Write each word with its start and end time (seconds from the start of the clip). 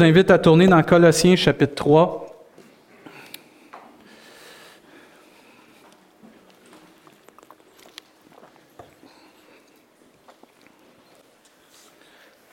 vous 0.00 0.06
invite 0.06 0.30
à 0.30 0.38
tourner 0.38 0.66
dans 0.66 0.82
Colossiens 0.82 1.36
chapitre 1.36 1.74
3. 1.74 2.26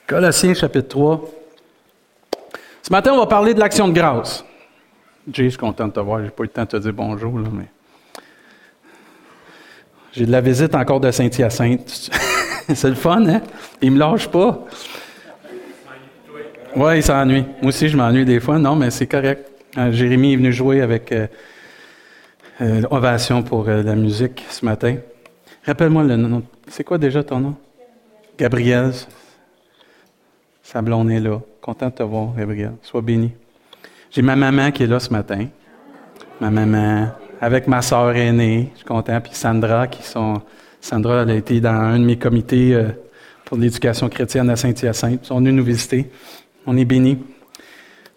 Colossiens 0.06 0.54
chapitre 0.54 0.90
3. 0.90 1.22
Ce 2.82 2.92
matin, 2.92 3.14
on 3.14 3.20
va 3.20 3.28
parler 3.28 3.54
de 3.54 3.62
l'action 3.62 3.88
de 3.88 3.94
grâce. 3.94 4.44
Jay, 5.32 5.46
je 5.46 5.50
suis 5.52 5.58
content 5.58 5.88
de 5.88 5.94
te 5.94 6.02
voir. 6.02 6.20
Je 6.20 6.26
n'ai 6.26 6.32
pas 6.32 6.44
eu 6.44 6.48
le 6.48 6.52
temps 6.52 6.64
de 6.64 6.68
te 6.68 6.78
dire 6.78 6.92
bonjour, 6.92 7.32
mais. 7.32 7.68
J'ai 10.12 10.26
de 10.26 10.32
la 10.32 10.42
visite 10.42 10.76
encore 10.76 11.00
de 11.00 11.12
Saint-Hyacinthe. 11.12 12.10
C'est 12.76 12.90
le 12.90 12.96
fun, 12.96 13.26
hein? 13.26 13.42
Il 13.82 13.92
me 13.94 14.00
lâche 14.00 14.28
pas. 14.28 14.66
Oui, 16.76 16.98
il 16.98 17.04
s'ennuie. 17.04 17.46
Moi 17.62 17.70
aussi, 17.70 17.88
je 17.88 17.98
m'ennuie 17.98 18.26
des 18.26 18.40
fois. 18.40 18.60
Non, 18.60 18.76
mais 18.76 18.92
c'est 18.92 19.08
correct. 19.08 19.50
Euh, 19.78 19.92
Jérémy 19.92 20.34
est 20.34 20.36
venu 20.36 20.52
jouer 20.52 20.82
avec 20.82 21.12
euh, 21.12 21.28
euh, 22.62 22.82
Ovation 22.92 23.42
pour 23.42 23.66
la 23.66 23.96
musique 23.96 24.46
ce 24.50 24.66
matin. 24.66 24.98
Rappelle-moi 25.66 26.04
le 26.04 26.18
nom. 26.18 26.44
C'est 26.68 26.84
quoi 26.84 26.98
déjà 26.98 27.24
ton 27.24 27.40
nom? 27.40 27.56
Gabriel. 28.38 28.92
Sa 30.62 30.82
blonde 30.82 31.10
est 31.12 31.20
là. 31.20 31.40
Content 31.62 31.88
de 31.88 31.94
te 31.94 32.04
voir, 32.04 32.34
Gabriel. 32.36 32.74
Sois 32.82 33.02
béni. 33.02 33.32
J'ai 34.12 34.22
ma 34.22 34.36
maman 34.36 34.72
qui 34.72 34.84
est 34.84 34.88
là 34.88 35.00
ce 35.00 35.12
matin. 35.12 35.48
Ma 36.40 36.50
maman, 36.52 37.08
avec 37.42 37.68
ma 37.68 37.82
soeur 37.82 38.16
aînée, 38.16 38.70
je 38.74 38.78
suis 38.80 38.86
content, 38.86 39.20
puis 39.22 39.34
Sandra, 39.34 39.88
qui 39.88 40.04
sont. 40.04 40.42
Sandra, 40.80 41.24
elle 41.24 41.32
a 41.32 41.36
été 41.36 41.60
dans 41.60 41.72
un 41.72 42.00
de 42.00 42.06
mes 42.06 42.18
comités 42.18 42.80
pour 43.46 43.58
l'éducation 43.58 44.08
chrétienne 44.10 44.50
à 44.50 44.56
Saint-Hyacinthe. 44.56 45.20
Ils 45.24 45.28
sont 45.28 45.38
venus 45.38 45.54
nous 45.54 45.64
visiter. 45.64 46.10
On 46.68 46.76
est 46.76 46.86
bénis. 46.86 47.18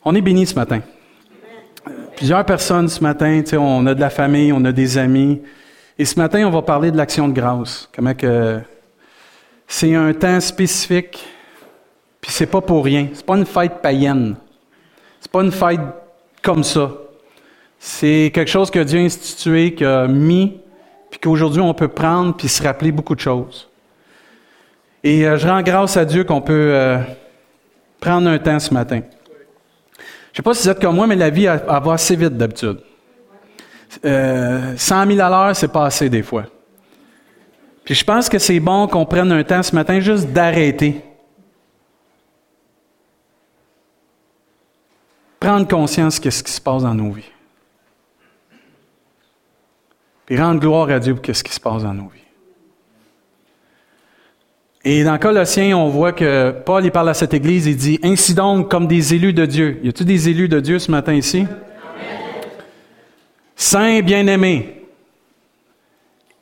On 0.05 0.13
est 0.15 0.21
bénis 0.21 0.47
ce 0.47 0.57
matin. 0.57 0.81
Plusieurs 2.17 2.45
personnes 2.45 2.89
ce 2.89 3.01
matin, 3.01 3.43
on 3.53 3.87
a 3.87 3.95
de 3.95 4.01
la 4.01 4.11
famille, 4.11 4.53
on 4.53 4.65
a 4.65 4.73
des 4.73 4.99
amis. 4.99 5.41
Et 5.97 6.05
ce 6.05 6.19
matin, 6.19 6.45
on 6.47 6.51
va 6.51 6.61
parler 6.61 6.91
de 6.91 6.97
l'action 6.97 7.29
de 7.29 7.33
grâce. 7.33 7.89
Comment 7.95 8.13
que 8.13 8.61
c'est 9.69 9.95
un 9.95 10.13
temps 10.13 10.41
spécifique, 10.41 11.25
puis 12.21 12.33
c'est 12.33 12.47
pas 12.47 12.61
pour 12.61 12.85
rien. 12.85 13.09
C'est 13.13 13.25
pas 13.25 13.37
une 13.37 13.47
fête 13.47 13.81
païenne. 13.81 14.35
C'est 15.21 15.31
pas 15.31 15.43
une 15.43 15.53
fête 15.53 15.81
comme 16.43 16.65
ça. 16.65 16.91
C'est 17.79 18.33
quelque 18.35 18.51
chose 18.51 18.69
que 18.69 18.81
Dieu 18.81 18.99
a 18.99 19.03
institué, 19.03 19.75
qu'il 19.75 19.87
a 19.87 20.09
mis, 20.09 20.59
puis 21.09 21.21
qu'aujourd'hui 21.21 21.61
on 21.61 21.73
peut 21.73 21.89
prendre 21.89 22.37
puis 22.37 22.49
se 22.49 22.63
rappeler 22.65 22.91
beaucoup 22.91 23.15
de 23.15 23.21
choses. 23.21 23.71
Et 25.05 25.25
euh, 25.25 25.39
je 25.39 25.47
rends 25.47 25.63
grâce 25.63 25.97
à 25.97 26.05
Dieu 26.05 26.25
qu'on 26.25 26.43
peut 26.43 26.73
euh, 26.75 26.99
prendre 28.01 28.29
un 28.29 28.39
temps 28.39 28.59
ce 28.59 28.73
matin. 28.73 29.03
Je 29.97 30.03
ne 30.33 30.37
sais 30.37 30.43
pas 30.43 30.55
si 30.55 30.63
vous 30.65 30.69
êtes 30.71 30.81
comme 30.81 30.97
moi, 30.97 31.07
mais 31.07 31.17
la 31.17 31.31
vie 31.31 31.45
va 31.45 31.93
assez 31.93 32.17
vite 32.17 32.37
d'habitude. 32.37 32.81
Euh, 34.05 34.77
100 34.77 35.07
000 35.07 35.21
à 35.21 35.29
l'heure, 35.29 35.57
c'est 35.57 35.69
pas 35.69 35.87
assez 35.87 36.09
des 36.09 36.23
fois. 36.23 36.45
Puis 37.85 37.95
je 37.95 38.05
pense 38.05 38.29
que 38.29 38.39
c'est 38.39 38.61
bon 38.61 38.87
qu'on 38.87 39.05
prenne 39.05 39.33
un 39.33 39.43
temps 39.43 39.63
ce 39.63 39.75
matin 39.75 39.99
juste 40.01 40.29
d'arrêter. 40.29 41.03
Prendre 45.41 45.67
conscience 45.67 46.21
de 46.21 46.31
ce 46.31 46.43
qui 46.43 46.53
se 46.53 46.61
passe 46.61 46.83
dans 46.83 46.95
nos 46.95 47.11
vies. 47.11 47.31
Puis 50.27 50.41
rendre 50.41 50.61
gloire 50.61 50.89
à 50.91 51.01
Dieu 51.01 51.17
pour 51.17 51.35
ce 51.35 51.43
qui 51.43 51.53
se 51.53 51.59
passe 51.59 51.83
dans 51.83 51.95
nos 51.95 52.09
vies. 52.09 52.21
Et 54.85 55.05
dans 55.05 55.19
Colossiens, 55.19 55.77
on 55.77 55.89
voit 55.89 56.13
que 56.13 56.53
Paul, 56.65 56.85
il 56.85 56.91
parle 56.91 57.11
à 57.11 57.15
cette 57.15 57.35
église, 57.35 57.67
il 57.67 57.77
dit, 57.77 58.01
Ainsi 58.03 58.35
donc, 58.35 58.71
comme 58.71 58.87
des 58.87 59.15
élus 59.15 59.35
de 59.35 59.45
Dieu. 59.45 59.79
Y 59.83 59.91
a-t-il 59.91 60.07
des 60.07 60.29
élus 60.31 60.49
de 60.49 60.59
Dieu 60.59 60.79
ce 60.79 60.91
matin 60.91 61.13
ici? 61.13 61.47
Saints 63.55 64.01
bien-aimés, 64.01 64.87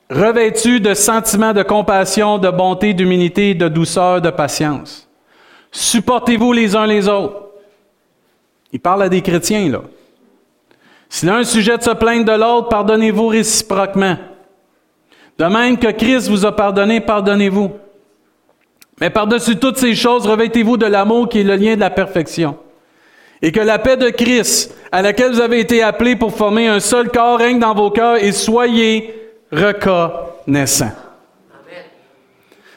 revêtus 0.09 0.79
de 0.79 0.93
sentiments 0.93 1.51
de 1.51 1.63
compassion, 1.63 2.37
de 2.37 2.49
bonté, 2.49 2.93
d'humilité, 2.93 3.55
de 3.55 3.67
douceur, 3.67 4.21
de 4.21 4.29
patience. 4.29 5.09
Supportez-vous 5.71 6.53
les 6.53 6.77
uns 6.77 6.87
les 6.87 7.09
autres. 7.09 7.49
Il 8.71 8.79
parle 8.79 9.03
à 9.03 9.09
des 9.09 9.21
chrétiens, 9.21 9.69
là. 9.69 9.81
S'il 11.09 11.27
a 11.29 11.35
un 11.35 11.43
sujet 11.43 11.77
de 11.77 11.83
se 11.83 11.89
plaindre 11.89 12.25
de 12.25 12.39
l'autre, 12.39 12.69
pardonnez-vous 12.69 13.27
réciproquement. 13.27 14.15
De 15.37 15.45
même 15.45 15.77
que 15.77 15.91
Christ 15.91 16.29
vous 16.29 16.45
a 16.45 16.55
pardonné, 16.55 17.01
pardonnez-vous. 17.01 17.71
Mais 18.99 19.09
par-dessus 19.09 19.57
toutes 19.57 19.77
ces 19.77 19.95
choses, 19.95 20.27
revêtez-vous 20.27 20.77
de 20.77 20.85
l'amour 20.85 21.29
qui 21.29 21.39
est 21.39 21.43
le 21.43 21.55
lien 21.55 21.75
de 21.75 21.79
la 21.79 21.89
perfection. 21.89 22.57
Et 23.41 23.51
que 23.51 23.61
la 23.61 23.79
paix 23.79 23.95
de 23.95 24.09
Christ, 24.09 24.75
à 24.91 25.01
laquelle 25.01 25.31
vous 25.31 25.39
avez 25.39 25.59
été 25.59 25.81
appelés 25.81 26.17
pour 26.17 26.35
former 26.35 26.67
un 26.67 26.81
seul 26.81 27.09
corps, 27.09 27.39
règne 27.39 27.59
dans 27.59 27.73
vos 27.73 27.89
cœurs 27.89 28.17
et 28.17 28.33
soyez 28.33 29.13
reconnaissants. 29.51 30.91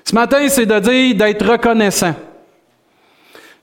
Ce 0.04 0.14
matin, 0.14 0.48
c'est 0.48 0.66
de 0.66 0.78
dire 0.78 1.14
d'être 1.16 1.44
reconnaissant. 1.50 2.14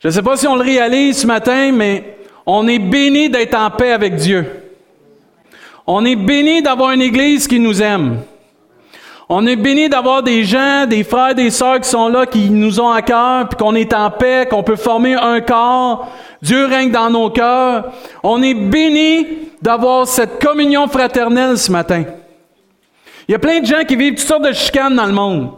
Je 0.01 0.07
ne 0.07 0.13
sais 0.13 0.21
pas 0.21 0.37
si 0.37 0.47
on 0.47 0.55
le 0.55 0.63
réalise 0.63 1.19
ce 1.19 1.27
matin, 1.27 1.71
mais 1.71 2.17
on 2.45 2.67
est 2.67 2.79
béni 2.79 3.29
d'être 3.29 3.55
en 3.55 3.69
paix 3.69 3.91
avec 3.91 4.15
Dieu. 4.15 4.45
On 5.85 6.05
est 6.05 6.15
béni 6.15 6.61
d'avoir 6.61 6.91
une 6.91 7.01
Église 7.01 7.47
qui 7.47 7.59
nous 7.59 7.81
aime. 7.81 8.19
On 9.31 9.45
est 9.45 9.55
béni 9.55 9.89
d'avoir 9.89 10.23
des 10.23 10.43
gens, 10.43 10.87
des 10.87 11.03
frères, 11.03 11.35
des 11.35 11.51
sœurs 11.51 11.79
qui 11.79 11.87
sont 11.87 12.07
là, 12.07 12.25
qui 12.25 12.49
nous 12.49 12.79
ont 12.79 12.89
à 12.89 13.03
cœur, 13.03 13.47
puis 13.47 13.57
qu'on 13.57 13.75
est 13.75 13.93
en 13.93 14.09
paix, 14.09 14.47
qu'on 14.49 14.63
peut 14.63 14.75
former 14.75 15.13
un 15.13 15.39
corps. 15.39 16.07
Dieu 16.41 16.65
règne 16.65 16.89
dans 16.89 17.11
nos 17.11 17.29
cœurs. 17.29 17.91
On 18.23 18.41
est 18.41 18.55
béni 18.55 19.27
d'avoir 19.61 20.07
cette 20.07 20.43
communion 20.43 20.87
fraternelle 20.87 21.59
ce 21.59 21.71
matin. 21.71 22.05
Il 23.27 23.33
y 23.33 23.35
a 23.35 23.39
plein 23.39 23.59
de 23.59 23.67
gens 23.67 23.83
qui 23.87 23.95
vivent 23.95 24.15
toutes 24.15 24.27
sortes 24.27 24.47
de 24.47 24.51
chicanes 24.51 24.95
dans 24.95 25.05
le 25.05 25.13
monde. 25.13 25.51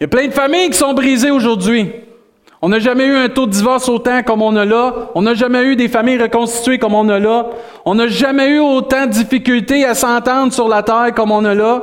Il 0.00 0.04
y 0.04 0.06
a 0.06 0.08
plein 0.08 0.28
de 0.28 0.32
familles 0.32 0.70
qui 0.70 0.78
sont 0.78 0.94
brisées 0.94 1.30
aujourd'hui. 1.30 1.90
On 2.62 2.70
n'a 2.70 2.78
jamais 2.78 3.04
eu 3.04 3.14
un 3.14 3.28
taux 3.28 3.44
de 3.44 3.50
divorce 3.50 3.90
autant 3.90 4.22
comme 4.22 4.40
on 4.40 4.56
a 4.56 4.64
là. 4.64 5.10
On 5.14 5.20
n'a 5.20 5.34
jamais 5.34 5.62
eu 5.64 5.76
des 5.76 5.88
familles 5.88 6.16
reconstituées 6.18 6.78
comme 6.78 6.94
on 6.94 7.06
a 7.10 7.18
là. 7.18 7.50
On 7.84 7.94
n'a 7.94 8.06
jamais 8.06 8.48
eu 8.48 8.58
autant 8.58 9.04
de 9.04 9.10
difficultés 9.10 9.84
à 9.84 9.94
s'entendre 9.94 10.54
sur 10.54 10.66
la 10.66 10.82
terre 10.82 11.12
comme 11.14 11.30
on 11.30 11.44
a 11.44 11.54
là. 11.54 11.82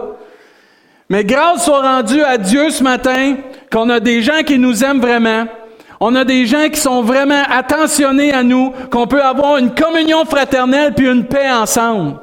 Mais 1.09 1.23
grâce 1.23 1.65
soit 1.65 1.81
rendue 1.81 2.23
à 2.23 2.37
Dieu 2.37 2.69
ce 2.69 2.83
matin 2.83 3.35
qu'on 3.71 3.89
a 3.89 3.99
des 3.99 4.21
gens 4.21 4.43
qui 4.45 4.57
nous 4.57 4.83
aiment 4.83 5.01
vraiment. 5.01 5.45
On 5.99 6.15
a 6.15 6.25
des 6.25 6.45
gens 6.45 6.69
qui 6.69 6.79
sont 6.79 7.01
vraiment 7.01 7.43
attentionnés 7.49 8.33
à 8.33 8.43
nous, 8.43 8.73
qu'on 8.91 9.07
peut 9.07 9.21
avoir 9.21 9.57
une 9.57 9.73
communion 9.73 10.25
fraternelle 10.25 10.93
puis 10.93 11.07
une 11.07 11.25
paix 11.25 11.49
ensemble. 11.49 12.17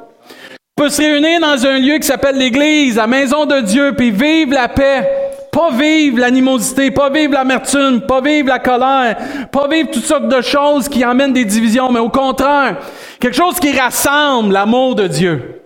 On 0.77 0.83
peut 0.83 0.89
se 0.89 1.01
réunir 1.01 1.39
dans 1.39 1.65
un 1.65 1.79
lieu 1.79 1.97
qui 1.97 2.07
s'appelle 2.07 2.37
l'Église, 2.37 2.95
la 2.95 3.07
maison 3.07 3.45
de 3.45 3.61
Dieu, 3.61 3.93
puis 3.95 4.11
vivre 4.11 4.53
la 4.53 4.67
paix. 4.67 5.09
Pas 5.51 5.69
vivre 5.71 6.19
l'animosité, 6.19 6.91
pas 6.91 7.09
vivre 7.09 7.33
l'amertume, 7.33 8.01
pas 8.01 8.21
vivre 8.21 8.47
la 8.47 8.59
colère, 8.59 9.17
pas 9.51 9.67
vivre 9.67 9.89
toutes 9.91 10.05
sortes 10.05 10.29
de 10.29 10.41
choses 10.41 10.87
qui 10.87 11.03
amènent 11.03 11.33
des 11.33 11.43
divisions, 11.43 11.91
mais 11.91 11.99
au 11.99 12.09
contraire, 12.09 12.77
quelque 13.19 13.35
chose 13.35 13.59
qui 13.59 13.77
rassemble 13.77 14.53
l'amour 14.53 14.95
de 14.95 15.07
Dieu. 15.07 15.61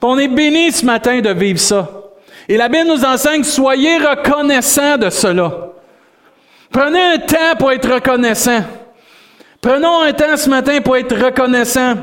on 0.00 0.18
est 0.18 0.28
béni 0.28 0.72
ce 0.72 0.86
matin 0.86 1.20
de 1.20 1.30
vivre 1.30 1.60
ça. 1.60 1.99
Et 2.50 2.56
la 2.56 2.68
Bible 2.68 2.88
nous 2.88 3.04
enseigne, 3.04 3.44
soyez 3.44 3.98
reconnaissants 3.98 4.98
de 4.98 5.08
cela. 5.08 5.68
Prenez 6.72 7.00
un 7.00 7.18
temps 7.18 7.56
pour 7.56 7.70
être 7.70 7.88
reconnaissant. 7.88 8.64
Prenons 9.60 10.00
un 10.02 10.12
temps 10.12 10.36
ce 10.36 10.50
matin 10.50 10.80
pour 10.80 10.96
être 10.96 11.16
reconnaissant. 11.16 11.94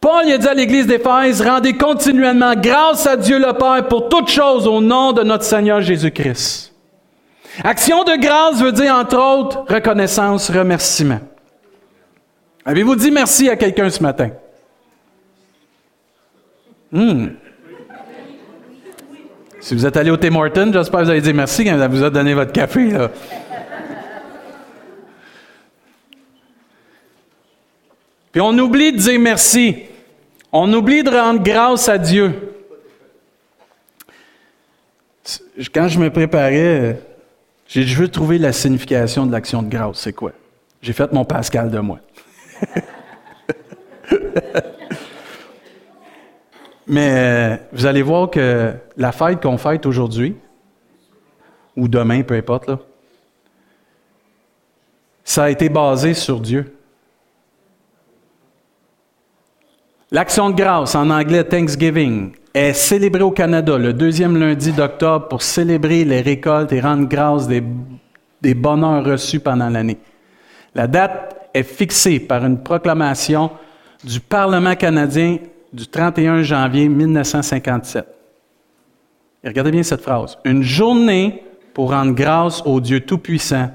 Paul 0.00 0.30
a 0.30 0.38
dit 0.38 0.46
à 0.46 0.54
l'Église 0.54 0.86
d'Éphèse, 0.86 1.42
rendez 1.42 1.72
continuellement 1.72 2.54
grâce 2.54 3.08
à 3.08 3.16
Dieu 3.16 3.40
le 3.40 3.52
Père 3.54 3.88
pour 3.88 4.08
toutes 4.08 4.28
choses 4.28 4.68
au 4.68 4.80
nom 4.80 5.12
de 5.12 5.24
notre 5.24 5.42
Seigneur 5.42 5.80
Jésus-Christ. 5.80 6.72
Action 7.64 8.04
de 8.04 8.20
grâce 8.20 8.62
veut 8.62 8.70
dire, 8.70 8.94
entre 8.94 9.18
autres, 9.18 9.64
reconnaissance, 9.68 10.48
remerciement. 10.48 11.18
Avez-vous 12.64 12.94
dit 12.94 13.10
merci 13.10 13.48
à 13.50 13.56
quelqu'un 13.56 13.90
ce 13.90 14.00
matin? 14.00 14.30
Hmm. 16.92 17.30
Si 19.66 19.74
vous 19.74 19.84
êtes 19.84 19.96
allé 19.96 20.12
au 20.12 20.16
Tim 20.16 20.32
Hortons, 20.36 20.70
j'espère 20.72 21.00
que 21.00 21.04
vous 21.06 21.10
avez 21.10 21.20
dit 21.20 21.32
merci 21.32 21.64
quand 21.64 21.72
elle 21.72 21.90
vous 21.90 22.04
a 22.04 22.08
donné 22.08 22.34
votre 22.34 22.52
café. 22.52 22.88
Puis 28.30 28.40
on 28.40 28.56
oublie 28.58 28.92
de 28.92 28.98
dire 28.98 29.18
merci. 29.18 29.78
On 30.52 30.72
oublie 30.72 31.02
de 31.02 31.10
rendre 31.10 31.42
grâce 31.42 31.88
à 31.88 31.98
Dieu. 31.98 32.54
Quand 35.74 35.88
je 35.88 35.98
me 35.98 36.10
préparais, 36.10 37.00
j'ai 37.66 37.82
je 37.82 37.96
veux 37.96 38.06
trouver 38.06 38.38
la 38.38 38.52
signification 38.52 39.26
de 39.26 39.32
l'action 39.32 39.64
de 39.64 39.68
grâce. 39.68 39.98
C'est 39.98 40.12
quoi? 40.12 40.30
J'ai 40.80 40.92
fait 40.92 41.12
mon 41.12 41.24
Pascal 41.24 41.72
de 41.72 41.80
moi. 41.80 41.98
Mais 46.86 47.10
euh, 47.10 47.56
vous 47.72 47.86
allez 47.86 48.02
voir 48.02 48.30
que 48.30 48.72
la 48.96 49.12
fête 49.12 49.42
qu'on 49.42 49.58
fête 49.58 49.86
aujourd'hui, 49.86 50.36
ou 51.76 51.88
demain, 51.88 52.22
peu 52.22 52.34
importe, 52.34 52.68
là, 52.68 52.78
ça 55.24 55.44
a 55.44 55.50
été 55.50 55.68
basé 55.68 56.14
sur 56.14 56.40
Dieu. 56.40 56.72
L'action 60.12 60.50
de 60.50 60.54
grâce, 60.54 60.94
en 60.94 61.10
anglais 61.10 61.42
Thanksgiving, 61.42 62.32
est 62.54 62.72
célébrée 62.72 63.24
au 63.24 63.32
Canada 63.32 63.76
le 63.76 63.92
deuxième 63.92 64.36
lundi 64.38 64.72
d'octobre 64.72 65.26
pour 65.26 65.42
célébrer 65.42 66.04
les 66.04 66.20
récoltes 66.20 66.72
et 66.72 66.80
rendre 66.80 67.08
grâce 67.08 67.48
des, 67.48 67.62
des 68.40 68.54
bonheurs 68.54 69.04
reçus 69.04 69.40
pendant 69.40 69.68
l'année. 69.68 69.98
La 70.74 70.86
date 70.86 71.48
est 71.52 71.64
fixée 71.64 72.20
par 72.20 72.46
une 72.46 72.62
proclamation 72.62 73.50
du 74.04 74.20
Parlement 74.20 74.76
canadien 74.76 75.38
du 75.76 75.86
31 75.86 76.42
janvier 76.42 76.88
1957. 76.88 78.06
Et 79.44 79.48
regardez 79.48 79.70
bien 79.70 79.82
cette 79.82 80.00
phrase. 80.00 80.38
Une 80.46 80.62
journée 80.62 81.44
pour 81.74 81.90
rendre 81.90 82.14
grâce 82.14 82.62
au 82.64 82.80
Dieu 82.80 83.00
Tout-Puissant 83.00 83.70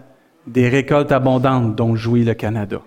des 0.47 0.67
récoltes 0.67 1.11
abondantes 1.11 1.75
dont 1.75 1.95
jouit 1.95 2.23
le 2.23 2.33
Canada. 2.33 2.81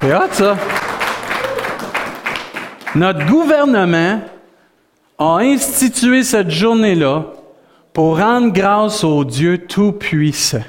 C'est 0.00 0.12
hot, 0.12 0.32
ça. 0.32 0.56
Notre 2.96 3.24
gouvernement 3.26 4.20
a 5.16 5.36
institué 5.38 6.24
cette 6.24 6.50
journée-là 6.50 7.26
pour 7.92 8.18
rendre 8.18 8.52
grâce 8.52 9.04
au 9.04 9.24
Dieu 9.24 9.58
Tout-Puissant. 9.58 10.64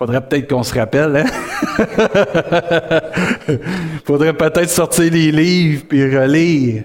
Faudrait 0.00 0.26
peut-être 0.26 0.48
qu'on 0.48 0.62
se 0.62 0.74
rappelle, 0.74 1.14
hein? 1.14 1.26
Faudrait 4.06 4.32
peut-être 4.32 4.70
sortir 4.70 5.12
les 5.12 5.30
livres 5.30 5.84
puis 5.86 6.16
relire. 6.16 6.84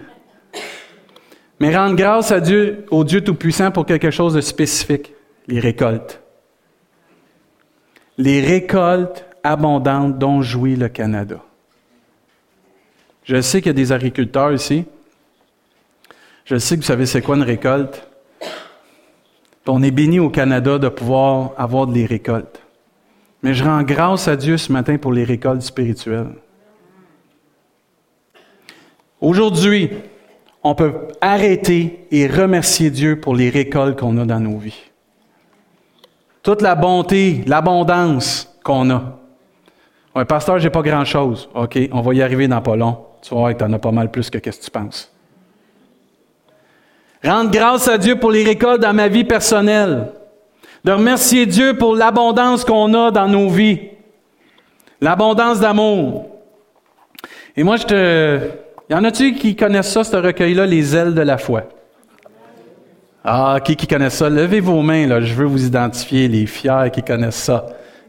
Mais 1.62 1.74
rendre 1.74 1.96
grâce 1.96 2.34
à 2.34 2.42
Dieu, 2.42 2.86
au 2.92 3.06
Dieu 3.06 3.24
Tout-Puissant 3.24 3.72
pour 3.72 3.86
quelque 3.86 4.12
chose 4.12 4.34
de 4.34 4.42
spécifique, 4.42 5.14
les 5.48 5.62
récoltes. 5.62 6.22
Les 8.18 8.42
récoltes 8.42 9.26
abondantes 9.46 10.20
dont 10.20 10.42
jouit 10.42 10.76
le 10.76 10.90
Canada. 10.90 11.38
Je 13.24 13.40
sais 13.40 13.62
qu'il 13.62 13.68
y 13.68 13.70
a 13.70 13.74
des 13.74 13.94
agriculteurs 13.94 14.52
ici. 14.52 14.84
Je 16.44 16.58
sais 16.58 16.76
que 16.76 16.82
vous 16.82 16.88
savez 16.88 17.06
c'est 17.06 17.22
quoi 17.22 17.38
une 17.38 17.44
récolte. 17.44 18.10
On 19.68 19.82
est 19.84 19.92
béni 19.92 20.20
au 20.20 20.30
Canada 20.30 20.78
de 20.80 20.90
pouvoir 20.90 21.54
avoir 21.58 21.88
des 21.88 22.06
récoltes. 22.06 22.65
Mais 23.46 23.54
je 23.54 23.64
rends 23.64 23.84
grâce 23.84 24.28
à 24.28 24.36
Dieu 24.36 24.58
ce 24.58 24.72
matin 24.72 24.98
pour 24.98 25.14
les 25.14 25.24
récoltes 25.24 25.62
spirituelles. 25.62 26.34
Aujourd'hui, 29.22 29.92
on 30.64 30.74
peut 30.74 30.94
arrêter 31.22 32.08
et 32.10 32.26
remercier 32.26 32.90
Dieu 32.90 33.20
pour 33.20 33.36
les 33.36 33.52
récoltes 33.52 34.00
qu'on 34.00 34.18
a 34.18 34.26
dans 34.26 34.40
nos 34.40 34.58
vies. 34.58 34.82
Toute 36.42 36.64
la 36.64 36.74
bonté, 36.74 37.44
l'abondance 37.46 38.52
qu'on 38.64 38.90
a. 38.90 39.20
Un 40.16 40.26
pasteur, 40.26 40.58
j'ai 40.58 40.72
pas 40.72 40.82
grand-chose. 40.82 41.48
OK, 41.54 41.78
on 41.92 42.02
va 42.02 42.16
y 42.16 42.24
arriver 42.24 42.48
dans 42.48 42.64
pas 42.64 42.76
long. 42.76 42.98
Tu 43.22 43.30
vas 43.30 43.42
voir 43.42 43.54
que 43.54 43.60
tu 43.60 43.64
en 43.64 43.74
as 43.74 43.80
pas 43.80 43.92
mal 43.92 44.10
plus 44.10 44.32
que 44.32 44.40
ce 44.40 44.58
que 44.58 44.66
tu 44.66 44.72
penses. 44.72 45.14
Rendre 47.24 47.52
grâce 47.52 47.88
à 47.88 48.00
Dieu 48.00 48.16
pour 48.20 48.32
les 48.32 48.44
récoltes 48.44 48.82
dans 48.82 48.96
ma 48.96 49.08
vie 49.08 49.24
personnelle 49.24 50.14
de 50.86 50.92
remercier 50.92 51.48
Dieu 51.48 51.76
pour 51.76 51.96
l'abondance 51.96 52.64
qu'on 52.64 52.94
a 52.94 53.10
dans 53.10 53.28
nos 53.28 53.50
vies, 53.50 53.80
l'abondance 55.02 55.60
d'amour. 55.60 56.28
Et 57.58 57.64
moi, 57.64 57.78
je 57.78 57.86
te... 57.86 58.40
Y 58.88 58.94
en 58.94 59.04
a-tu 59.04 59.34
qui 59.34 59.56
connaissent 59.56 59.92
ça, 59.92 60.04
ce 60.04 60.16
recueil-là, 60.16 60.68
Les 60.68 60.96
ailes 60.96 61.16
de 61.16 61.22
la 61.22 61.40
foi? 61.40 61.64
Ah, 63.24 63.58
qui 63.64 63.88
connaissent 63.88 64.18
ça? 64.18 64.30
Levez 64.30 64.60
vos 64.60 64.84
mains, 64.84 65.08
là. 65.08 65.22
Je 65.22 65.34
veux 65.34 65.46
vous 65.46 65.66
identifier, 65.66 66.28
les 66.28 66.46
fiers 66.46 66.92
qui 66.94 67.02
connaissent 67.02 67.44
ça. 67.44 67.66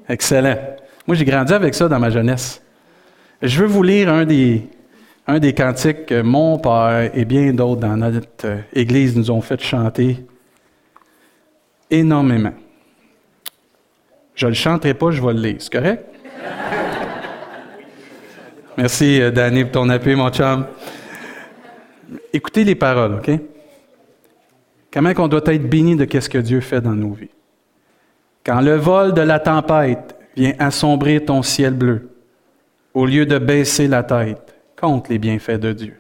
Excellent. 0.06 0.58
Moi, 1.06 1.16
j'ai 1.16 1.24
grandi 1.24 1.54
avec 1.54 1.72
ça 1.72 1.88
dans 1.88 1.98
ma 1.98 2.10
jeunesse. 2.10 2.62
Je 3.40 3.58
veux 3.58 3.68
vous 3.68 3.82
lire 3.82 4.10
un 4.10 4.26
des, 4.26 4.68
un 5.26 5.38
des 5.38 5.54
cantiques 5.54 6.04
que 6.04 6.20
mon 6.20 6.58
père 6.58 7.10
et 7.14 7.24
bien 7.24 7.54
d'autres 7.54 7.80
dans 7.80 7.96
notre 7.96 8.58
Église 8.74 9.16
nous 9.16 9.30
ont 9.30 9.40
fait 9.40 9.62
chanter 9.62 10.26
énormément. 11.90 12.52
Je 14.36 14.46
le 14.46 14.52
chanterai 14.52 14.92
pas, 14.92 15.10
je 15.10 15.22
vais 15.22 15.32
le 15.32 15.40
lire. 15.40 15.56
C'est 15.58 15.72
correct? 15.72 16.04
Merci, 18.76 19.20
euh, 19.22 19.30
Danny, 19.30 19.64
pour 19.64 19.72
ton 19.72 19.88
appui, 19.88 20.14
mon 20.14 20.30
chum. 20.30 20.66
Écoutez 22.32 22.62
les 22.62 22.74
paroles, 22.74 23.14
OK? 23.14 23.30
Comment 24.92 25.12
on 25.16 25.28
doit 25.28 25.40
être 25.46 25.68
béni 25.68 25.96
de 25.96 26.20
ce 26.20 26.28
que 26.28 26.38
Dieu 26.38 26.60
fait 26.60 26.82
dans 26.82 26.94
nos 26.94 27.12
vies? 27.12 27.30
Quand 28.44 28.60
le 28.60 28.76
vol 28.76 29.14
de 29.14 29.22
la 29.22 29.40
tempête 29.40 30.14
vient 30.36 30.52
assombrir 30.58 31.24
ton 31.24 31.42
ciel 31.42 31.72
bleu, 31.72 32.10
au 32.92 33.06
lieu 33.06 33.24
de 33.24 33.38
baisser 33.38 33.88
la 33.88 34.02
tête, 34.02 34.54
compte 34.78 35.08
les 35.08 35.18
bienfaits 35.18 35.58
de 35.58 35.72
Dieu. 35.72 35.96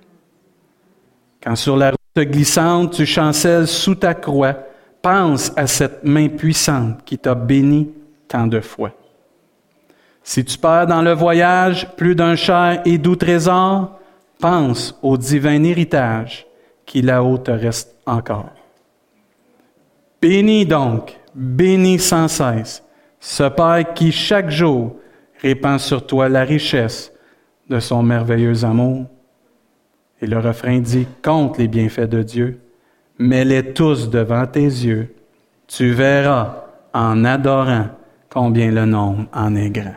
Quand 1.42 1.56
sur 1.56 1.76
la 1.76 1.90
route 1.90 2.28
glissante 2.28 2.92
tu 2.92 3.06
chancelles 3.06 3.66
sous 3.66 3.94
ta 3.94 4.12
croix, 4.14 4.56
pense 5.00 5.52
à 5.56 5.66
cette 5.66 6.04
main 6.04 6.28
puissante 6.28 7.02
qui 7.04 7.16
t'a 7.16 7.34
béni 7.34 7.90
tant 8.28 8.46
de 8.46 8.60
fois. 8.60 8.92
Si 10.22 10.44
tu 10.44 10.58
perds 10.58 10.88
dans 10.88 11.02
le 11.02 11.12
voyage 11.12 11.88
plus 11.96 12.14
d'un 12.14 12.34
cher 12.34 12.82
et 12.84 12.98
doux 12.98 13.16
trésor, 13.16 13.98
pense 14.40 14.98
au 15.02 15.16
divin 15.16 15.62
héritage 15.62 16.46
qui 16.84 17.02
là-haut 17.02 17.38
te 17.38 17.50
reste 17.50 17.94
encore. 18.06 18.52
Bénis 20.20 20.66
donc, 20.66 21.16
bénis 21.34 21.98
sans 21.98 22.28
cesse 22.28 22.82
ce 23.20 23.48
Père 23.48 23.92
qui 23.94 24.12
chaque 24.12 24.50
jour 24.50 24.96
répand 25.42 25.78
sur 25.78 26.06
toi 26.06 26.28
la 26.28 26.42
richesse 26.42 27.12
de 27.68 27.80
son 27.80 28.02
merveilleux 28.02 28.64
amour. 28.64 29.06
Et 30.20 30.26
le 30.26 30.38
refrain 30.38 30.78
dit, 30.78 31.06
compte 31.22 31.58
les 31.58 31.68
bienfaits 31.68 32.08
de 32.08 32.22
Dieu, 32.22 32.60
mets-les 33.18 33.74
tous 33.74 34.08
devant 34.08 34.46
tes 34.46 34.60
yeux. 34.60 35.14
Tu 35.66 35.90
verras 35.90 36.64
en 36.94 37.24
adorant 37.24 37.88
combien 38.36 38.70
le 38.70 38.84
nombre 38.84 39.24
en 39.32 39.56
est 39.56 39.70
grand. 39.70 39.94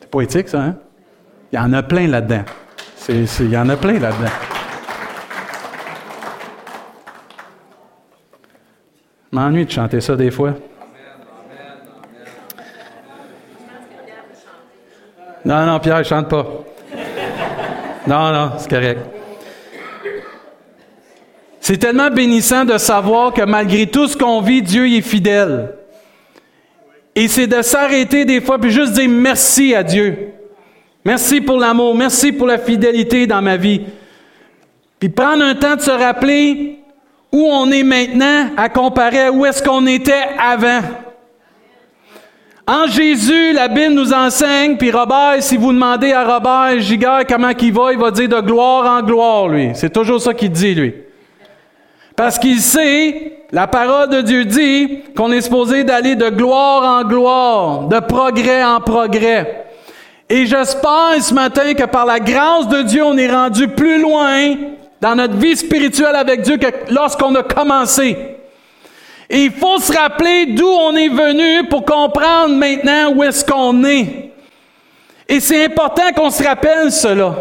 C'est 0.00 0.08
poétique, 0.08 0.48
ça, 0.48 0.62
hein? 0.62 0.76
Il 1.52 1.56
y 1.56 1.58
en 1.58 1.74
a 1.74 1.82
plein 1.82 2.08
là-dedans. 2.08 2.44
il 3.10 3.50
y 3.50 3.56
en 3.58 3.68
a 3.68 3.76
plein 3.76 3.98
là-dedans. 3.98 4.30
M'ennuie 9.30 9.66
de 9.66 9.70
chanter 9.70 10.00
ça 10.00 10.16
des 10.16 10.30
fois. 10.30 10.54
Non, 15.44 15.66
non, 15.66 15.80
Pierre, 15.80 16.02
chante 16.02 16.30
pas. 16.30 16.46
Non, 18.06 18.32
non, 18.32 18.52
c'est 18.56 18.70
correct. 18.70 19.00
C'est 21.66 21.78
tellement 21.78 22.10
bénissant 22.10 22.66
de 22.66 22.76
savoir 22.76 23.32
que 23.32 23.40
malgré 23.40 23.86
tout 23.86 24.06
ce 24.06 24.18
qu'on 24.18 24.42
vit, 24.42 24.60
Dieu 24.60 24.86
est 24.86 25.00
fidèle. 25.00 25.70
Et 27.14 27.26
c'est 27.26 27.46
de 27.46 27.62
s'arrêter 27.62 28.26
des 28.26 28.42
fois 28.42 28.58
puis 28.58 28.70
juste 28.70 28.92
dire 28.92 29.08
merci 29.08 29.74
à 29.74 29.82
Dieu. 29.82 30.34
Merci 31.06 31.40
pour 31.40 31.58
l'amour, 31.58 31.94
merci 31.94 32.32
pour 32.32 32.46
la 32.46 32.58
fidélité 32.58 33.26
dans 33.26 33.40
ma 33.40 33.56
vie. 33.56 33.80
Puis 35.00 35.08
prendre 35.08 35.42
un 35.42 35.54
temps 35.54 35.76
de 35.76 35.80
se 35.80 35.90
rappeler 35.90 36.80
où 37.32 37.46
on 37.46 37.70
est 37.70 37.82
maintenant 37.82 38.50
à 38.58 38.68
comparer 38.68 39.20
à 39.20 39.32
où 39.32 39.46
est-ce 39.46 39.62
qu'on 39.62 39.86
était 39.86 40.26
avant. 40.38 40.82
En 42.66 42.86
Jésus, 42.88 43.54
la 43.54 43.68
Bible 43.68 43.94
nous 43.94 44.12
enseigne, 44.12 44.76
puis 44.76 44.90
Robert, 44.90 45.36
si 45.40 45.56
vous 45.56 45.72
demandez 45.72 46.12
à 46.12 46.24
Robert 46.24 46.78
Giguère 46.80 47.24
comment 47.26 47.52
il 47.58 47.72
va, 47.72 47.90
il 47.90 47.98
va 47.98 48.10
dire 48.10 48.28
de 48.28 48.40
gloire 48.42 48.98
en 48.98 49.02
gloire, 49.02 49.48
lui. 49.48 49.70
C'est 49.72 49.94
toujours 49.94 50.20
ça 50.20 50.34
qu'il 50.34 50.50
dit, 50.50 50.74
lui. 50.74 50.94
Parce 52.16 52.38
qu'il 52.38 52.60
sait, 52.60 53.38
la 53.50 53.66
parole 53.66 54.08
de 54.08 54.20
Dieu 54.20 54.44
dit 54.44 55.00
qu'on 55.16 55.32
est 55.32 55.40
supposé 55.40 55.84
d'aller 55.84 56.14
de 56.14 56.28
gloire 56.28 57.00
en 57.00 57.08
gloire, 57.08 57.88
de 57.88 58.00
progrès 58.00 58.62
en 58.62 58.80
progrès. 58.80 59.66
Et 60.28 60.46
j'espère 60.46 61.16
ce 61.20 61.34
matin 61.34 61.74
que 61.74 61.84
par 61.84 62.06
la 62.06 62.20
grâce 62.20 62.68
de 62.68 62.82
Dieu, 62.82 63.04
on 63.04 63.16
est 63.18 63.30
rendu 63.30 63.68
plus 63.68 64.00
loin 64.00 64.54
dans 65.00 65.14
notre 65.14 65.36
vie 65.36 65.56
spirituelle 65.56 66.16
avec 66.16 66.42
Dieu 66.42 66.56
que 66.56 66.92
lorsqu'on 66.92 67.34
a 67.34 67.42
commencé. 67.42 68.16
Et 69.28 69.44
il 69.44 69.52
faut 69.52 69.78
se 69.78 69.92
rappeler 69.92 70.46
d'où 70.46 70.66
on 70.66 70.94
est 70.94 71.08
venu 71.08 71.68
pour 71.68 71.84
comprendre 71.84 72.54
maintenant 72.54 73.12
où 73.14 73.22
est-ce 73.22 73.44
qu'on 73.44 73.84
est. 73.84 74.30
Et 75.28 75.40
c'est 75.40 75.64
important 75.64 76.12
qu'on 76.14 76.30
se 76.30 76.42
rappelle 76.42 76.92
cela. 76.92 77.34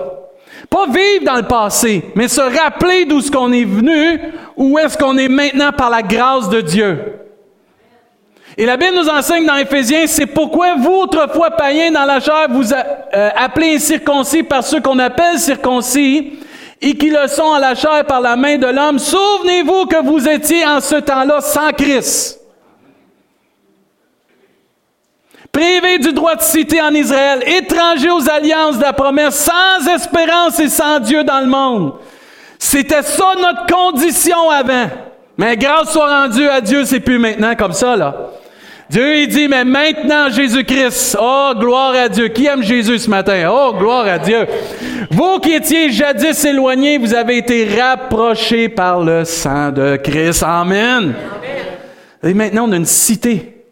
Pas 0.70 0.86
vivre 0.88 1.26
dans 1.26 1.36
le 1.36 1.44
passé, 1.44 2.04
mais 2.16 2.28
se 2.28 2.42
rappeler 2.42 3.06
d'où 3.06 3.20
est-ce 3.20 3.32
qu'on 3.32 3.52
est 3.52 3.66
venu, 3.66 4.20
où 4.56 4.78
est-ce 4.78 4.98
qu'on 4.98 5.18
est 5.18 5.28
maintenant 5.28 5.72
par 5.72 5.90
la 5.90 6.02
grâce 6.02 6.50
de 6.50 6.62
Dieu? 6.62 7.20
Et 8.58 8.66
la 8.66 8.78
Bible 8.78 8.96
nous 8.96 9.10
enseigne 9.10 9.46
dans 9.46 9.56
Éphésiens, 9.56 10.06
c'est 10.06 10.28
pourquoi 10.28 10.76
vous, 10.76 11.02
autrefois 11.02 11.52
païens 11.52 11.92
dans 11.92 12.06
la 12.06 12.20
chair, 12.20 12.48
vous 12.50 12.72
euh, 12.72 13.30
appelez 13.36 13.76
incirconcis 13.76 14.44
par 14.44 14.64
ceux 14.64 14.80
qu'on 14.80 15.00
appelle 15.00 15.40
circoncis, 15.40 16.34
et 16.80 16.96
qui 16.96 17.10
le 17.10 17.28
sont 17.28 17.54
à 17.54 17.60
la 17.60 17.76
chair 17.76 18.06
par 18.06 18.22
la 18.22 18.36
main 18.36 18.58
de 18.58 18.68
l'homme. 18.68 19.00
Souvenez-vous 19.00 19.86
que 19.86 20.04
vous 20.04 20.28
étiez 20.28 20.66
en 20.68 20.82
ce 20.82 20.96
temps-là 20.96 21.42
sans 21.42 21.72
Christ. 21.72 22.44
privé 25.54 26.00
du 26.00 26.12
droit 26.12 26.36
de 26.36 26.42
cité 26.42 26.82
en 26.82 26.94
Israël, 26.94 27.44
étranger 27.46 28.10
aux 28.10 28.28
alliances 28.28 28.78
de 28.78 28.82
la 28.82 28.92
promesse, 28.92 29.36
sans 29.36 29.88
espérance 29.88 30.60
et 30.60 30.68
sans 30.68 31.00
Dieu 31.00 31.24
dans 31.24 31.40
le 31.40 31.46
monde. 31.46 31.94
C'était 32.64 33.02
ça 33.02 33.34
notre 33.38 33.66
condition 33.66 34.50
avant. 34.50 34.88
Mais 35.38 35.58
grâce 35.58 35.92
soit 35.92 36.22
rendue 36.22 36.48
à 36.48 36.62
Dieu, 36.62 36.86
c'est 36.86 37.02
plus 37.02 37.20
maintenant 37.20 37.56
comme 37.56 37.74
ça, 37.74 37.98
là. 37.98 38.16
Dieu, 38.90 39.18
il 39.18 39.28
dit, 39.28 39.50
mais 39.50 39.66
maintenant, 39.66 40.30
Jésus-Christ, 40.30 41.18
oh, 41.20 41.52
gloire 41.58 41.94
à 41.94 42.08
Dieu. 42.08 42.30
Qui 42.30 42.46
aime 42.46 42.64
Jésus 42.64 43.00
ce 43.00 43.10
matin? 43.10 43.52
Oh, 43.52 43.74
gloire 43.78 44.08
à 44.08 44.18
Dieu. 44.18 44.48
Vous 45.12 45.40
qui 45.40 45.52
étiez 45.52 45.92
jadis 45.92 46.46
éloignés, 46.46 46.98
vous 46.98 47.14
avez 47.14 47.40
été 47.40 47.68
rapprochés 47.78 48.70
par 48.70 49.02
le 49.02 49.26
sang 49.26 49.72
de 49.72 49.98
Christ. 49.98 50.42
Amen. 50.42 51.14
Et 52.24 52.34
maintenant, 52.34 52.70
on 52.70 52.72
a 52.72 52.78
une 52.78 52.86
cité. 52.86 53.66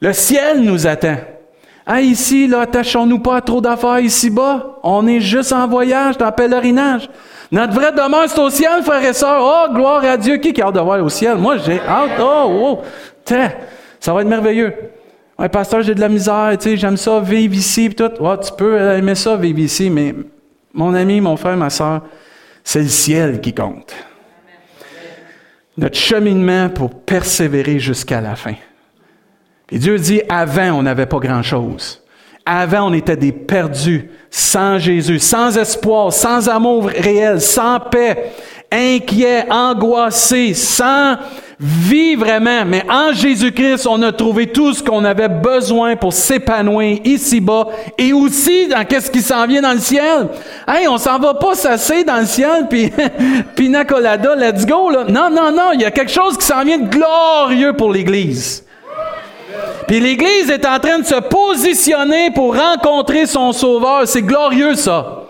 Le 0.00 0.12
ciel 0.12 0.60
nous 0.60 0.86
attend. 0.86 1.16
Ah, 1.86 2.02
ici, 2.02 2.48
là, 2.48 2.60
attachons-nous 2.60 3.20
pas 3.20 3.36
à 3.36 3.40
trop 3.40 3.62
d'affaires 3.62 4.00
ici-bas. 4.00 4.78
On 4.82 5.06
est 5.06 5.20
juste 5.20 5.54
en 5.54 5.66
voyage, 5.66 6.18
dans 6.18 6.32
pèlerinage. 6.32 7.08
Notre 7.54 7.72
vraie 7.72 7.92
demeure, 7.92 8.28
c'est 8.28 8.40
au 8.40 8.50
ciel, 8.50 8.82
frères 8.82 9.04
et 9.04 9.12
sœurs. 9.12 9.40
Oh, 9.40 9.72
gloire 9.72 10.04
à 10.04 10.16
Dieu. 10.16 10.38
Qui 10.38 10.60
a 10.60 10.66
hâte 10.66 10.74
de 10.74 10.80
voir 10.80 11.00
au 11.00 11.08
ciel? 11.08 11.36
Moi, 11.36 11.56
j'ai 11.58 11.80
hâte. 11.80 12.18
Oh, 12.20 12.82
oh. 12.82 12.82
Ça 14.00 14.12
va 14.12 14.22
être 14.22 14.28
merveilleux. 14.28 14.74
Ouais, 15.38 15.48
pasteur, 15.48 15.80
j'ai 15.82 15.94
de 15.94 16.00
la 16.00 16.08
misère, 16.08 16.50
tu 16.58 16.70
sais, 16.70 16.76
j'aime 16.76 16.96
ça, 16.96 17.20
vivre 17.20 17.54
ici, 17.54 17.90
tout. 17.90 18.10
Ouais, 18.20 18.40
tu 18.40 18.50
peux 18.58 18.76
aimer 18.96 19.14
ça, 19.14 19.36
vivre 19.36 19.60
ici, 19.60 19.88
mais 19.88 20.16
mon 20.72 20.94
ami, 20.94 21.20
mon 21.20 21.36
frère, 21.36 21.56
ma 21.56 21.70
soeur, 21.70 22.02
c'est 22.64 22.82
le 22.82 22.88
ciel 22.88 23.40
qui 23.40 23.54
compte. 23.54 23.94
Notre 25.76 25.96
cheminement 25.96 26.70
pour 26.70 26.90
persévérer 26.90 27.78
jusqu'à 27.78 28.20
la 28.20 28.34
fin. 28.34 28.54
Et 29.70 29.78
Dieu 29.78 29.96
dit, 29.98 30.22
avant, 30.28 30.72
on 30.72 30.82
n'avait 30.82 31.06
pas 31.06 31.18
grand-chose. 31.18 32.03
Avant, 32.46 32.90
on 32.90 32.92
était 32.92 33.16
des 33.16 33.32
perdus, 33.32 34.10
sans 34.30 34.78
Jésus, 34.78 35.18
sans 35.18 35.56
espoir, 35.56 36.12
sans 36.12 36.48
amour 36.48 36.86
réel, 36.86 37.40
sans 37.40 37.80
paix, 37.80 38.32
inquiets, 38.70 39.46
angoissés, 39.50 40.52
sans 40.52 41.16
vie 41.58 42.16
vraiment, 42.16 42.64
mais 42.66 42.84
en 42.90 43.12
Jésus-Christ, 43.12 43.86
on 43.86 44.02
a 44.02 44.12
trouvé 44.12 44.48
tout 44.48 44.74
ce 44.74 44.82
qu'on 44.82 45.04
avait 45.04 45.28
besoin 45.28 45.96
pour 45.96 46.12
s'épanouir 46.12 46.98
ici-bas 47.04 47.68
et 47.96 48.12
aussi 48.12 48.68
dans 48.68 48.84
qu'est-ce 48.84 49.10
qui 49.10 49.22
s'en 49.22 49.46
vient 49.46 49.62
dans 49.62 49.72
le 49.72 49.78
ciel. 49.78 50.28
Hey, 50.66 50.88
on 50.88 50.98
s'en 50.98 51.18
va 51.18 51.34
pas 51.34 51.54
s'asseoir 51.54 52.04
dans 52.04 52.18
le 52.18 52.26
ciel 52.26 52.66
puis 52.68 52.92
pina 53.56 53.84
colada, 53.84 54.34
let's 54.36 54.66
go 54.66 54.90
là. 54.90 55.04
Non, 55.08 55.30
non, 55.30 55.52
non, 55.52 55.72
il 55.74 55.80
y 55.80 55.84
a 55.84 55.90
quelque 55.90 56.12
chose 56.12 56.36
qui 56.36 56.44
s'en 56.44 56.64
vient 56.64 56.78
de 56.78 56.88
glorieux 56.88 57.72
pour 57.74 57.92
l'Église. 57.92 58.63
Puis 59.86 60.00
l'Église 60.00 60.50
est 60.50 60.66
en 60.66 60.78
train 60.78 60.98
de 60.98 61.04
se 61.04 61.20
positionner 61.20 62.30
pour 62.30 62.56
rencontrer 62.56 63.26
son 63.26 63.52
Sauveur. 63.52 64.02
C'est 64.06 64.22
glorieux 64.22 64.74
ça. 64.74 65.24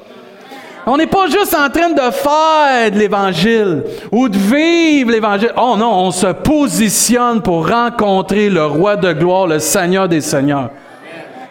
On 0.87 0.99
n'est 0.99 1.07
pas 1.07 1.27
juste 1.29 1.55
en 1.55 1.71
train 1.71 1.91
de 1.91 2.11
faire 2.13 2.91
de 2.91 2.99
l'Évangile 2.99 3.85
ou 4.13 4.29
de 4.29 4.37
vivre 4.37 5.11
l'Évangile. 5.11 5.53
Oh 5.57 5.77
non, 5.79 5.93
on 5.93 6.11
se 6.11 6.27
positionne 6.27 7.41
pour 7.41 7.69
rencontrer 7.69 8.51
le 8.51 8.67
Roi 8.67 8.97
de 8.97 9.13
gloire, 9.13 9.47
le 9.47 9.59
Seigneur 9.59 10.09
des 10.09 10.21
Seigneurs. 10.21 10.71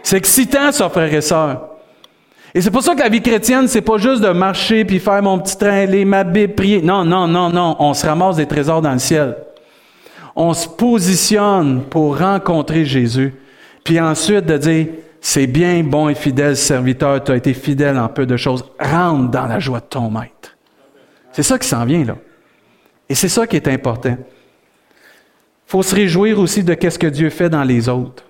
C'est 0.04 0.18
excitant, 0.18 0.72
ça, 0.72 0.90
frères 0.90 1.14
et 1.14 1.22
sœurs. 1.22 1.62
Et 2.54 2.62
c'est 2.62 2.70
pour 2.70 2.84
ça 2.84 2.94
que 2.94 3.00
la 3.00 3.10
vie 3.10 3.22
chrétienne, 3.22 3.68
c'est 3.68 3.82
pas 3.82 3.98
juste 3.98 4.22
de 4.22 4.30
marcher 4.30 4.86
puis 4.86 5.00
faire 5.00 5.24
mon 5.24 5.40
petit 5.40 5.58
train, 5.58 5.86
les 5.86 6.06
ma 6.06 6.24
Bible, 6.24 6.54
prier. 6.54 6.82
Non, 6.84 7.04
non, 7.04 7.28
non, 7.28 7.50
non. 7.50 7.76
On 7.80 7.96
se 7.96 8.06
ramasse 8.06 8.36
des 8.36 8.46
trésors 8.46 8.82
dans 8.82 8.94
le 8.94 9.00
ciel. 9.00 9.36
On 10.36 10.54
se 10.54 10.68
positionne 10.68 11.84
pour 11.84 12.18
rencontrer 12.18 12.86
Jésus. 12.86 13.34
Puis 13.84 14.00
ensuite 14.00 14.46
de 14.46 14.58
dire, 14.58 14.88
c'est 15.22 15.48
bien, 15.48 15.84
bon 15.84 16.10
et 16.10 16.16
fidèle 16.16 16.58
serviteur, 16.58 17.24
tu 17.24 17.32
as 17.32 17.36
été 17.36 17.54
fidèle 17.54 17.98
en 17.98 18.08
peu 18.08 18.26
de 18.26 18.36
choses. 18.36 18.66
Rentre 18.80 19.32
dans 19.32 19.46
la 19.46 19.60
joie 19.60 19.80
de 19.80 19.86
ton 19.86 20.10
maître. 20.10 20.58
C'est 21.32 21.44
ça 21.44 21.58
qui 21.58 21.68
s'en 21.68 21.86
vient, 21.86 22.04
là. 22.04 22.18
Et 23.10 23.16
c'est 23.16 23.30
ça 23.30 23.46
qui 23.48 23.56
est 23.56 23.68
important. 23.68 24.18
Il 24.20 25.68
faut 25.68 25.84
se 25.84 25.96
réjouir 25.96 26.40
aussi 26.40 26.64
de 26.64 26.76
ce 26.90 27.00
que 27.00 27.08
Dieu 27.08 27.30
fait 27.30 27.50
dans 27.50 27.64
les 27.64 27.90
autres. 27.90 28.24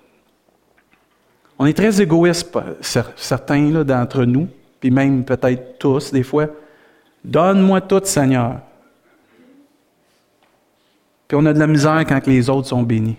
On 1.59 1.65
est 1.65 1.73
très 1.73 2.01
égoïstes, 2.01 2.57
certains 3.15 3.83
d'entre 3.83 4.25
nous, 4.25 4.47
puis 4.79 4.91
même 4.91 5.23
peut-être 5.23 5.77
tous 5.77 6.11
des 6.11 6.23
fois. 6.23 6.47
Donne-moi 7.23 7.81
tout, 7.81 8.01
Seigneur. 8.03 8.59
Puis 11.27 11.37
on 11.39 11.45
a 11.45 11.53
de 11.53 11.59
la 11.59 11.67
misère 11.67 12.03
quand 12.07 12.25
les 12.27 12.49
autres 12.49 12.67
sont 12.67 12.83
bénis. 12.83 13.17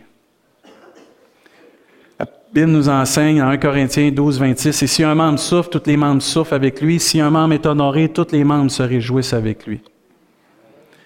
Bible 2.54 2.70
nous 2.70 2.88
enseigne 2.88 3.42
en 3.42 3.48
1 3.48 3.56
Corinthiens 3.56 4.12
12, 4.12 4.38
26, 4.38 4.82
et 4.84 4.86
si 4.86 5.02
un 5.02 5.16
membre 5.16 5.40
souffre, 5.40 5.70
tous 5.70 5.82
les 5.86 5.96
membres 5.96 6.22
souffrent 6.22 6.52
avec 6.52 6.80
lui. 6.80 7.00
Si 7.00 7.20
un 7.20 7.28
membre 7.28 7.54
est 7.54 7.66
honoré, 7.66 8.08
tous 8.08 8.28
les 8.30 8.44
membres 8.44 8.70
se 8.70 8.84
réjouissent 8.84 9.32
avec 9.32 9.66
lui. 9.66 9.80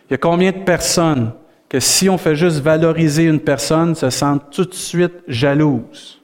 Il 0.09 0.13
y 0.13 0.15
a 0.15 0.19
combien 0.19 0.53
de 0.53 0.59
personnes 0.59 1.33
que 1.67 1.81
si 1.81 2.11
on 2.11 2.19
fait 2.19 2.37
juste 2.37 2.61
valoriser 2.61 3.25
une 3.25 3.41
personne, 3.41 3.95
se 3.95 4.11
sentent 4.11 4.51
tout 4.51 4.67
de 4.67 4.75
suite 4.75 5.23
jalouses? 5.27 6.21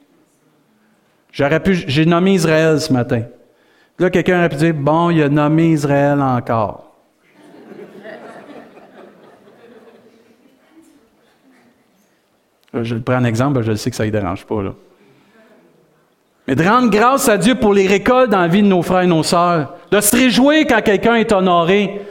J'aurais 1.31 1.59
pu, 1.59 1.73
j'ai 1.73 2.05
nommé 2.05 2.35
Israël 2.35 2.79
ce 2.79 2.93
matin. 2.93 3.23
Là, 3.97 4.11
quelqu'un 4.11 4.37
aurait 4.37 4.49
pu 4.49 4.57
dire, 4.57 4.75
bon, 4.75 5.09
il 5.09 5.23
a 5.23 5.29
nommé 5.29 5.71
Israël 5.71 6.21
encore. 6.21 6.94
Je 12.83 12.95
prends 12.95 13.15
un 13.15 13.25
exemple, 13.25 13.61
je 13.61 13.73
sais 13.75 13.89
que 13.89 13.95
ça 13.95 14.05
ne 14.05 14.09
dérange 14.09 14.45
pas. 14.45 14.61
Mais 16.47 16.55
de 16.55 16.63
rendre 16.63 16.89
grâce 16.89 17.27
à 17.27 17.37
Dieu 17.37 17.55
pour 17.55 17.73
les 17.73 17.87
récoltes 17.87 18.29
dans 18.29 18.41
la 18.41 18.47
vie 18.47 18.61
de 18.61 18.67
nos 18.67 18.81
frères 18.81 19.01
et 19.01 19.07
nos 19.07 19.23
sœurs. 19.23 19.73
De 19.91 19.99
se 19.99 20.15
réjouir 20.15 20.65
quand 20.67 20.81
quelqu'un 20.81 21.15
est 21.15 21.31
honoré. 21.31 22.01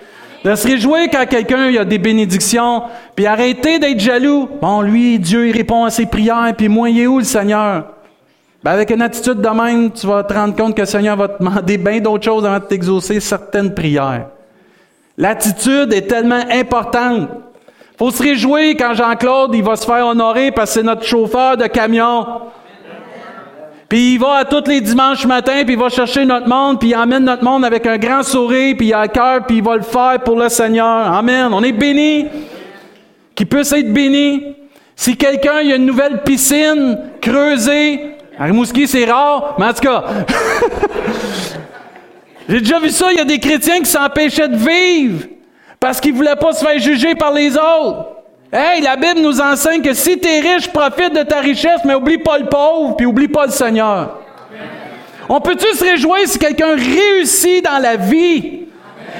De 0.44 0.54
se 0.54 0.66
réjouir 0.66 1.08
quand 1.12 1.24
quelqu'un 1.26 1.74
a 1.76 1.84
des 1.84 1.98
bénédictions. 1.98 2.82
Puis 3.14 3.26
arrêter 3.26 3.78
d'être 3.78 4.00
jaloux. 4.00 4.48
Bon, 4.60 4.80
lui, 4.80 5.18
Dieu, 5.18 5.48
il 5.48 5.56
répond 5.56 5.84
à 5.84 5.90
ses 5.90 6.06
prières. 6.06 6.52
Puis 6.56 6.68
moi, 6.68 6.90
il 6.90 7.00
est 7.00 7.06
où 7.06 7.18
le 7.18 7.24
Seigneur? 7.24 7.84
Ben, 8.64 8.72
avec 8.72 8.90
une 8.90 9.02
attitude 9.02 9.40
de 9.40 9.48
même, 9.48 9.92
tu 9.92 10.06
vas 10.06 10.24
te 10.24 10.32
rendre 10.32 10.56
compte 10.56 10.74
que 10.74 10.80
le 10.80 10.86
Seigneur 10.86 11.16
va 11.16 11.28
te 11.28 11.38
demander 11.38 11.76
bien 11.76 12.00
d'autres 12.00 12.24
choses 12.24 12.44
avant 12.44 12.58
de 12.58 12.64
t'exaucer 12.64 13.20
certaines 13.20 13.74
prières. 13.74 14.28
L'attitude 15.16 15.92
est 15.92 16.08
tellement 16.08 16.42
importante. 16.50 17.28
Faut 17.96 18.10
se 18.10 18.22
réjouir 18.22 18.74
quand 18.76 18.94
Jean-Claude, 18.94 19.54
il 19.54 19.62
va 19.62 19.76
se 19.76 19.86
faire 19.86 20.06
honorer 20.06 20.50
parce 20.50 20.70
que 20.70 20.80
c'est 20.80 20.86
notre 20.86 21.04
chauffeur 21.04 21.56
de 21.56 21.66
camion. 21.66 22.26
Puis 23.88 24.14
il 24.14 24.18
va 24.18 24.38
à 24.38 24.44
tous 24.44 24.68
les 24.68 24.80
dimanches 24.80 25.24
matin, 25.26 25.62
puis 25.64 25.74
il 25.74 25.78
va 25.78 25.88
chercher 25.88 26.24
notre 26.24 26.48
monde, 26.48 26.80
puis 26.80 26.88
il 26.88 26.96
emmène 26.96 27.24
notre 27.24 27.44
monde 27.44 27.64
avec 27.64 27.86
un 27.86 27.96
grand 27.96 28.24
sourire, 28.24 28.74
puis 28.76 28.88
il 28.88 28.94
a 28.94 29.02
le 29.02 29.08
cœur, 29.08 29.46
puis 29.46 29.58
il 29.58 29.62
va 29.62 29.76
le 29.76 29.82
faire 29.82 30.18
pour 30.24 30.36
le 30.36 30.48
Seigneur. 30.48 31.12
Amen. 31.12 31.50
On 31.52 31.62
est 31.62 31.72
béni. 31.72 32.26
Qui 33.36 33.44
puisse 33.44 33.72
être 33.72 33.92
béni. 33.92 34.56
Si 34.96 35.16
quelqu'un, 35.16 35.60
il 35.62 35.72
a 35.72 35.76
une 35.76 35.86
nouvelle 35.86 36.22
piscine 36.22 36.98
creusée, 37.20 38.16
à 38.38 38.46
c'est 38.86 39.04
rare, 39.04 39.54
mais 39.58 39.66
en 39.66 39.72
tout 39.72 39.82
cas, 39.82 40.04
j'ai 42.48 42.60
déjà 42.60 42.80
vu 42.80 42.90
ça, 42.90 43.12
il 43.12 43.18
y 43.18 43.20
a 43.20 43.24
des 43.24 43.38
chrétiens 43.38 43.78
qui 43.78 43.86
s'empêchaient 43.86 44.48
de 44.48 44.56
vivre 44.56 45.26
parce 45.84 46.00
qu'ils 46.00 46.12
ne 46.12 46.16
voulaient 46.16 46.36
pas 46.36 46.54
se 46.54 46.64
faire 46.64 46.78
juger 46.78 47.14
par 47.14 47.30
les 47.30 47.58
autres. 47.58 48.06
Hey, 48.50 48.80
la 48.80 48.96
Bible 48.96 49.20
nous 49.20 49.38
enseigne 49.38 49.82
que 49.82 49.92
si 49.92 50.18
tu 50.18 50.26
es 50.26 50.40
riche, 50.40 50.66
profite 50.68 51.12
de 51.12 51.22
ta 51.24 51.40
richesse, 51.40 51.80
mais 51.84 51.92
oublie 51.92 52.16
pas 52.16 52.38
le 52.38 52.46
pauvre, 52.46 52.96
puis 52.96 53.04
oublie 53.04 53.28
pas 53.28 53.44
le 53.44 53.52
Seigneur. 53.52 54.16
On 55.28 55.42
peut-tu 55.42 55.66
se 55.76 55.84
réjouir 55.84 56.20
si 56.24 56.38
quelqu'un 56.38 56.74
réussit 56.74 57.62
dans 57.62 57.76
la 57.82 57.96
vie? 57.96 58.62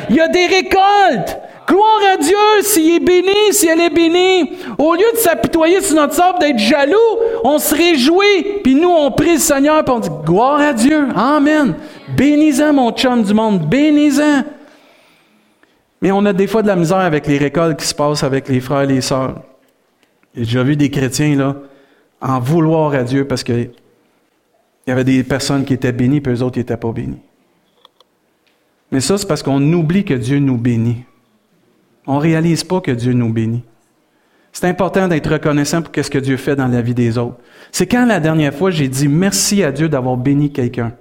Il 0.08 0.16
y 0.16 0.20
a 0.22 0.28
des 0.28 0.46
récoltes. 0.46 1.36
Gloire 1.68 2.00
à 2.14 2.16
Dieu 2.16 2.36
s'il 2.62 2.94
est 2.94 3.00
béni, 3.00 3.52
si 3.52 3.68
elle 3.68 3.82
est 3.82 3.90
bénie. 3.90 4.52
Au 4.78 4.94
lieu 4.94 5.12
de 5.12 5.18
s'apitoyer 5.18 5.82
sur 5.82 5.96
notre 5.96 6.14
sort, 6.14 6.38
d'être 6.38 6.58
jaloux, 6.58 6.96
on 7.44 7.58
se 7.58 7.74
réjouit. 7.74 8.62
Puis 8.62 8.74
nous, 8.74 8.88
on 8.88 9.10
prie 9.10 9.34
le 9.34 9.38
Seigneur, 9.38 9.84
puis 9.84 9.94
on 9.94 10.00
dit, 10.00 10.08
gloire 10.24 10.62
à 10.62 10.72
Dieu. 10.72 11.08
Amen. 11.14 11.74
Bénis-en, 12.16 12.72
mon 12.72 12.90
chum 12.92 13.22
du 13.22 13.34
monde. 13.34 13.68
Bénis-en. 13.68 14.44
Mais 16.04 16.12
on 16.12 16.26
a 16.26 16.34
des 16.34 16.46
fois 16.46 16.60
de 16.60 16.66
la 16.66 16.76
misère 16.76 16.98
avec 16.98 17.26
les 17.26 17.38
récoltes 17.38 17.78
qui 17.78 17.86
se 17.86 17.94
passent 17.94 18.24
avec 18.24 18.46
les 18.50 18.60
frères 18.60 18.82
et 18.82 18.86
les 18.86 19.00
sœurs. 19.00 19.40
J'ai 20.34 20.42
déjà 20.42 20.62
vu 20.62 20.76
des 20.76 20.90
chrétiens, 20.90 21.34
là, 21.34 21.56
en 22.20 22.40
vouloir 22.40 22.92
à 22.92 23.04
Dieu 23.04 23.26
parce 23.26 23.42
qu'il 23.42 23.70
y 24.86 24.90
avait 24.90 25.02
des 25.02 25.24
personnes 25.24 25.64
qui 25.64 25.72
étaient 25.72 25.92
bénies, 25.92 26.20
puis 26.20 26.34
eux 26.34 26.42
autres 26.42 26.52
qui 26.52 26.58
n'étaient 26.58 26.76
pas 26.76 26.92
bénis. 26.92 27.22
Mais 28.92 29.00
ça, 29.00 29.16
c'est 29.16 29.26
parce 29.26 29.42
qu'on 29.42 29.62
oublie 29.72 30.04
que 30.04 30.12
Dieu 30.12 30.40
nous 30.40 30.58
bénit. 30.58 31.04
On 32.06 32.16
ne 32.16 32.20
réalise 32.20 32.64
pas 32.64 32.82
que 32.82 32.90
Dieu 32.90 33.14
nous 33.14 33.32
bénit. 33.32 33.64
C'est 34.52 34.68
important 34.68 35.08
d'être 35.08 35.32
reconnaissant 35.32 35.80
pour 35.80 36.04
ce 36.04 36.10
que 36.10 36.18
Dieu 36.18 36.36
fait 36.36 36.54
dans 36.54 36.68
la 36.68 36.82
vie 36.82 36.92
des 36.92 37.16
autres. 37.16 37.38
C'est 37.72 37.86
quand 37.86 38.04
la 38.04 38.20
dernière 38.20 38.52
fois 38.52 38.70
j'ai 38.70 38.88
dit 38.88 39.08
merci 39.08 39.62
à 39.62 39.72
Dieu 39.72 39.88
d'avoir 39.88 40.18
béni 40.18 40.52
quelqu'un? 40.52 40.92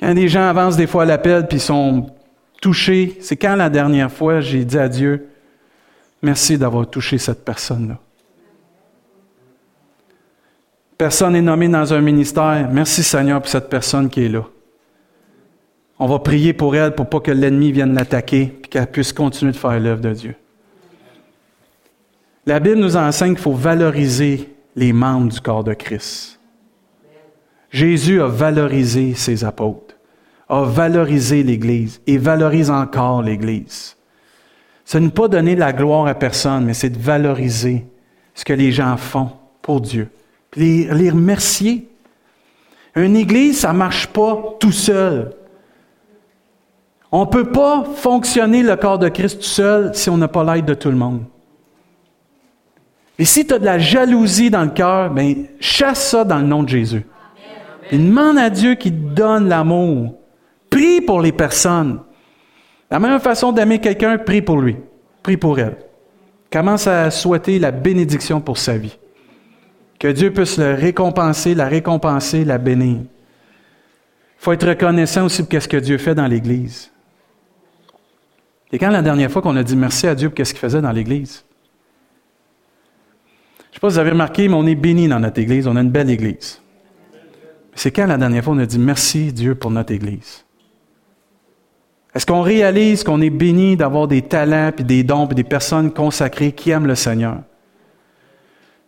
Quand 0.00 0.14
des 0.14 0.28
gens 0.28 0.48
avancent 0.48 0.78
des 0.78 0.86
fois 0.86 1.02
à 1.02 1.04
l'appel 1.04 1.46
puis 1.46 1.60
sont 1.60 2.06
touché, 2.62 3.18
c'est 3.20 3.36
quand 3.36 3.56
la 3.56 3.68
dernière 3.68 4.10
fois 4.10 4.40
j'ai 4.40 4.64
dit 4.64 4.78
à 4.78 4.88
Dieu, 4.88 5.28
merci 6.22 6.56
d'avoir 6.56 6.88
touché 6.88 7.18
cette 7.18 7.44
personne-là. 7.44 7.98
Personne 10.96 11.32
n'est 11.32 11.42
nommé 11.42 11.68
dans 11.68 11.92
un 11.92 12.00
ministère. 12.00 12.70
Merci 12.70 13.02
Seigneur 13.02 13.40
pour 13.42 13.50
cette 13.50 13.68
personne 13.68 14.08
qui 14.08 14.24
est 14.24 14.28
là. 14.28 14.44
On 15.98 16.06
va 16.06 16.20
prier 16.20 16.52
pour 16.52 16.76
elle 16.76 16.94
pour 16.94 17.08
pas 17.08 17.18
que 17.18 17.32
l'ennemi 17.32 17.72
vienne 17.72 17.94
l'attaquer 17.94 18.54
et 18.62 18.68
qu'elle 18.68 18.86
puisse 18.86 19.12
continuer 19.12 19.50
de 19.50 19.56
faire 19.56 19.78
l'œuvre 19.80 20.00
de 20.00 20.12
Dieu. 20.12 20.34
La 22.46 22.60
Bible 22.60 22.78
nous 22.78 22.96
enseigne 22.96 23.34
qu'il 23.34 23.42
faut 23.42 23.52
valoriser 23.52 24.48
les 24.76 24.92
membres 24.92 25.32
du 25.32 25.40
corps 25.40 25.64
de 25.64 25.74
Christ. 25.74 26.38
Jésus 27.70 28.20
a 28.20 28.28
valorisé 28.28 29.14
ses 29.14 29.44
apôtres, 29.44 29.91
a 30.52 30.64
valorisé 30.66 31.42
l'Église 31.42 32.02
et 32.06 32.18
valorise 32.18 32.70
encore 32.70 33.22
l'Église. 33.22 33.96
Ce 34.84 34.98
n'est 34.98 35.08
pas 35.08 35.26
donner 35.26 35.54
de 35.54 35.60
la 35.60 35.72
gloire 35.72 36.06
à 36.06 36.14
personne, 36.14 36.66
mais 36.66 36.74
c'est 36.74 36.90
de 36.90 36.98
valoriser 36.98 37.86
ce 38.34 38.44
que 38.44 38.52
les 38.52 38.70
gens 38.70 38.98
font 38.98 39.30
pour 39.62 39.80
Dieu. 39.80 40.10
Puis 40.50 40.84
les, 40.84 40.94
les 40.94 41.10
remercier. 41.10 41.88
Une 42.94 43.16
Église, 43.16 43.60
ça 43.60 43.72
ne 43.72 43.78
marche 43.78 44.08
pas 44.08 44.56
tout 44.60 44.72
seul. 44.72 45.32
On 47.10 47.20
ne 47.20 47.30
peut 47.30 47.50
pas 47.50 47.84
fonctionner 47.96 48.62
le 48.62 48.76
corps 48.76 48.98
de 48.98 49.08
Christ 49.08 49.38
tout 49.38 49.44
seul 49.44 49.94
si 49.94 50.10
on 50.10 50.18
n'a 50.18 50.28
pas 50.28 50.44
l'aide 50.44 50.66
de 50.66 50.74
tout 50.74 50.90
le 50.90 50.96
monde. 50.96 51.24
Et 53.18 53.24
si 53.24 53.46
tu 53.46 53.54
as 53.54 53.58
de 53.58 53.64
la 53.64 53.78
jalousie 53.78 54.50
dans 54.50 54.64
le 54.64 54.70
cœur, 54.70 55.10
ben, 55.10 55.46
chasse 55.60 56.10
ça 56.10 56.24
dans 56.24 56.40
le 56.40 56.46
nom 56.46 56.62
de 56.62 56.68
Jésus. 56.68 57.06
Et 57.90 57.96
demande 57.96 58.36
à 58.36 58.50
Dieu 58.50 58.74
qu'il 58.74 58.92
te 58.92 59.14
donne 59.14 59.48
l'amour. 59.48 60.18
Prie 60.72 61.02
pour 61.02 61.20
les 61.20 61.32
personnes. 61.32 62.00
La 62.90 62.98
meilleure 62.98 63.20
façon 63.20 63.52
d'aimer 63.52 63.78
quelqu'un, 63.78 64.16
prie 64.16 64.40
pour 64.40 64.58
lui. 64.58 64.76
Prie 65.22 65.36
pour 65.36 65.58
elle. 65.58 65.76
Commence 66.50 66.86
à 66.86 67.10
souhaiter 67.10 67.58
la 67.58 67.70
bénédiction 67.70 68.40
pour 68.40 68.56
sa 68.56 68.78
vie. 68.78 68.98
Que 69.98 70.08
Dieu 70.08 70.32
puisse 70.32 70.56
le 70.56 70.72
récompenser, 70.72 71.54
la 71.54 71.68
récompenser, 71.68 72.46
la 72.46 72.56
bénir. 72.56 73.00
Il 73.00 73.08
faut 74.38 74.52
être 74.52 74.66
reconnaissant 74.66 75.26
aussi 75.26 75.42
pour 75.42 75.60
ce 75.60 75.68
que 75.68 75.76
Dieu 75.76 75.98
fait 75.98 76.14
dans 76.14 76.26
l'Église. 76.26 76.90
Et 78.72 78.78
quand 78.78 78.90
la 78.90 79.02
dernière 79.02 79.30
fois 79.30 79.42
qu'on 79.42 79.56
a 79.56 79.62
dit 79.62 79.76
merci 79.76 80.06
à 80.06 80.14
Dieu 80.14 80.30
pour 80.30 80.46
ce 80.46 80.52
qu'il 80.54 80.60
faisait 80.60 80.80
dans 80.80 80.90
l'Église? 80.92 81.44
Je 83.58 83.68
ne 83.68 83.74
sais 83.74 83.80
pas 83.80 83.90
si 83.90 83.94
vous 83.94 83.98
avez 83.98 84.10
remarqué, 84.10 84.48
mais 84.48 84.54
on 84.54 84.66
est 84.66 84.74
béni 84.74 85.06
dans 85.06 85.20
notre 85.20 85.38
Église, 85.38 85.66
on 85.66 85.76
a 85.76 85.82
une 85.82 85.90
belle 85.90 86.08
Église. 86.08 86.62
C'est 87.74 87.90
quand 87.90 88.06
la 88.06 88.16
dernière 88.16 88.42
fois 88.42 88.54
on 88.54 88.58
a 88.58 88.66
dit 88.66 88.78
merci 88.78 89.34
Dieu 89.34 89.54
pour 89.54 89.70
notre 89.70 89.92
Église? 89.92 90.46
Est-ce 92.14 92.26
qu'on 92.26 92.42
réalise 92.42 93.04
qu'on 93.04 93.22
est 93.22 93.30
béni 93.30 93.76
d'avoir 93.76 94.06
des 94.06 94.22
talents, 94.22 94.70
puis 94.74 94.84
des 94.84 95.02
dons, 95.02 95.26
puis 95.26 95.34
des 95.34 95.44
personnes 95.44 95.90
consacrées 95.90 96.52
qui 96.52 96.70
aiment 96.70 96.86
le 96.86 96.94
Seigneur? 96.94 97.38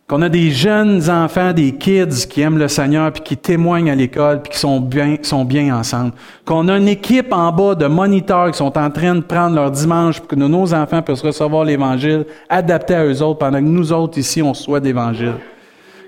Qu'on 0.07 0.21
a 0.21 0.29
des 0.29 0.51
jeunes 0.51 1.09
enfants, 1.09 1.51
des 1.51 1.71
kids 1.71 2.27
qui 2.29 2.41
aiment 2.41 2.59
le 2.59 2.67
Seigneur, 2.67 3.11
puis 3.11 3.23
qui 3.23 3.37
témoignent 3.37 3.89
à 3.89 3.95
l'école, 3.95 4.43
puis 4.43 4.53
qui 4.53 4.59
sont 4.59 4.79
bien, 4.79 5.75
ensemble? 5.75 6.11
Qu'on 6.45 6.67
a 6.67 6.77
une 6.77 6.87
équipe 6.87 7.33
en 7.33 7.51
bas 7.51 7.73
de 7.73 7.87
moniteurs 7.87 8.51
qui 8.51 8.57
sont 8.59 8.77
en 8.77 8.91
train 8.91 9.15
de 9.15 9.21
prendre 9.21 9.55
leur 9.55 9.71
dimanche 9.71 10.19
pour 10.19 10.27
que 10.27 10.35
nos 10.35 10.71
enfants 10.75 11.01
puissent 11.01 11.23
recevoir 11.23 11.63
l'Évangile, 11.63 12.27
adapté 12.47 12.93
à 12.93 13.03
eux 13.03 13.23
autres, 13.23 13.39
pendant 13.39 13.57
que 13.57 13.63
nous 13.63 13.91
autres 13.91 14.19
ici, 14.19 14.43
on 14.43 14.53
soit 14.53 14.79
d'Évangile. 14.79 15.33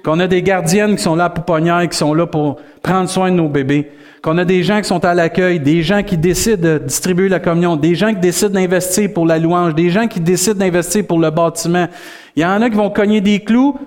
Qu'on 0.03 0.19
a 0.19 0.27
des 0.27 0.41
gardiennes 0.41 0.95
qui 0.95 1.03
sont 1.03 1.15
là 1.15 1.29
pour 1.29 1.57
et 1.57 1.87
qui 1.87 1.97
sont 1.97 2.13
là 2.13 2.25
pour 2.25 2.57
prendre 2.81 3.09
soin 3.09 3.31
de 3.31 3.35
nos 3.35 3.49
bébés. 3.49 3.91
Qu'on 4.21 4.37
a 4.37 4.45
des 4.45 4.63
gens 4.63 4.77
qui 4.77 4.87
sont 4.87 5.03
à 5.05 5.13
l'accueil, 5.13 5.59
des 5.59 5.83
gens 5.83 6.03
qui 6.03 6.17
décident 6.17 6.61
de 6.61 6.77
distribuer 6.79 7.29
la 7.29 7.39
communion, 7.39 7.75
des 7.75 7.95
gens 7.95 8.09
qui 8.09 8.19
décident 8.19 8.53
d'investir 8.53 9.13
pour 9.13 9.25
la 9.25 9.37
louange, 9.37 9.75
des 9.75 9.89
gens 9.89 10.07
qui 10.07 10.19
décident 10.19 10.59
d'investir 10.59 11.05
pour 11.05 11.19
le 11.19 11.29
bâtiment. 11.29 11.87
Il 12.35 12.41
y 12.41 12.45
en 12.45 12.61
a 12.61 12.69
qui 12.69 12.75
vont 12.75 12.89
cogner 12.89 13.21
des 13.21 13.39
clous, 13.39 13.77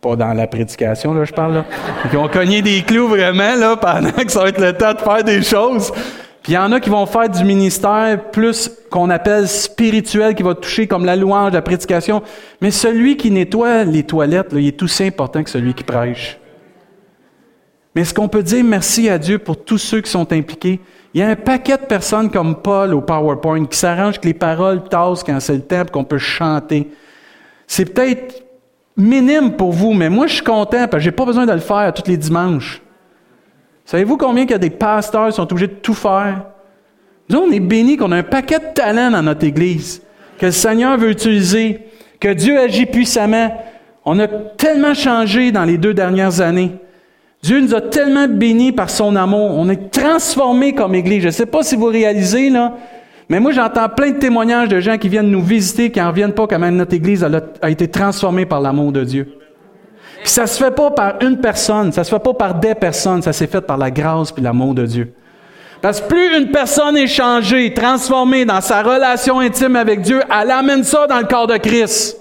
pas 0.00 0.16
dans 0.16 0.32
la 0.32 0.46
prédication, 0.46 1.12
là, 1.12 1.24
je 1.24 1.32
parle, 1.32 1.54
là. 1.54 1.64
Qui 2.10 2.16
vont 2.16 2.28
cogner 2.28 2.62
des 2.62 2.80
clous 2.82 3.08
vraiment, 3.08 3.54
là, 3.54 3.76
pendant 3.76 4.10
que 4.12 4.32
ça 4.32 4.42
va 4.42 4.48
être 4.48 4.60
le 4.60 4.72
temps 4.72 4.94
de 4.94 4.98
faire 4.98 5.24
des 5.24 5.42
choses. 5.42 5.92
Puis 6.42 6.52
il 6.52 6.54
y 6.54 6.58
en 6.58 6.72
a 6.72 6.80
qui 6.80 6.88
vont 6.88 7.04
faire 7.04 7.28
du 7.28 7.44
ministère 7.44 8.30
plus 8.30 8.70
qu'on 8.90 9.10
appelle 9.10 9.46
spirituel, 9.46 10.34
qui 10.34 10.42
va 10.42 10.54
toucher 10.54 10.86
comme 10.86 11.04
la 11.04 11.14
louange, 11.14 11.52
la 11.52 11.62
prédication. 11.62 12.22
Mais 12.60 12.70
celui 12.70 13.16
qui 13.16 13.30
nettoie 13.30 13.84
les 13.84 14.04
toilettes, 14.04 14.48
il 14.52 14.66
est 14.66 14.82
aussi 14.82 15.04
important 15.04 15.42
que 15.42 15.50
celui 15.50 15.74
qui 15.74 15.84
prêche. 15.84 16.38
Mais 17.94 18.02
est-ce 18.02 18.14
qu'on 18.14 18.28
peut 18.28 18.42
dire 18.42 18.64
merci 18.64 19.08
à 19.08 19.18
Dieu 19.18 19.38
pour 19.38 19.62
tous 19.64 19.78
ceux 19.78 20.00
qui 20.00 20.10
sont 20.10 20.32
impliqués? 20.32 20.80
Il 21.12 21.20
y 21.20 21.22
a 21.22 21.28
un 21.28 21.36
paquet 21.36 21.76
de 21.76 21.86
personnes 21.86 22.30
comme 22.30 22.62
Paul 22.62 22.94
au 22.94 23.00
PowerPoint 23.00 23.66
qui 23.66 23.76
s'arrangent 23.76 24.20
que 24.20 24.28
les 24.28 24.34
paroles 24.34 24.84
tassent 24.88 25.24
quand 25.24 25.40
c'est 25.40 25.54
le 25.54 25.62
temps 25.62 25.84
qu'on 25.92 26.04
peut 26.04 26.18
chanter. 26.18 26.88
C'est 27.66 27.84
peut-être 27.84 28.44
minime 28.96 29.56
pour 29.56 29.72
vous, 29.72 29.92
mais 29.92 30.08
moi 30.08 30.26
je 30.28 30.34
suis 30.34 30.44
content 30.44 30.86
parce 30.88 30.92
que 30.92 31.00
j'ai 31.00 31.10
pas 31.10 31.24
besoin 31.24 31.46
de 31.46 31.52
le 31.52 31.58
faire 31.58 31.92
tous 31.92 32.08
les 32.08 32.16
dimanches. 32.16 32.80
Savez-vous 33.90 34.18
combien 34.18 34.44
il 34.44 34.50
y 34.50 34.54
a 34.54 34.58
des 34.58 34.70
pasteurs 34.70 35.30
qui 35.30 35.34
sont 35.34 35.50
obligés 35.50 35.66
de 35.66 35.72
tout 35.72 35.94
faire? 35.94 36.44
Nous, 37.28 37.38
on 37.38 37.50
est 37.50 37.58
bénis 37.58 37.96
qu'on 37.96 38.12
a 38.12 38.18
un 38.18 38.22
paquet 38.22 38.60
de 38.60 38.72
talents 38.72 39.10
dans 39.10 39.24
notre 39.24 39.44
Église, 39.44 40.00
que 40.38 40.46
le 40.46 40.52
Seigneur 40.52 40.96
veut 40.96 41.10
utiliser, 41.10 41.80
que 42.20 42.32
Dieu 42.32 42.56
agit 42.56 42.86
puissamment. 42.86 43.52
On 44.04 44.20
a 44.20 44.28
tellement 44.28 44.94
changé 44.94 45.50
dans 45.50 45.64
les 45.64 45.76
deux 45.76 45.92
dernières 45.92 46.40
années. 46.40 46.70
Dieu 47.42 47.60
nous 47.60 47.74
a 47.74 47.80
tellement 47.80 48.28
bénis 48.28 48.70
par 48.70 48.90
son 48.90 49.16
amour. 49.16 49.58
On 49.58 49.68
est 49.68 49.90
transformés 49.90 50.72
comme 50.72 50.94
Église. 50.94 51.22
Je 51.22 51.26
ne 51.26 51.32
sais 51.32 51.46
pas 51.46 51.64
si 51.64 51.74
vous 51.74 51.86
réalisez, 51.86 52.48
là, 52.48 52.76
mais 53.28 53.40
moi, 53.40 53.50
j'entends 53.50 53.88
plein 53.88 54.12
de 54.12 54.18
témoignages 54.18 54.68
de 54.68 54.78
gens 54.78 54.98
qui 54.98 55.08
viennent 55.08 55.32
nous 55.32 55.42
visiter, 55.42 55.90
qui 55.90 55.98
n'en 55.98 56.10
reviennent 56.10 56.34
pas 56.34 56.46
quand 56.46 56.60
même 56.60 56.76
notre 56.76 56.94
Église 56.94 57.26
a 57.60 57.70
été 57.70 57.88
transformée 57.88 58.46
par 58.46 58.60
l'amour 58.60 58.92
de 58.92 59.02
Dieu. 59.02 59.39
Puis 60.22 60.30
ça 60.30 60.46
se 60.46 60.62
fait 60.62 60.70
pas 60.70 60.90
par 60.90 61.14
une 61.22 61.38
personne, 61.38 61.92
ça 61.92 62.04
se 62.04 62.10
fait 62.10 62.22
pas 62.22 62.34
par 62.34 62.54
des 62.54 62.74
personnes, 62.74 63.22
ça 63.22 63.32
s'est 63.32 63.46
fait 63.46 63.60
par 63.60 63.78
la 63.78 63.90
grâce 63.90 64.34
et 64.36 64.40
l'amour 64.40 64.74
de 64.74 64.86
Dieu. 64.86 65.12
Parce 65.80 66.00
que 66.00 66.08
plus 66.08 66.36
une 66.36 66.50
personne 66.50 66.96
est 66.96 67.06
changée, 67.06 67.72
transformée 67.72 68.44
dans 68.44 68.60
sa 68.60 68.82
relation 68.82 69.40
intime 69.40 69.76
avec 69.76 70.02
Dieu, 70.02 70.20
elle 70.30 70.50
amène 70.50 70.84
ça 70.84 71.06
dans 71.06 71.18
le 71.18 71.24
corps 71.24 71.46
de 71.46 71.56
Christ. 71.56 72.18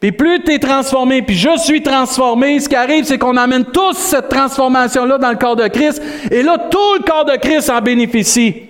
Puis 0.00 0.12
plus 0.12 0.42
tu 0.44 0.52
es 0.52 0.58
transformé, 0.58 1.22
puis 1.22 1.34
je 1.34 1.56
suis 1.58 1.82
transformé, 1.82 2.60
ce 2.60 2.68
qui 2.68 2.76
arrive, 2.76 3.04
c'est 3.04 3.18
qu'on 3.18 3.36
amène 3.36 3.64
tous 3.64 3.96
cette 3.96 4.28
transformation-là 4.28 5.18
dans 5.18 5.30
le 5.30 5.36
corps 5.36 5.56
de 5.56 5.66
Christ, 5.66 6.00
et 6.30 6.42
là, 6.42 6.56
tout 6.70 6.94
le 6.98 7.04
corps 7.04 7.24
de 7.24 7.36
Christ 7.36 7.70
en 7.70 7.80
bénéficie. 7.80 8.62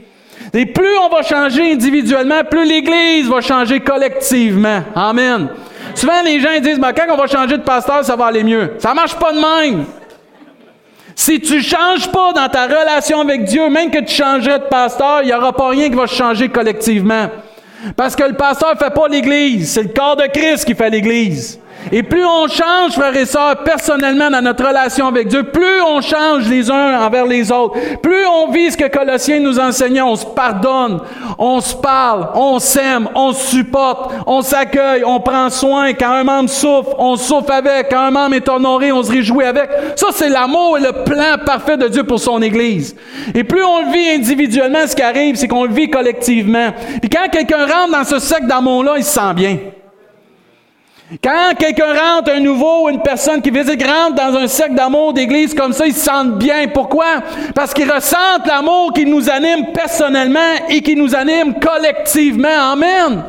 Et 0.54 0.64
plus 0.64 0.96
on 1.04 1.14
va 1.14 1.22
changer 1.22 1.72
individuellement, 1.72 2.42
plus 2.48 2.64
l'Église 2.64 3.28
va 3.28 3.42
changer 3.42 3.80
collectivement. 3.80 4.82
Amen. 4.94 5.48
Souvent, 5.98 6.22
les 6.24 6.38
gens 6.38 6.60
disent, 6.60 6.78
ben, 6.78 6.92
quand 6.92 7.12
on 7.12 7.16
va 7.16 7.26
changer 7.26 7.58
de 7.58 7.62
pasteur, 7.62 8.04
ça 8.04 8.14
va 8.14 8.26
aller 8.26 8.44
mieux. 8.44 8.74
Ça 8.78 8.94
marche 8.94 9.16
pas 9.16 9.32
de 9.32 9.38
même. 9.38 9.84
Si 11.16 11.40
tu 11.40 11.60
changes 11.60 12.08
pas 12.12 12.32
dans 12.32 12.48
ta 12.48 12.66
relation 12.66 13.22
avec 13.22 13.42
Dieu, 13.42 13.68
même 13.68 13.90
que 13.90 13.98
tu 13.98 14.14
changerais 14.14 14.60
de 14.60 14.66
pasteur, 14.66 15.22
il 15.22 15.26
n'y 15.26 15.32
aura 15.32 15.52
pas 15.52 15.70
rien 15.70 15.88
qui 15.88 15.96
va 15.96 16.06
changer 16.06 16.50
collectivement. 16.50 17.28
Parce 17.96 18.14
que 18.14 18.22
le 18.22 18.34
pasteur 18.34 18.74
ne 18.74 18.78
fait 18.78 18.94
pas 18.94 19.08
l'Église, 19.08 19.72
c'est 19.72 19.82
le 19.82 19.88
corps 19.88 20.14
de 20.14 20.28
Christ 20.32 20.66
qui 20.66 20.76
fait 20.76 20.88
l'Église. 20.88 21.58
Et 21.92 22.02
plus 22.02 22.24
on 22.24 22.46
change, 22.48 22.92
frères 22.92 23.16
et 23.16 23.26
sœurs, 23.26 23.62
personnellement 23.64 24.30
dans 24.30 24.42
notre 24.42 24.66
relation 24.66 25.06
avec 25.06 25.28
Dieu, 25.28 25.44
plus 25.44 25.80
on 25.86 26.00
change 26.00 26.48
les 26.48 26.70
uns 26.70 27.00
envers 27.00 27.26
les 27.26 27.50
autres, 27.50 27.78
plus 28.02 28.26
on 28.26 28.50
vit 28.50 28.70
ce 28.70 28.76
que 28.76 28.88
Colossiens 28.88 29.40
nous 29.40 29.58
enseignait, 29.58 30.02
on 30.02 30.16
se 30.16 30.26
pardonne, 30.26 31.00
on 31.38 31.60
se 31.60 31.74
parle, 31.74 32.28
on 32.34 32.58
s'aime, 32.58 33.08
on 33.14 33.32
se 33.32 33.56
supporte, 33.56 34.12
on 34.26 34.42
s'accueille, 34.42 35.04
on 35.04 35.20
prend 35.20 35.50
soin. 35.50 35.92
Quand 35.94 36.10
un 36.10 36.24
membre 36.24 36.50
souffre, 36.50 36.94
on 36.98 37.16
souffre 37.16 37.52
avec. 37.52 37.88
Quand 37.90 38.00
un 38.00 38.10
membre 38.10 38.36
est 38.36 38.48
honoré, 38.48 38.92
on 38.92 39.02
se 39.02 39.10
réjouit 39.10 39.44
avec. 39.44 39.70
Ça, 39.96 40.08
c'est 40.12 40.28
l'amour 40.28 40.78
et 40.78 40.82
le 40.82 41.04
plan 41.04 41.36
parfait 41.44 41.76
de 41.76 41.88
Dieu 41.88 42.04
pour 42.04 42.20
son 42.20 42.42
Église. 42.42 42.96
Et 43.34 43.44
plus 43.44 43.62
on 43.62 43.86
le 43.86 43.92
vit 43.92 44.08
individuellement, 44.10 44.86
ce 44.86 44.94
qui 44.94 45.02
arrive, 45.02 45.36
c'est 45.36 45.48
qu'on 45.48 45.64
le 45.64 45.72
vit 45.72 45.88
collectivement. 45.88 46.72
Et 47.02 47.08
quand 47.08 47.28
quelqu'un 47.30 47.66
rentre 47.66 47.92
dans 47.92 48.04
ce 48.04 48.18
cercle 48.18 48.46
d'amour-là, 48.46 48.94
il 48.96 49.04
se 49.04 49.12
sent 49.12 49.34
bien. 49.34 49.58
Quand 51.24 51.54
quelqu'un 51.58 51.94
rentre, 51.94 52.30
un 52.30 52.40
nouveau, 52.40 52.90
une 52.90 53.00
personne 53.00 53.40
qui 53.40 53.50
visite 53.50 53.82
rentre 53.82 54.14
dans 54.14 54.36
un 54.36 54.46
cercle 54.46 54.74
d'amour 54.74 55.14
d'église 55.14 55.54
comme 55.54 55.72
ça, 55.72 55.86
ils 55.86 55.94
se 55.94 56.04
sentent 56.04 56.36
bien. 56.36 56.68
Pourquoi? 56.68 57.22
Parce 57.54 57.72
qu'ils 57.72 57.90
ressentent 57.90 58.46
l'amour 58.46 58.92
qui 58.92 59.06
nous 59.06 59.30
anime 59.30 59.72
personnellement 59.72 60.66
et 60.68 60.82
qui 60.82 60.94
nous 60.94 61.14
anime 61.14 61.54
collectivement. 61.60 62.72
Amen. 62.72 63.22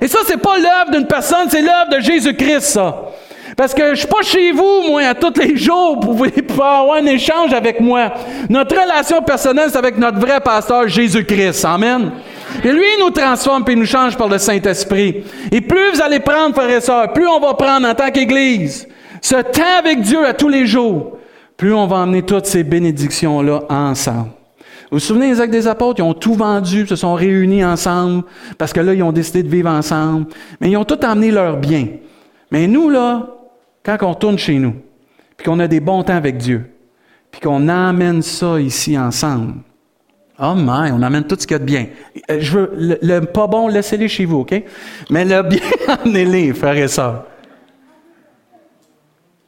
Et 0.00 0.08
ça, 0.08 0.20
c'est 0.26 0.38
pas 0.40 0.56
l'œuvre 0.56 0.90
d'une 0.90 1.06
personne, 1.06 1.50
c'est 1.50 1.60
l'œuvre 1.60 1.90
de 1.94 2.00
Jésus-Christ, 2.00 2.60
ça. 2.62 2.96
Parce 3.58 3.74
que 3.74 3.90
je 3.90 4.00
suis 4.00 4.08
pas 4.08 4.22
chez 4.22 4.50
vous, 4.52 4.82
moi, 4.88 5.02
à 5.02 5.14
tous 5.14 5.38
les 5.38 5.54
jours 5.54 6.00
pour 6.00 6.16
pouvoir 6.48 6.80
avoir 6.80 6.96
un 6.96 7.06
échange 7.06 7.52
avec 7.52 7.78
moi. 7.78 8.14
Notre 8.48 8.74
relation 8.74 9.20
personnelle, 9.20 9.68
c'est 9.70 9.76
avec 9.76 9.98
notre 9.98 10.18
vrai 10.18 10.40
pasteur 10.40 10.88
Jésus-Christ. 10.88 11.62
Amen. 11.66 12.10
Et 12.64 12.72
lui, 12.72 12.84
il 12.98 13.04
nous 13.04 13.10
transforme 13.10 13.64
et 13.68 13.74
nous 13.74 13.86
change 13.86 14.16
par 14.16 14.28
le 14.28 14.38
Saint-Esprit. 14.38 15.24
Et 15.50 15.60
plus 15.60 15.92
vous 15.94 16.02
allez 16.02 16.20
prendre, 16.20 16.54
frères 16.54 16.70
et 16.70 16.80
sœurs, 16.80 17.12
plus 17.12 17.26
on 17.26 17.40
va 17.40 17.54
prendre 17.54 17.88
en 17.88 17.94
tant 17.94 18.10
qu'Église 18.10 18.86
ce 19.20 19.36
temps 19.36 19.78
avec 19.78 20.00
Dieu 20.00 20.26
à 20.26 20.34
tous 20.34 20.48
les 20.48 20.66
jours, 20.66 21.18
plus 21.56 21.72
on 21.72 21.86
va 21.86 21.98
emmener 21.98 22.22
toutes 22.22 22.46
ces 22.46 22.64
bénédictions-là 22.64 23.62
ensemble. 23.68 24.30
Vous 24.90 24.98
vous 24.98 24.98
souvenez 24.98 25.30
des 25.30 25.40
actes 25.40 25.52
des 25.52 25.68
apôtres? 25.68 26.00
Ils 26.00 26.02
ont 26.02 26.12
tout 26.12 26.34
vendu, 26.34 26.86
se 26.86 26.96
sont 26.96 27.14
réunis 27.14 27.64
ensemble, 27.64 28.24
parce 28.58 28.72
que 28.72 28.80
là, 28.80 28.92
ils 28.92 29.02
ont 29.02 29.12
décidé 29.12 29.42
de 29.42 29.48
vivre 29.48 29.70
ensemble. 29.70 30.26
Mais 30.60 30.70
ils 30.70 30.76
ont 30.76 30.84
tout 30.84 31.02
emmené 31.04 31.30
leur 31.30 31.56
bien. 31.56 31.86
Mais 32.50 32.66
nous, 32.66 32.90
là, 32.90 33.28
quand 33.84 33.96
on 34.02 34.10
retourne 34.10 34.38
chez 34.38 34.58
nous, 34.58 34.74
puis 35.36 35.46
qu'on 35.46 35.60
a 35.60 35.68
des 35.68 35.80
bons 35.80 36.02
temps 36.02 36.16
avec 36.16 36.36
Dieu, 36.36 36.66
puis 37.30 37.40
qu'on 37.40 37.68
emmène 37.68 38.20
ça 38.20 38.60
ici 38.60 38.98
ensemble. 38.98 39.54
Oh 40.44 40.54
my, 40.56 40.90
on 40.90 41.00
amène 41.02 41.22
tout 41.22 41.36
ce 41.38 41.46
qu'il 41.46 41.54
y 41.54 41.54
a 41.54 41.58
de 41.60 41.64
bien. 41.64 41.86
Euh, 42.28 42.38
je 42.40 42.58
veux, 42.58 42.98
le, 43.00 43.20
pas 43.20 43.46
bon, 43.46 43.68
laissez-les 43.68 44.08
chez 44.08 44.24
vous, 44.24 44.40
OK? 44.40 44.60
Mais 45.08 45.24
le 45.24 45.40
bien, 45.42 45.60
amenez-les, 45.86 46.52
frères 46.52 46.76
et 46.76 46.88
sœurs. 46.88 47.26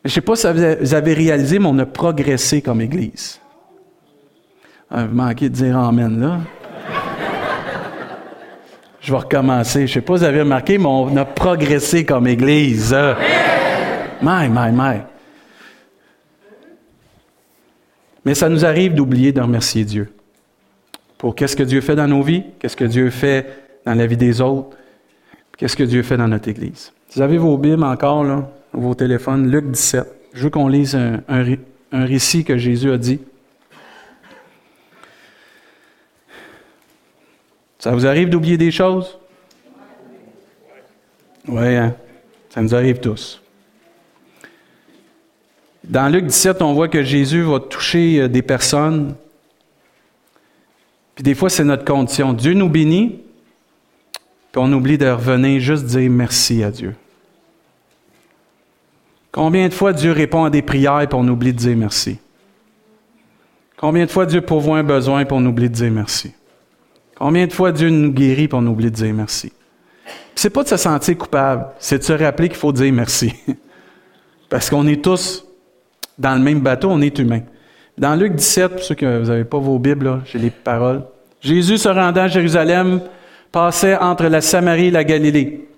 Je 0.04 0.10
ne 0.10 0.12
sais 0.12 0.20
pas 0.20 0.36
si 0.36 0.46
vous 0.46 0.94
avez 0.94 1.14
réalisé, 1.14 1.58
mais 1.58 1.66
on 1.66 1.78
a 1.80 1.86
progressé 1.86 2.62
comme 2.62 2.80
Église. 2.80 3.40
Ah, 4.88 5.04
vous 5.06 5.16
manquez 5.16 5.48
de 5.48 5.54
dire 5.54 5.76
Amen, 5.76 6.20
là. 6.20 6.38
Je 9.00 9.10
vais 9.10 9.18
recommencer. 9.18 9.80
Je 9.88 9.90
ne 9.90 9.94
sais 9.94 10.00
pas 10.00 10.14
si 10.14 10.20
vous 10.20 10.28
avez 10.28 10.40
remarqué, 10.40 10.78
mais 10.78 10.86
on 10.86 11.16
a 11.16 11.24
progressé 11.24 12.04
comme 12.04 12.28
Église. 12.28 12.96
My, 14.22 14.48
my, 14.48 14.70
my. 14.70 15.00
Mais 18.24 18.34
ça 18.36 18.48
nous 18.48 18.64
arrive 18.64 18.94
d'oublier 18.94 19.32
de 19.32 19.40
remercier 19.40 19.84
Dieu 19.84 20.14
pour 21.24 21.34
qu'est-ce 21.34 21.56
que 21.56 21.62
Dieu 21.62 21.80
fait 21.80 21.96
dans 21.96 22.06
nos 22.06 22.22
vies, 22.22 22.44
qu'est-ce 22.58 22.76
que 22.76 22.84
Dieu 22.84 23.08
fait 23.08 23.46
dans 23.86 23.94
la 23.94 24.06
vie 24.06 24.18
des 24.18 24.42
autres, 24.42 24.76
qu'est-ce 25.56 25.74
que 25.74 25.82
Dieu 25.82 26.02
fait 26.02 26.18
dans 26.18 26.28
notre 26.28 26.50
Église. 26.50 26.92
Vous 27.14 27.22
avez 27.22 27.38
vos 27.38 27.56
Bibles 27.56 27.82
encore, 27.82 28.24
là, 28.24 28.46
vos 28.74 28.94
téléphones, 28.94 29.50
Luc 29.50 29.70
17. 29.70 30.04
Je 30.34 30.42
veux 30.42 30.50
qu'on 30.50 30.68
lise 30.68 30.94
un, 30.94 31.22
un 31.26 32.04
récit 32.04 32.44
que 32.44 32.58
Jésus 32.58 32.92
a 32.92 32.98
dit. 32.98 33.20
Ça 37.78 37.92
vous 37.92 38.04
arrive 38.04 38.28
d'oublier 38.28 38.58
des 38.58 38.70
choses? 38.70 39.18
Oui, 41.48 41.74
hein? 41.74 41.94
ça 42.50 42.60
nous 42.60 42.74
arrive 42.74 43.00
tous. 43.00 43.40
Dans 45.84 46.12
Luc 46.12 46.26
17, 46.26 46.60
on 46.60 46.74
voit 46.74 46.88
que 46.88 47.02
Jésus 47.02 47.40
va 47.40 47.60
toucher 47.60 48.20
euh, 48.20 48.28
des 48.28 48.42
personnes 48.42 49.14
puis 51.14 51.22
des 51.22 51.34
fois, 51.34 51.48
c'est 51.48 51.64
notre 51.64 51.84
condition. 51.84 52.32
Dieu 52.32 52.54
nous 52.54 52.68
bénit, 52.68 53.20
puis 54.52 54.62
on 54.62 54.72
oublie 54.72 54.98
de 54.98 55.08
revenir 55.08 55.60
juste 55.60 55.84
dire 55.86 56.10
merci 56.10 56.62
à 56.62 56.70
Dieu. 56.70 56.94
Combien 59.30 59.68
de 59.68 59.74
fois 59.74 59.92
Dieu 59.92 60.12
répond 60.12 60.44
à 60.44 60.50
des 60.50 60.62
prières, 60.62 61.06
puis 61.08 61.18
on 61.18 61.26
oublie 61.28 61.52
de 61.52 61.58
dire 61.58 61.76
merci? 61.76 62.18
Combien 63.76 64.06
de 64.06 64.10
fois 64.10 64.26
Dieu 64.26 64.40
pourvoit 64.40 64.78
un 64.78 64.84
besoin, 64.84 65.24
puis 65.24 65.36
on 65.36 65.44
oublie 65.44 65.68
de 65.68 65.74
dire 65.74 65.90
merci? 65.90 66.32
Combien 67.16 67.46
de 67.46 67.52
fois 67.52 67.72
Dieu 67.72 67.90
nous 67.90 68.12
guérit, 68.12 68.48
puis 68.48 68.58
on 68.60 68.66
oublie 68.66 68.90
de 68.90 68.96
dire 68.96 69.14
merci? 69.14 69.52
C'est 70.34 70.50
pas 70.50 70.62
de 70.62 70.68
se 70.68 70.76
sentir 70.76 71.16
coupable, 71.16 71.66
c'est 71.78 71.98
de 71.98 72.04
se 72.04 72.12
rappeler 72.12 72.48
qu'il 72.48 72.58
faut 72.58 72.72
dire 72.72 72.92
merci. 72.92 73.32
Parce 74.48 74.68
qu'on 74.68 74.86
est 74.86 75.02
tous 75.02 75.44
dans 76.18 76.34
le 76.34 76.40
même 76.40 76.60
bateau, 76.60 76.90
on 76.90 77.00
est 77.00 77.18
humain. 77.18 77.40
Dans 77.96 78.16
Luc 78.16 78.34
17, 78.34 78.72
pour 78.72 78.80
ceux 78.80 78.94
que 78.94 79.20
vous 79.20 79.28
n'avez 79.28 79.44
pas 79.44 79.58
vos 79.58 79.78
Bibles, 79.78 80.20
j'ai 80.26 80.38
les 80.38 80.50
paroles. 80.50 81.02
Jésus 81.40 81.78
se 81.78 81.88
rendant 81.88 82.22
à 82.22 82.28
Jérusalem, 82.28 83.00
passait 83.52 83.96
entre 83.96 84.26
la 84.26 84.40
Samarie 84.40 84.86
et 84.86 84.90
la 84.90 85.04
Galilée. 85.04 85.68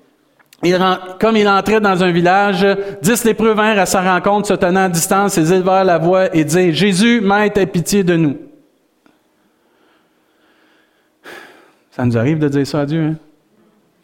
comme 1.21 1.37
il 1.37 1.47
entrait 1.47 1.81
dans 1.81 2.03
un 2.03 2.11
village, 2.11 2.67
dix 3.03 3.25
lépreux 3.25 3.53
vinrent 3.53 3.79
à 3.79 3.87
sa 3.87 4.01
rencontre, 4.01 4.49
se 4.49 4.55
tenant 4.55 4.85
à 4.85 4.89
distance, 4.89 5.37
ils 5.37 5.53
élevèrent 5.53 5.85
la 5.85 5.99
voix 5.99 6.35
et 6.35 6.45
dirent, 6.45 6.73
Jésus, 6.73 7.21
Maître, 7.21 7.61
aie 7.61 7.67
pitié 7.67 8.03
de 8.03 8.17
nous. 8.17 8.39
Ça 11.91 12.05
nous 12.05 12.17
arrive 12.17 12.39
de 12.39 12.49
dire 12.49 12.67
ça 12.67 12.81
à 12.81 12.87
Dieu. 12.87 13.03
Hein? 13.03 13.17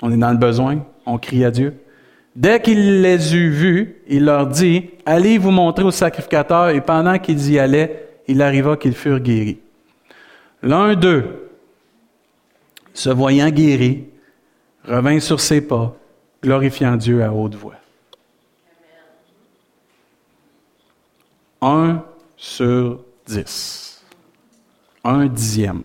On 0.03 0.13
est 0.13 0.17
dans 0.17 0.33
le 0.33 0.39
besoin, 0.39 0.85
on 1.07 1.17
crie 1.17 1.45
à 1.45 1.51
Dieu. 1.51 1.75
Dès 2.35 2.61
qu'il 2.63 3.03
les 3.03 3.35
eut 3.35 3.51
vus, 3.51 4.03
il 4.09 4.25
leur 4.25 4.47
dit, 4.47 4.91
Allez 5.05 5.37
vous 5.37 5.51
montrer 5.51 5.85
au 5.85 5.91
sacrificateur, 5.91 6.71
et 6.71 6.81
pendant 6.81 7.19
qu'ils 7.19 7.51
y 7.51 7.59
allaient, 7.59 8.09
il 8.27 8.41
arriva 8.41 8.77
qu'ils 8.77 8.95
furent 8.95 9.21
guéris. 9.21 9.59
L'un 10.63 10.95
d'eux, 10.95 11.51
se 12.95 13.11
voyant 13.11 13.51
guéri, 13.51 14.05
revint 14.85 15.21
sur 15.21 15.41
ses 15.41 15.61
pas, 15.61 15.95
glorifiant 16.43 16.97
Dieu 16.97 17.23
à 17.23 17.33
haute 17.33 17.55
voix. 17.55 17.75
Un 21.61 22.03
sur 22.37 23.05
dix. 23.27 24.03
Un 25.05 25.27
dixième. 25.27 25.83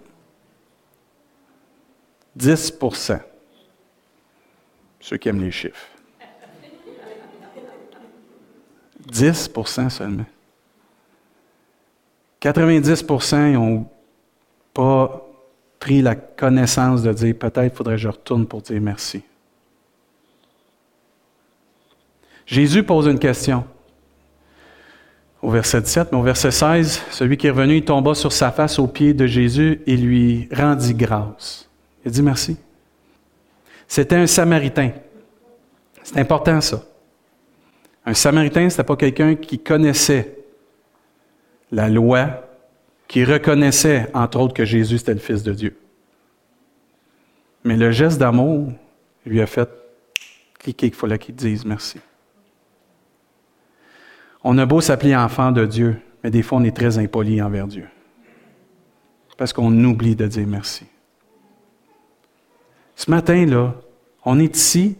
Dix 2.36 2.72
pour 2.72 2.96
cent. 2.96 3.20
Ceux 5.00 5.18
qui 5.18 5.30
aiment 5.30 5.42
les 5.42 5.52
chiffres. 5.52 5.97
10% 9.12 9.90
seulement. 9.90 10.26
90% 12.42 13.54
n'ont 13.54 13.86
pas 14.74 15.24
pris 15.80 16.02
la 16.02 16.16
connaissance 16.16 17.04
de 17.04 17.14
dire 17.14 17.36
peut-être 17.38 17.76
faudrait 17.76 17.96
que 17.96 18.02
je 18.02 18.08
retourne 18.08 18.46
pour 18.46 18.62
dire 18.62 18.82
merci. 18.82 19.22
Jésus 22.46 22.84
pose 22.84 23.08
une 23.08 23.20
question 23.20 23.66
au 25.42 25.52
verset 25.52 25.82
17, 25.82 26.12
mais 26.12 26.18
au 26.18 26.24
verset 26.24 26.52
16, 26.52 27.02
celui 27.12 27.38
qui 27.38 27.48
est 27.48 27.52
revenu, 27.52 27.78
il 27.78 27.86
tomba 27.86 28.16
sur 28.16 28.32
sa 28.32 28.52
face 28.52 28.80
aux 28.80 28.88
pieds 28.88 29.14
de 29.14 29.28
Jésus 29.28 29.82
et 29.86 29.96
lui 29.96 30.50
rendit 30.52 30.96
grâce. 30.96 31.70
Il 32.06 32.12
dit 32.12 32.22
merci. 32.24 32.58
C'était 33.88 34.16
un 34.16 34.28
Samaritain. 34.28 34.92
C'est 36.04 36.20
important 36.20 36.60
ça. 36.62 36.82
Un 38.08 38.14
Samaritain, 38.14 38.70
ce 38.70 38.76
n'était 38.76 38.88
pas 38.88 38.96
quelqu'un 38.96 39.36
qui 39.36 39.60
connaissait 39.60 40.38
la 41.74 41.90
loi, 41.90 42.48
qui 43.06 43.26
reconnaissait, 43.26 44.10
entre 44.14 44.40
autres, 44.40 44.54
que 44.54 44.64
Jésus 44.64 44.96
était 44.96 45.14
le 45.14 45.20
Fils 45.20 45.44
de 45.44 45.52
Dieu. 45.52 45.78
Mais 47.66 47.76
le 47.76 47.92
geste 47.92 48.18
d'amour 48.18 48.72
lui 49.26 49.42
a 49.42 49.46
fait 49.46 49.70
cliquer 50.58 50.90
qu'il 50.90 50.98
fallait 50.98 51.20
qu'il 51.20 51.36
dise 51.36 51.66
merci. 51.66 52.00
On 54.42 54.58
a 54.58 54.66
beau 54.66 54.80
s'appeler 54.80 55.14
enfant 55.14 55.52
de 55.52 55.66
Dieu, 55.66 55.98
mais 56.24 56.32
des 56.32 56.44
fois 56.44 56.60
on 56.60 56.64
est 56.64 56.76
très 56.76 56.98
impoli 56.98 57.42
envers 57.42 57.68
Dieu. 57.68 57.90
Parce 59.36 59.52
qu'on 59.52 59.84
oublie 59.84 60.16
de 60.16 60.28
dire 60.28 60.48
merci. 60.48 60.86
Ce 62.96 63.12
matin-là, 63.12 63.76
on 64.24 64.40
est 64.40 64.56
ici, 64.56 64.96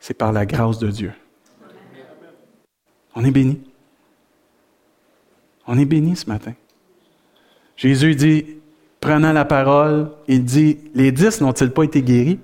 c'est 0.00 0.14
par 0.14 0.32
la 0.32 0.46
grâce 0.46 0.80
de 0.80 0.90
Dieu. 0.90 1.12
On 3.20 3.24
est 3.24 3.30
béni. 3.30 3.60
On 5.66 5.78
est 5.78 5.84
béni 5.84 6.16
ce 6.16 6.26
matin. 6.26 6.54
Jésus 7.76 8.14
dit, 8.14 8.46
prenant 8.98 9.32
la 9.32 9.44
parole, 9.44 10.10
il 10.26 10.42
dit, 10.42 10.78
les 10.94 11.12
dix 11.12 11.40
n'ont-ils 11.42 11.70
pas 11.70 11.82
été 11.82 12.00
guéris? 12.00 12.38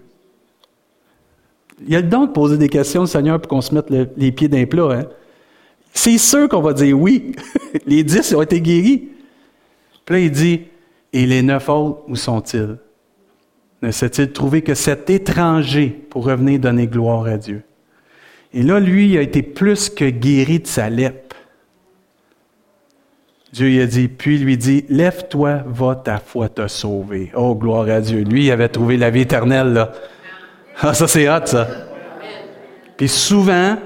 Il 1.83 1.91
y 1.93 1.97
a 1.97 2.01
le 2.03 2.09
don 2.09 2.27
de 2.27 2.33
poser 2.33 2.59
des 2.59 2.69
questions 2.69 3.03
au 3.03 3.07
Seigneur 3.07 3.41
pour 3.41 3.49
qu'on 3.49 3.63
se 3.63 3.75
mette 3.75 3.89
les 3.91 4.33
pieds 4.33 4.49
d'un 4.49 4.67
plat. 4.67 4.93
Hein? 4.93 5.05
C'est 5.95 6.19
sûr 6.19 6.47
qu'on 6.49 6.61
va 6.61 6.75
dire 6.75 6.99
oui. 6.99 7.33
les 7.87 8.05
dix 8.05 8.35
ont 8.35 8.43
été 8.43 8.61
guéris. 8.61 9.09
Puis 10.05 10.15
là, 10.15 10.21
il 10.21 10.31
dit, 10.31 10.61
et 11.13 11.25
les 11.25 11.43
neuf 11.43 11.71
autres, 11.71 12.03
où 12.07 12.17
sont-ils? 12.17 12.77
Ne 13.81 13.91
s'est-il 13.91 14.31
trouvé 14.31 14.61
que 14.61 14.75
cet 14.75 15.09
étranger 15.09 15.89
pour 15.89 16.27
revenir 16.27 16.61
donner 16.61 16.87
gloire 16.87 17.25
à 17.25 17.39
Dieu? 17.39 17.63
Et 18.57 18.63
là, 18.63 18.81
lui, 18.81 19.11
il 19.11 19.19
a 19.19 19.21
été 19.21 19.43
plus 19.43 19.91
que 19.91 20.09
guéri 20.09 20.61
de 20.61 20.67
sa 20.67 20.89
lèpre. 20.89 21.37
Dieu 23.53 23.67
lui 23.67 23.83
a 23.83 23.87
dit, 23.87 24.09
puis 24.09 24.39
lui 24.39 24.57
dit, 24.57 24.87
lève-toi, 24.89 25.63
va, 25.67 25.95
ta 25.95 26.17
foi 26.17 26.49
t'a 26.49 26.67
sauvé. 26.67 27.31
Oh, 27.37 27.55
gloire 27.55 27.87
à 27.91 28.01
Dieu. 28.01 28.23
Lui, 28.23 28.47
il 28.47 28.51
avait 28.51 28.71
trouvé 28.71 28.97
la 28.97 29.11
vie 29.11 29.21
éternelle, 29.21 29.75
là. 29.75 29.93
Ah, 30.81 30.95
ça, 30.95 31.07
c'est 31.07 31.29
hot, 31.29 31.45
ça. 31.45 31.69
Puis 32.97 33.09
souvent, 33.09 33.77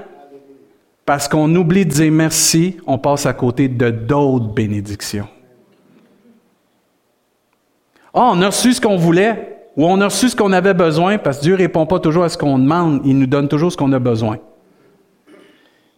parce 1.05 1.27
qu'on 1.27 1.53
oublie 1.53 1.85
de 1.85 1.91
dire 1.91 2.11
merci, 2.13 2.77
on 2.87 2.97
passe 2.97 3.25
à 3.25 3.33
côté 3.33 3.67
de 3.67 3.89
d'autres 3.89 4.53
bénédictions. 4.53 5.27
oh, 8.13 8.29
on 8.35 8.41
a 8.41 8.45
reçu 8.45 8.71
ce 8.71 8.79
qu'on 8.79 8.95
voulait, 8.95 9.65
ou 9.75 9.85
on 9.85 9.99
a 9.99 10.05
reçu 10.05 10.29
ce 10.29 10.35
qu'on 10.37 10.53
avait 10.53 10.73
besoin, 10.73 11.17
parce 11.17 11.39
que 11.39 11.43
Dieu 11.43 11.53
ne 11.55 11.57
répond 11.57 11.85
pas 11.85 11.99
toujours 11.99 12.23
à 12.23 12.29
ce 12.29 12.37
qu'on 12.37 12.57
demande, 12.57 13.01
il 13.03 13.19
nous 13.19 13.27
donne 13.27 13.49
toujours 13.49 13.69
ce 13.69 13.75
qu'on 13.75 13.91
a 13.91 13.99
besoin. 13.99 14.37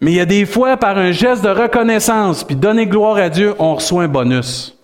Mais 0.03 0.11
il 0.11 0.15
y 0.15 0.19
a 0.19 0.25
des 0.25 0.45
fois, 0.45 0.75
par 0.75 0.97
un 0.97 1.13
geste 1.13 1.45
de 1.45 1.49
reconnaissance, 1.49 2.43
puis 2.43 2.57
donner 2.57 2.87
gloire 2.87 3.15
à 3.15 3.29
Dieu, 3.29 3.55
on 3.57 3.75
reçoit 3.75 4.03
un 4.03 4.09
bonus. 4.09 4.77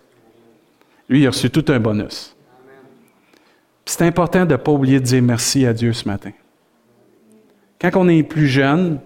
Lui, 1.10 1.20
il 1.20 1.28
a 1.28 1.32
reçu 1.32 1.50
tout 1.50 1.66
un 1.68 1.78
bonus. 1.78 2.34
C'est 3.84 4.04
important 4.04 4.46
de 4.46 4.54
ne 4.54 4.56
pas 4.56 4.72
oublier 4.72 5.02
de 5.02 5.04
dire 5.04 5.22
merci 5.22 5.66
à 5.66 5.74
Dieu 5.74 5.92
ce 5.92 6.08
matin. 6.08 6.32
Quand 7.82 7.90
on 7.96 8.08
est 8.08 8.24
plus 8.24 8.48
jeune, 8.48 9.02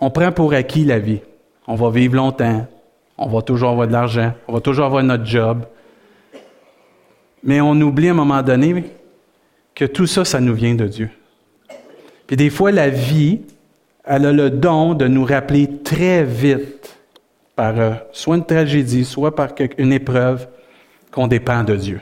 on 0.00 0.08
prend 0.08 0.32
pour 0.32 0.54
acquis 0.54 0.86
la 0.86 0.98
vie. 0.98 1.20
On 1.66 1.74
va 1.74 1.90
vivre 1.90 2.14
longtemps, 2.14 2.66
on 3.18 3.28
va 3.28 3.42
toujours 3.42 3.68
avoir 3.68 3.86
de 3.86 3.92
l'argent, 3.92 4.32
on 4.48 4.54
va 4.54 4.60
toujours 4.60 4.86
avoir 4.86 5.02
notre 5.02 5.26
job. 5.26 5.66
Mais 7.42 7.60
on 7.60 7.78
oublie 7.82 8.08
à 8.08 8.12
un 8.12 8.14
moment 8.14 8.40
donné 8.40 8.82
que 9.74 9.84
tout 9.84 10.06
ça, 10.06 10.24
ça 10.24 10.40
nous 10.40 10.54
vient 10.54 10.74
de 10.74 10.86
Dieu. 10.86 11.10
Puis 12.26 12.36
des 12.38 12.48
fois, 12.48 12.72
la 12.72 12.88
vie, 12.88 13.42
elle 14.06 14.26
a 14.26 14.32
le 14.32 14.50
don 14.50 14.94
de 14.94 15.06
nous 15.06 15.24
rappeler 15.24 15.68
très 15.82 16.24
vite 16.24 16.96
par 17.56 17.78
euh, 17.78 17.92
soit 18.12 18.36
une 18.36 18.44
tragédie, 18.44 19.04
soit 19.04 19.34
par 19.34 19.50
une 19.78 19.92
épreuve, 19.92 20.46
qu'on 21.10 21.26
dépend 21.26 21.62
de 21.62 21.76
Dieu. 21.76 22.00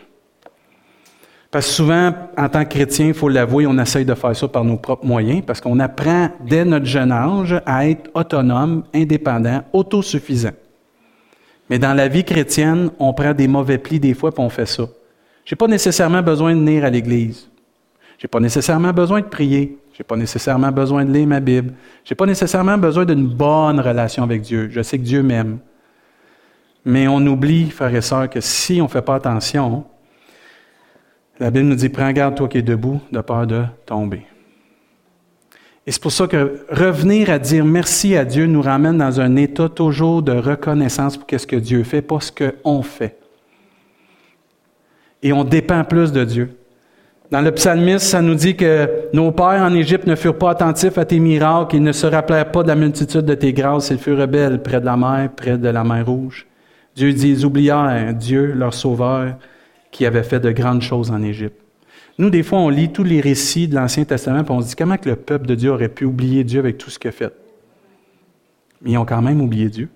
Parce 1.51 1.67
que 1.67 1.73
souvent, 1.73 2.15
en 2.39 2.49
tant 2.49 2.65
que 2.65 2.71
chrétien, 2.71 3.09
il 3.09 3.15
faut 3.15 3.29
l'avouer, 3.29 3.67
on 3.67 3.79
essaye 3.79 4.07
de 4.07 4.15
faire 4.15 4.35
ça 4.35 4.49
par 4.49 4.65
nos 4.65 4.79
propres 4.79 5.05
moyens, 5.05 5.43
parce 5.47 5.61
qu'on 5.61 5.79
apprend 5.81 6.31
dès 6.47 6.65
notre 6.65 6.87
jeune 6.87 7.13
âge 7.13 7.61
à 7.67 7.87
être 7.87 8.11
autonome, 8.15 8.85
indépendant, 8.95 9.63
autosuffisant. 9.75 10.53
Mais 11.69 11.79
dans 11.79 11.93
la 11.93 12.09
vie 12.09 12.25
chrétienne, 12.25 12.91
on 12.99 13.13
prend 13.13 13.35
des 13.35 13.49
mauvais 13.49 13.77
plis 13.77 14.01
des 14.01 14.15
fois, 14.15 14.33
puis 14.33 14.43
on 14.43 14.49
fait 14.49 14.67
ça. 14.67 14.85
Je 15.45 15.55
n'ai 15.55 15.57
pas 15.57 15.67
nécessairement 15.67 16.23
besoin 16.23 16.55
de 16.55 16.61
venir 16.61 16.85
à 16.85 16.91
l'Église. 16.91 17.51
Je 18.19 18.25
n'ai 18.25 18.29
pas 18.29 18.41
nécessairement 18.41 18.93
besoin 18.93 19.21
de 19.21 19.27
prier. 19.27 19.79
Je 19.93 19.99
n'ai 19.99 20.05
pas 20.05 20.17
nécessairement 20.17 20.73
besoin 20.73 21.05
de 21.05 21.13
lire 21.13 21.27
ma 21.27 21.41
Bible. 21.41 21.75
Je 22.05 22.13
n'ai 22.13 22.17
pas 22.17 22.27
nécessairement 22.27 22.79
besoin 22.79 23.05
d'une 23.05 23.27
bonne 23.27 23.79
relation 23.79 24.23
avec 24.23 24.43
Dieu. 24.43 24.69
Je 24.71 24.83
sais 24.83 24.99
que 24.99 25.05
Dieu 25.05 25.23
m'aime. 25.23 25.59
Mais 26.85 27.07
on 27.09 27.19
oublie, 27.27 27.71
frères 27.71 27.95
et 27.95 28.01
sœurs, 28.01 28.29
que 28.31 28.41
si 28.41 28.81
on 28.81 28.85
ne 28.85 28.91
fait 28.91 29.03
pas 29.03 29.17
attention, 29.17 29.85
la 31.39 31.51
Bible 31.51 31.67
nous 31.67 31.75
dit, 31.75 31.89
prends 31.89 32.11
garde 32.13 32.35
toi 32.35 32.49
qui 32.49 32.59
es 32.59 32.63
debout, 32.63 33.01
de 33.13 33.21
peur 33.21 33.47
de 33.47 33.65
tomber. 33.87 34.27
Et 35.87 35.91
c'est 35.91 36.01
pour 36.01 36.13
ça 36.13 36.27
que 36.27 36.65
revenir 36.71 37.31
à 37.31 37.39
dire 37.39 37.65
merci 37.65 38.17
à 38.17 38.25
Dieu 38.25 38.47
nous 38.47 38.63
ramène 38.63 38.99
dans 38.99 39.21
un 39.21 39.37
état 39.37 39.69
toujours 39.69 40.23
de 40.23 40.33
reconnaissance 40.33 41.17
pour 41.17 41.27
ce 41.29 41.47
que 41.47 41.57
Dieu 41.57 41.83
fait, 41.83 42.03
pas 42.03 42.21
ce 42.21 42.31
qu'on 42.33 42.83
fait. 42.83 43.19
Et 45.23 45.33
on 45.33 45.45
dépend 45.45 45.85
plus 45.85 46.13
de 46.13 46.25
Dieu. 46.25 46.57
Dans 47.33 47.41
le 47.41 47.51
psalmiste, 47.51 48.05
ça 48.05 48.21
nous 48.21 48.35
dit 48.35 48.57
que 48.57 49.09
nos 49.15 49.33
pères 49.33 49.63
en 49.63 49.73
Égypte 49.73 50.07
ne 50.07 50.17
furent 50.17 50.37
pas 50.37 50.51
attentifs 50.51 50.99
à 50.99 51.07
tes 51.07 51.19
miracles, 51.19 51.77
ils 51.77 51.83
ne 51.83 51.93
se 51.93 52.07
rappelèrent 52.07 52.53
pas 52.53 52.63
de 52.63 52.69
la 52.69 52.75
multitude 52.75 53.23
de 53.23 53.33
tes 53.33 53.55
grâces, 53.55 53.89
ils 53.89 53.97
furent 53.97 54.19
rebelles 54.19 54.63
près 54.63 54.81
de 54.81 54.85
la 54.85 54.99
mer, 54.99 55.31
près 55.35 55.57
de 55.57 55.69
la 55.71 55.83
mer 55.83 56.05
rouge. 56.05 56.47
Dieu 56.95 57.11
dit, 57.11 57.31
ils 57.31 57.47
oublièrent 57.47 58.13
Dieu, 58.13 58.53
leur 58.53 58.75
sauveur, 58.75 59.39
qui 59.91 60.05
avait 60.05 60.25
fait 60.25 60.41
de 60.41 60.51
grandes 60.51 60.83
choses 60.83 61.11
en 61.11 61.23
Égypte. 61.23 61.59
Nous, 62.19 62.29
des 62.29 62.43
fois, 62.43 62.59
on 62.59 62.69
lit 62.69 62.93
tous 62.93 63.03
les 63.03 63.23
récits 63.23 63.67
de 63.67 63.77
l'Ancien 63.77 64.05
Testament 64.05 64.45
et 64.45 64.51
on 64.51 64.61
se 64.61 64.69
dit 64.69 64.77
comment 64.77 64.99
que 64.99 65.09
le 65.09 65.17
peuple 65.17 65.47
de 65.47 65.55
Dieu 65.55 65.71
aurait 65.71 65.89
pu 65.89 66.05
oublier 66.05 66.45
Dieu 66.45 66.61
avec 66.61 66.77
tout 66.77 66.91
ce 66.91 66.99
qu'il 66.99 67.09
a 67.09 67.13
fait? 67.13 67.33
Mais 68.83 68.91
ils 68.91 68.99
ont 68.99 69.07
quand 69.07 69.23
même 69.23 69.41
oublié 69.41 69.71
Dieu. 69.71 69.89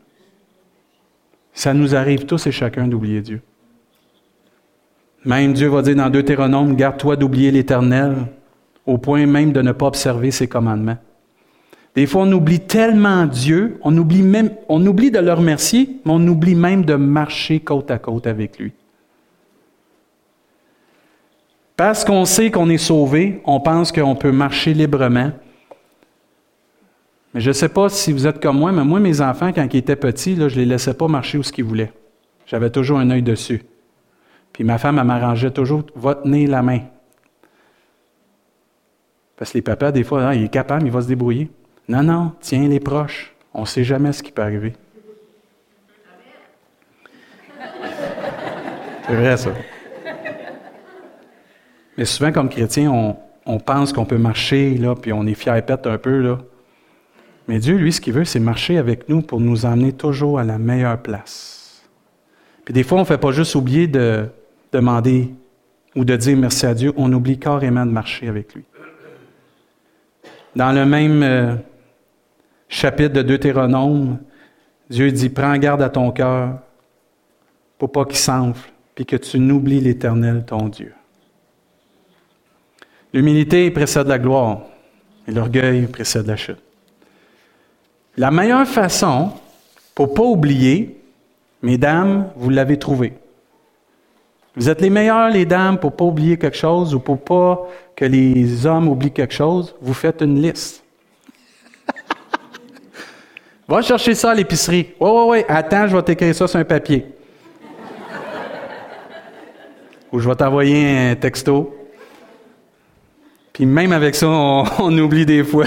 Ça 1.52 1.74
nous 1.74 1.94
arrive 1.94 2.24
tous 2.24 2.46
et 2.46 2.52
chacun 2.52 2.88
d'oublier 2.88 3.20
Dieu. 3.20 3.42
Même 5.26 5.54
Dieu 5.54 5.68
va 5.68 5.82
dire 5.82 5.96
dans 5.96 6.08
Deutéronome, 6.08 6.76
garde-toi 6.76 7.16
d'oublier 7.16 7.50
l'Éternel, 7.50 8.14
au 8.86 8.96
point 8.96 9.26
même 9.26 9.50
de 9.50 9.60
ne 9.60 9.72
pas 9.72 9.86
observer 9.86 10.30
ses 10.30 10.46
commandements. 10.46 10.98
Des 11.96 12.06
fois, 12.06 12.22
on 12.22 12.32
oublie 12.32 12.60
tellement 12.60 13.26
Dieu, 13.26 13.78
on 13.82 13.96
oublie 13.96 14.22
même, 14.22 14.50
de 14.68 15.18
le 15.18 15.32
remercier, 15.32 15.98
mais 16.04 16.12
on 16.14 16.28
oublie 16.28 16.54
même 16.54 16.84
de 16.84 16.94
marcher 16.94 17.58
côte 17.58 17.90
à 17.90 17.98
côte 17.98 18.28
avec 18.28 18.58
lui. 18.58 18.72
Parce 21.76 22.04
qu'on 22.04 22.24
sait 22.24 22.52
qu'on 22.52 22.70
est 22.70 22.78
sauvé, 22.78 23.42
on 23.44 23.58
pense 23.58 23.90
qu'on 23.90 24.14
peut 24.14 24.32
marcher 24.32 24.74
librement. 24.74 25.32
Mais 27.34 27.40
je 27.40 27.48
ne 27.48 27.52
sais 27.52 27.68
pas 27.68 27.88
si 27.88 28.12
vous 28.12 28.28
êtes 28.28 28.40
comme 28.40 28.58
moi, 28.58 28.70
mais 28.70 28.84
moi, 28.84 29.00
mes 29.00 29.20
enfants, 29.20 29.52
quand 29.52 29.66
ils 29.72 29.78
étaient 29.78 29.96
petits, 29.96 30.36
je 30.36 30.42
ne 30.42 30.48
les 30.48 30.66
laissais 30.66 30.94
pas 30.94 31.08
marcher 31.08 31.36
où 31.36 31.42
ce 31.42 31.50
qu'ils 31.50 31.64
voulaient. 31.64 31.92
J'avais 32.46 32.70
toujours 32.70 32.98
un 32.98 33.10
œil 33.10 33.22
dessus. 33.22 33.62
Puis 34.56 34.64
ma 34.64 34.78
femme, 34.78 34.98
elle 34.98 35.04
m'arrangeait 35.04 35.50
toujours, 35.50 35.82
va 35.96 36.14
tenir 36.14 36.48
la 36.48 36.62
main. 36.62 36.80
Parce 39.36 39.52
que 39.52 39.58
les 39.58 39.62
papas, 39.62 39.92
des 39.92 40.02
fois, 40.02 40.28
ah, 40.28 40.34
il 40.34 40.44
est 40.44 40.48
capable, 40.48 40.86
il 40.86 40.90
va 40.90 41.02
se 41.02 41.08
débrouiller. 41.08 41.50
Non, 41.90 42.02
non, 42.02 42.32
tiens 42.40 42.66
les 42.66 42.80
proches. 42.80 43.34
On 43.52 43.60
ne 43.60 43.66
sait 43.66 43.84
jamais 43.84 44.14
ce 44.14 44.22
qui 44.22 44.32
peut 44.32 44.40
arriver. 44.40 44.72
C'est 49.06 49.14
vrai, 49.14 49.36
ça. 49.36 49.50
Mais 51.98 52.06
souvent, 52.06 52.32
comme 52.32 52.48
chrétien, 52.48 52.90
on, 53.44 53.58
pense 53.58 53.92
qu'on 53.92 54.06
peut 54.06 54.16
marcher, 54.16 54.78
là, 54.78 54.94
puis 54.94 55.12
on 55.12 55.26
est 55.26 55.34
fier 55.34 55.62
pète 55.66 55.86
un 55.86 55.98
peu, 55.98 56.22
là. 56.22 56.38
Mais 57.46 57.58
Dieu, 57.58 57.76
lui, 57.76 57.92
ce 57.92 58.00
qu'il 58.00 58.14
veut, 58.14 58.24
c'est 58.24 58.40
marcher 58.40 58.78
avec 58.78 59.10
nous 59.10 59.20
pour 59.20 59.38
nous 59.38 59.66
emmener 59.66 59.92
toujours 59.92 60.38
à 60.38 60.44
la 60.44 60.56
meilleure 60.56 61.02
place. 61.02 61.82
Puis 62.64 62.72
des 62.72 62.84
fois, 62.84 62.96
on 62.96 63.02
ne 63.02 63.06
fait 63.06 63.18
pas 63.18 63.32
juste 63.32 63.54
oublier 63.54 63.86
de 63.86 64.30
demander 64.76 65.32
ou 65.94 66.04
de 66.04 66.16
dire 66.16 66.36
merci 66.36 66.66
à 66.66 66.74
Dieu, 66.74 66.92
on 66.96 67.12
oublie 67.12 67.38
carrément 67.38 67.86
de 67.86 67.90
marcher 67.90 68.28
avec 68.28 68.54
lui. 68.54 68.64
Dans 70.54 70.72
le 70.72 70.84
même 70.84 71.22
euh, 71.22 71.54
chapitre 72.68 73.14
de 73.14 73.22
Deutéronome, 73.22 74.18
Dieu 74.90 75.10
dit, 75.10 75.30
prends 75.30 75.56
garde 75.56 75.82
à 75.82 75.88
ton 75.88 76.10
cœur 76.10 76.58
pour 77.78 77.90
pas 77.92 78.04
qu'il 78.04 78.18
s'enfle, 78.18 78.70
puis 78.94 79.04
que 79.04 79.16
tu 79.16 79.38
n'oublies 79.38 79.80
l'Éternel, 79.80 80.44
ton 80.46 80.68
Dieu. 80.68 80.92
L'humilité 83.12 83.70
précède 83.70 84.06
la 84.06 84.18
gloire 84.18 84.60
et 85.26 85.32
l'orgueil 85.32 85.86
précède 85.86 86.26
la 86.26 86.36
chute. 86.36 86.62
La 88.16 88.30
meilleure 88.30 88.66
façon 88.66 89.32
pour 89.94 90.08
ne 90.08 90.14
pas 90.14 90.22
oublier, 90.22 91.02
mesdames, 91.62 92.30
vous 92.36 92.50
l'avez 92.50 92.78
trouvé. 92.78 93.14
Vous 94.56 94.68
êtes 94.70 94.80
les 94.80 94.88
meilleurs, 94.88 95.28
les 95.28 95.44
dames, 95.44 95.78
pour 95.78 95.90
ne 95.90 95.96
pas 95.96 96.04
oublier 96.06 96.38
quelque 96.38 96.56
chose 96.56 96.94
ou 96.94 96.98
pour 96.98 97.20
pas 97.20 97.68
que 97.94 98.06
les 98.06 98.64
hommes 98.64 98.88
oublient 98.88 99.12
quelque 99.12 99.34
chose. 99.34 99.74
Vous 99.82 99.92
faites 99.92 100.22
une 100.22 100.40
liste. 100.40 100.82
Va 103.68 103.82
chercher 103.82 104.14
ça 104.14 104.30
à 104.30 104.34
l'épicerie. 104.34 104.94
Oui, 104.98 105.10
oui, 105.12 105.24
oui. 105.28 105.44
Attends, 105.46 105.86
je 105.86 105.94
vais 105.94 106.02
t'écrire 106.02 106.34
ça 106.34 106.48
sur 106.48 106.58
un 106.58 106.64
papier. 106.64 107.04
ou 110.10 110.18
je 110.18 110.26
vais 110.26 110.34
t'envoyer 110.34 111.10
un 111.10 111.14
texto. 111.16 111.76
Puis 113.52 113.66
même 113.66 113.92
avec 113.92 114.14
ça, 114.14 114.26
on, 114.26 114.98
oublie 114.98 115.26
des 115.26 115.44
fois. 115.44 115.66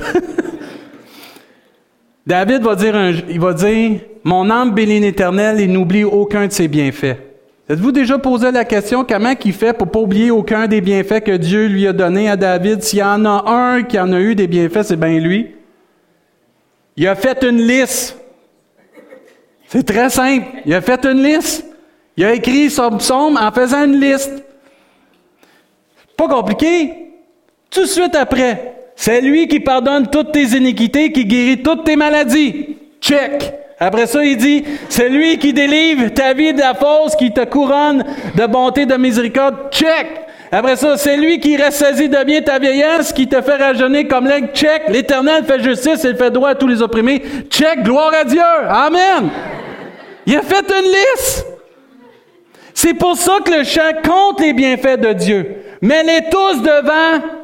David 2.26 2.64
va 2.64 2.74
dire, 2.74 2.96
il 3.30 3.40
va 3.40 3.54
dire, 3.54 4.00
mon 4.24 4.50
âme 4.50 4.74
bénit 4.74 5.00
l'Éternel 5.00 5.60
et 5.60 5.68
n'oublie 5.68 6.04
aucun 6.04 6.48
de 6.48 6.52
ses 6.52 6.68
bienfaits. 6.68 7.29
Êtes-vous 7.70 7.92
déjà 7.92 8.18
posé 8.18 8.52
la 8.52 8.66
question 8.66 9.06
comment 9.08 9.34
il 9.46 9.54
fait 9.54 9.74
pour 9.74 9.92
pas 9.92 10.00
oublier 10.00 10.32
aucun 10.32 10.66
des 10.66 10.82
bienfaits 10.82 11.22
que 11.22 11.38
Dieu 11.38 11.68
lui 11.68 11.86
a 11.86 11.94
donnés 11.94 12.28
à 12.28 12.36
David? 12.36 12.82
S'il 12.82 12.98
y 12.98 13.04
en 13.04 13.24
a 13.26 13.44
un 13.48 13.84
qui 13.84 14.00
en 14.00 14.12
a 14.12 14.20
eu 14.20 14.34
des 14.34 14.48
bienfaits, 14.48 14.82
c'est 14.82 15.00
bien 15.00 15.20
lui. 15.20 15.52
Il 16.98 17.08
a 17.08 17.14
fait 17.14 17.44
une 17.44 17.62
liste. 17.62 18.18
C'est 19.68 19.86
très 19.86 20.10
simple. 20.10 20.48
Il 20.66 20.74
a 20.74 20.82
fait 20.82 21.06
une 21.06 21.22
liste. 21.22 21.64
Il 22.18 22.26
a 22.26 22.34
écrit 22.34 22.72
son 22.72 22.98
psaume 22.98 23.38
en 23.38 23.52
faisant 23.52 23.86
une 23.86 24.00
liste. 24.00 24.44
Pas 26.18 26.28
compliqué. 26.28 27.14
Tout 27.70 27.82
de 27.82 27.86
suite 27.86 28.16
après, 28.16 28.74
c'est 28.96 29.22
lui 29.22 29.48
qui 29.48 29.60
pardonne 29.60 30.08
toutes 30.10 30.32
tes 30.32 30.58
iniquités, 30.58 31.12
qui 31.12 31.24
guérit 31.24 31.62
toutes 31.62 31.84
tes 31.84 31.96
maladies. 31.96 32.78
Check. 33.00 33.54
Après 33.80 34.08
ça, 34.08 34.24
il 34.24 34.36
dit, 34.36 34.66
c'est 34.90 35.08
lui 35.08 35.38
qui 35.38 35.54
délivre 35.54 36.10
ta 36.10 36.34
vie 36.34 36.54
de 36.54 36.60
la 36.60 36.74
fausse, 36.74 37.16
qui 37.16 37.32
te 37.32 37.46
couronne 37.46 38.04
de 38.36 38.46
bonté, 38.46 38.86
de 38.86 38.96
miséricorde. 38.96 39.72
Check. 39.72 40.08
Après 40.52 40.76
ça, 40.76 40.98
c'est 40.98 41.16
lui 41.16 41.40
qui 41.40 41.56
ressaisi 41.56 42.10
de 42.10 42.24
bien 42.24 42.42
ta 42.42 42.60
vieillesse, 42.60 43.14
qui 43.14 43.28
te 43.28 43.42
fait 43.42 43.56
rajeunir 43.56 44.08
comme 44.08 44.28
l'aigle. 44.28 44.50
Check. 44.54 44.84
L'Éternel 44.90 45.46
fait 45.46 45.62
justice 45.62 46.04
et 46.04 46.16
fait 46.16 46.32
droit 46.32 46.50
à 46.50 46.56
tous 46.56 46.68
les 46.68 46.82
opprimés. 46.82 47.22
Check. 47.50 47.84
Gloire 47.84 48.12
à 48.14 48.24
Dieu. 48.26 48.42
Amen. 48.68 49.30
Il 50.26 50.36
a 50.36 50.42
fait 50.42 50.66
une 50.70 50.92
liste. 50.92 51.46
C'est 52.74 52.94
pour 52.94 53.16
ça 53.16 53.40
que 53.46 53.52
le 53.52 53.64
chant 53.64 53.92
compte 54.04 54.42
les 54.42 54.54
bienfaits 54.54 55.00
de 55.00 55.14
Dieu. 55.14 55.56
Mais 55.82 56.04
les 56.04 56.30
tous 56.30 56.62
devant 56.62 57.39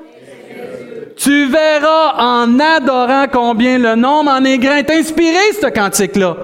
tu 1.16 1.46
verras 1.46 2.16
en 2.18 2.60
adorant 2.60 3.26
combien 3.32 3.78
le 3.78 3.96
nombre 3.96 4.32
en 4.32 4.44
est 4.44 4.58
grand. 4.58 4.90
inspiré, 4.90 5.54
ce 5.62 5.68
cantique-là. 5.68 6.36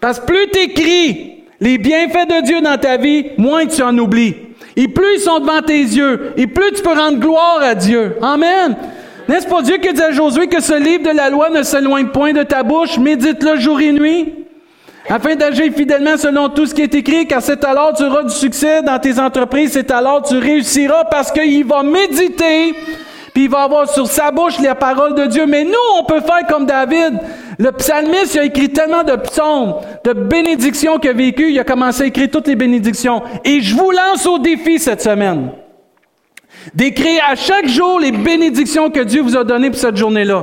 Parce 0.00 0.20
que 0.20 0.26
plus 0.26 0.50
tu 0.52 0.58
écris 0.60 1.44
les 1.60 1.78
bienfaits 1.78 2.28
de 2.28 2.44
Dieu 2.44 2.60
dans 2.60 2.78
ta 2.78 2.96
vie, 2.96 3.26
moins 3.38 3.66
tu 3.66 3.82
en 3.82 3.96
oublies. 3.96 4.34
Et 4.76 4.88
plus 4.88 5.16
ils 5.16 5.20
sont 5.20 5.40
devant 5.40 5.62
tes 5.62 5.80
yeux, 5.80 6.32
et 6.36 6.46
plus 6.46 6.72
tu 6.72 6.82
peux 6.82 6.92
rendre 6.92 7.18
gloire 7.18 7.60
à 7.62 7.74
Dieu. 7.74 8.16
Amen. 8.20 8.76
N'est-ce 9.28 9.46
pas 9.46 9.62
Dieu 9.62 9.78
qui 9.78 9.92
dit 9.92 10.02
à 10.02 10.12
Josué 10.12 10.46
que 10.46 10.62
ce 10.62 10.74
livre 10.74 11.10
de 11.10 11.16
la 11.16 11.30
loi 11.30 11.50
ne 11.50 11.62
s'éloigne 11.62 12.08
point 12.08 12.32
de 12.32 12.42
ta 12.42 12.62
bouche, 12.62 12.98
médite-le 12.98 13.58
jour 13.58 13.80
et 13.80 13.90
nuit, 13.90 14.34
afin 15.08 15.34
d'agir 15.34 15.72
fidèlement 15.72 16.16
selon 16.16 16.48
tout 16.48 16.66
ce 16.66 16.74
qui 16.74 16.82
est 16.82 16.94
écrit, 16.94 17.26
car 17.26 17.42
c'est 17.42 17.64
alors 17.64 17.94
tu 17.96 18.04
auras 18.04 18.22
du 18.24 18.34
succès 18.34 18.82
dans 18.82 18.98
tes 18.98 19.18
entreprises, 19.18 19.72
c'est 19.72 19.90
alors 19.90 20.22
tu 20.22 20.36
réussiras 20.38 21.04
parce 21.04 21.32
qu'il 21.32 21.64
va 21.64 21.82
méditer 21.82 22.74
puis 23.36 23.44
il 23.44 23.50
va 23.50 23.64
avoir 23.64 23.86
sur 23.86 24.06
sa 24.06 24.30
bouche 24.30 24.58
la 24.60 24.74
parole 24.74 25.14
de 25.14 25.26
Dieu. 25.26 25.44
Mais 25.44 25.62
nous, 25.62 25.74
on 25.98 26.04
peut 26.04 26.22
faire 26.22 26.46
comme 26.48 26.64
David. 26.64 27.18
Le 27.58 27.70
psalmiste 27.70 28.34
il 28.34 28.38
a 28.38 28.44
écrit 28.44 28.70
tellement 28.70 29.04
de 29.04 29.14
psaumes, 29.16 29.74
de 30.04 30.14
bénédictions 30.14 30.98
qu'il 30.98 31.10
a 31.10 31.12
vécu, 31.12 31.50
il 31.50 31.58
a 31.58 31.64
commencé 31.64 32.04
à 32.04 32.06
écrire 32.06 32.30
toutes 32.32 32.46
les 32.46 32.56
bénédictions. 32.56 33.22
Et 33.44 33.60
je 33.60 33.76
vous 33.76 33.90
lance 33.90 34.24
au 34.24 34.38
défi 34.38 34.78
cette 34.78 35.02
semaine 35.02 35.50
d'écrire 36.72 37.24
à 37.28 37.34
chaque 37.34 37.68
jour 37.68 38.00
les 38.00 38.10
bénédictions 38.10 38.88
que 38.88 39.00
Dieu 39.00 39.20
vous 39.20 39.36
a 39.36 39.44
données 39.44 39.68
pour 39.68 39.78
cette 39.78 39.98
journée-là. 39.98 40.42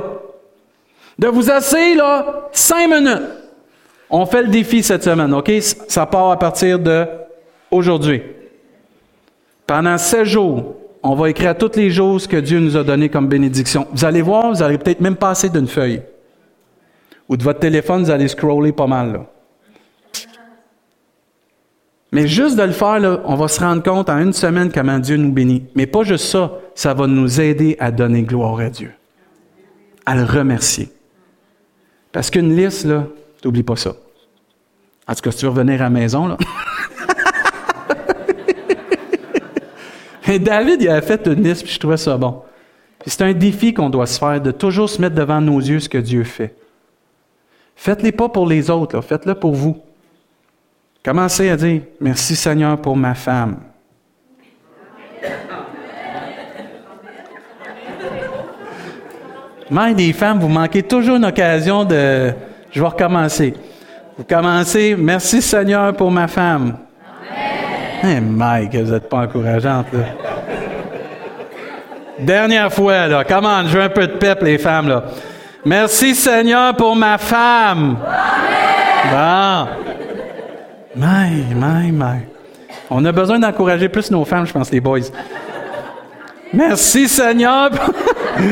De 1.18 1.26
vous 1.26 1.50
asseoir 1.50 1.96
là 1.96 2.48
cinq 2.52 2.86
minutes, 2.86 3.22
On 4.08 4.24
fait 4.24 4.42
le 4.42 4.48
défi 4.50 4.84
cette 4.84 5.02
semaine, 5.02 5.34
OK? 5.34 5.50
Ça 5.88 6.06
part 6.06 6.30
à 6.30 6.38
partir 6.38 6.78
de 6.78 7.06
aujourd'hui. 7.72 8.22
Pendant 9.66 9.98
sept 9.98 10.26
jours, 10.26 10.76
on 11.04 11.14
va 11.14 11.28
écrire 11.28 11.56
toutes 11.56 11.76
les 11.76 11.92
choses 11.92 12.26
que 12.26 12.38
Dieu 12.38 12.58
nous 12.58 12.78
a 12.78 12.82
données 12.82 13.10
comme 13.10 13.28
bénédiction. 13.28 13.86
Vous 13.92 14.06
allez 14.06 14.22
voir, 14.22 14.50
vous 14.50 14.62
allez 14.62 14.78
peut-être 14.78 15.02
même 15.02 15.16
passer 15.16 15.50
d'une 15.50 15.68
feuille. 15.68 16.02
Ou 17.28 17.36
de 17.36 17.44
votre 17.44 17.60
téléphone, 17.60 18.04
vous 18.04 18.10
allez 18.10 18.26
scroller 18.26 18.72
pas 18.72 18.86
mal. 18.86 19.20
Mais 22.10 22.26
juste 22.26 22.56
de 22.56 22.62
le 22.62 22.72
faire, 22.72 23.20
on 23.26 23.34
va 23.34 23.48
se 23.48 23.60
rendre 23.60 23.82
compte 23.82 24.08
en 24.08 24.18
une 24.18 24.32
semaine 24.32 24.72
comment 24.72 24.98
Dieu 24.98 25.18
nous 25.18 25.30
bénit. 25.30 25.66
Mais 25.74 25.86
pas 25.86 26.04
juste 26.04 26.24
ça, 26.24 26.52
ça 26.74 26.94
va 26.94 27.06
nous 27.06 27.38
aider 27.38 27.76
à 27.80 27.90
donner 27.90 28.22
gloire 28.22 28.60
à 28.60 28.70
Dieu, 28.70 28.92
à 30.06 30.16
le 30.16 30.24
remercier. 30.24 30.88
Parce 32.12 32.30
qu'une 32.30 32.56
liste, 32.56 32.86
là, 32.86 33.06
n'oublie 33.44 33.62
pas 33.62 33.76
ça. 33.76 33.94
En 35.06 35.14
tout 35.14 35.20
cas, 35.20 35.30
si 35.32 35.38
tu 35.38 35.44
veux 35.44 35.50
revenir 35.50 35.82
à 35.82 35.84
la 35.84 35.90
maison, 35.90 36.28
là. 36.28 36.38
Et 40.26 40.38
David, 40.38 40.82
il 40.82 40.88
a 40.88 41.02
fait 41.02 41.26
une 41.26 41.42
liste, 41.42 41.64
puis 41.64 41.72
je 41.72 41.78
trouvais 41.78 41.96
ça 41.96 42.16
bon. 42.16 42.42
c'est 43.06 43.22
un 43.22 43.32
défi 43.32 43.74
qu'on 43.74 43.90
doit 43.90 44.06
se 44.06 44.18
faire, 44.18 44.40
de 44.40 44.50
toujours 44.50 44.88
se 44.88 45.00
mettre 45.00 45.14
devant 45.14 45.40
nos 45.40 45.58
yeux 45.58 45.80
ce 45.80 45.88
que 45.88 45.98
Dieu 45.98 46.24
fait. 46.24 46.54
Faites-les 47.76 48.12
pas 48.12 48.28
pour 48.28 48.46
les 48.46 48.70
autres, 48.70 49.00
faites-le 49.00 49.34
pour 49.34 49.52
vous. 49.52 49.76
Commencez 51.04 51.50
à 51.50 51.56
dire 51.56 51.82
Merci 52.00 52.34
Seigneur 52.34 52.80
pour 52.80 52.96
ma 52.96 53.14
femme. 53.14 53.58
Même 59.70 59.96
les 59.96 60.12
femmes, 60.12 60.38
vous 60.38 60.48
manquez 60.48 60.82
toujours 60.82 61.16
une 61.16 61.24
occasion 61.24 61.84
de. 61.84 62.32
Je 62.70 62.80
vais 62.80 62.86
recommencer. 62.86 63.54
Vous 64.16 64.24
commencez 64.24 64.94
Merci 64.96 65.42
Seigneur 65.42 65.94
pour 65.94 66.10
ma 66.10 66.28
femme. 66.28 66.78
Hey 68.04 68.20
Mike, 68.20 68.76
vous 68.76 68.92
n'êtes 68.92 69.08
pas 69.08 69.22
encourageante. 69.22 69.86
Dernière 72.18 72.70
fois, 72.70 73.06
là. 73.06 73.24
Comment, 73.24 73.66
je 73.66 73.78
veux 73.78 73.82
un 73.82 73.88
peu 73.88 74.06
de 74.06 74.12
pep, 74.12 74.42
les 74.42 74.58
femmes, 74.58 74.88
là. 74.88 75.04
Merci 75.64 76.14
Seigneur 76.14 76.76
pour 76.76 76.94
ma 76.94 77.16
femme. 77.16 77.96
Amen. 79.10 79.10
Bon. 79.10 79.66
My, 80.96 81.54
my, 81.54 81.92
my. 81.92 82.26
On 82.90 83.02
a 83.06 83.12
besoin 83.12 83.38
d'encourager 83.38 83.88
plus 83.88 84.10
nos 84.10 84.26
femmes, 84.26 84.46
je 84.46 84.52
pense, 84.52 84.70
les 84.70 84.80
boys. 84.80 85.00
Merci 86.52 87.08
Seigneur. 87.08 87.70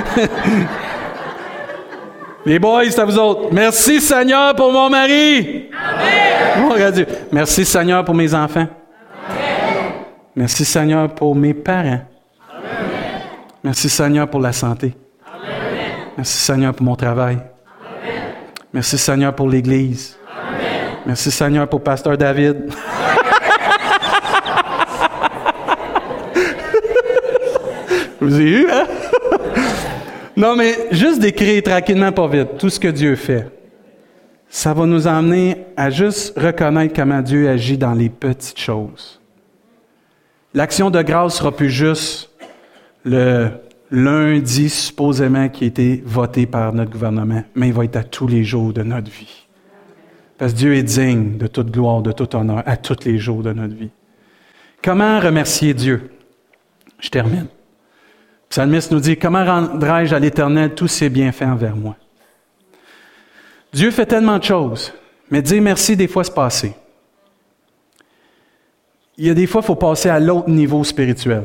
les 2.47 2.59
boys, 2.59 2.85
c'est 2.89 3.01
à 3.01 3.05
vous 3.05 3.19
autres. 3.19 3.49
Merci 3.53 4.01
Seigneur 4.01 4.55
pour 4.55 4.73
mon 4.73 4.89
mari. 4.89 5.69
Amen. 6.57 7.07
Merci 7.31 7.67
Seigneur 7.67 8.03
pour 8.03 8.15
mes 8.15 8.33
enfants. 8.33 8.67
Merci 10.35 10.65
Seigneur 10.65 11.15
pour 11.15 11.35
mes 11.35 11.53
parents. 11.53 12.01
Merci 13.63 13.89
Seigneur 13.89 14.29
pour 14.29 14.41
la 14.41 14.53
santé. 14.53 14.95
Merci 16.17 16.39
Seigneur 16.39 16.75
pour 16.75 16.85
mon 16.85 16.97
travail. 16.97 17.39
Merci 18.73 18.97
Seigneur 18.97 19.35
pour 19.35 19.49
l'Église. 19.49 20.17
Merci 21.05 21.31
Seigneur 21.31 21.69
pour 21.69 21.83
Pasteur 21.83 22.17
David. 22.17 22.73
Vous 28.21 28.35
avez 28.35 28.51
eu, 28.51 28.71
hein? 28.71 28.87
non, 30.37 30.57
mais 30.57 30.75
juste 30.93 31.21
d'écrire 31.21 31.63
tranquillement, 31.63 32.13
pas 32.13 32.29
vite, 32.29 32.57
tout 32.57 32.71
ce 32.71 32.81
que 32.81 32.89
Dieu 32.89 33.17
fait. 33.17 33.49
Ça 34.49 34.73
va 34.73 34.87
nous 34.87 35.07
emmener 35.07 35.67
à 35.77 35.91
juste 35.91 36.39
reconnaître 36.39 36.95
comment 36.95 37.21
Dieu 37.21 37.49
agit 37.49 37.77
dans 37.77 37.95
les 37.95 38.09
petites 38.09 38.61
choses. 38.61 39.22
L'action 40.55 40.91
de 40.91 41.01
grâce 41.01 41.37
sera 41.37 41.51
plus 41.51 41.71
juste 41.71 42.31
le 43.05 43.49
lundi, 43.91 44.69
supposément, 44.69 45.49
qui 45.49 45.65
a 45.65 45.67
été 45.67 46.03
voté 46.05 46.47
par 46.47 46.73
notre 46.73 46.91
gouvernement, 46.91 47.43
mais 47.55 47.69
il 47.69 47.73
va 47.73 47.85
être 47.85 47.97
à 47.97 48.05
tous 48.05 48.27
les 48.27 48.45
jours 48.45 48.73
de 48.73 48.83
notre 48.83 49.11
vie. 49.11 49.47
Parce 50.39 50.53
que 50.53 50.59
Dieu 50.59 50.75
est 50.75 50.83
digne 50.83 51.39
de 51.39 51.47
toute 51.47 51.71
gloire, 51.71 52.03
de 52.03 52.13
tout 52.13 52.35
honneur 52.37 52.63
à 52.67 52.77
tous 52.77 53.05
les 53.05 53.19
jours 53.19 53.43
de 53.43 53.53
notre 53.53 53.75
vie. 53.75 53.91
Comment 54.83 55.21
remercier 55.21 55.73
Dieu? 55.73 56.11
Je 56.99 57.09
termine. 57.09 57.47
Le 57.47 58.49
psalmiste 58.49 58.93
nous 58.93 59.01
dit, 59.01 59.17
comment 59.17 59.45
rendrai-je 59.45 60.15
à 60.15 60.19
l'Éternel 60.19 60.75
tous 60.75 60.89
ses 60.89 61.09
bienfaits 61.09 61.43
envers 61.43 61.77
moi? 61.77 61.97
Dieu 63.73 63.91
fait 63.91 64.07
tellement 64.07 64.39
de 64.39 64.45
choses, 64.45 64.93
mais 65.31 65.41
dire 65.41 65.63
merci, 65.63 65.97
des 65.97 66.09
fois, 66.09 66.25
c'est 66.25 66.35
passer. 66.35 66.75
Il 69.19 69.27
y 69.27 69.31
a 69.31 69.35
des 69.35 69.47
fois, 69.47 69.61
il 69.63 69.67
faut 69.67 69.75
passer 69.75 70.09
à 70.09 70.19
l'autre 70.19 70.49
niveau 70.49 70.83
spirituel. 70.85 71.45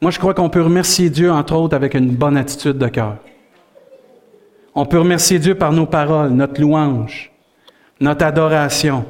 Moi, 0.00 0.10
je 0.10 0.18
crois 0.18 0.34
qu'on 0.34 0.50
peut 0.50 0.62
remercier 0.62 1.10
Dieu, 1.10 1.30
entre 1.30 1.54
autres, 1.54 1.76
avec 1.76 1.94
une 1.94 2.10
bonne 2.10 2.36
attitude 2.36 2.76
de 2.76 2.88
cœur. 2.88 3.16
On 4.74 4.84
peut 4.84 4.98
remercier 4.98 5.38
Dieu 5.38 5.54
par 5.54 5.72
nos 5.72 5.86
paroles, 5.86 6.30
notre 6.30 6.60
louange, 6.60 7.30
notre 8.00 8.24
adoration. 8.24 9.04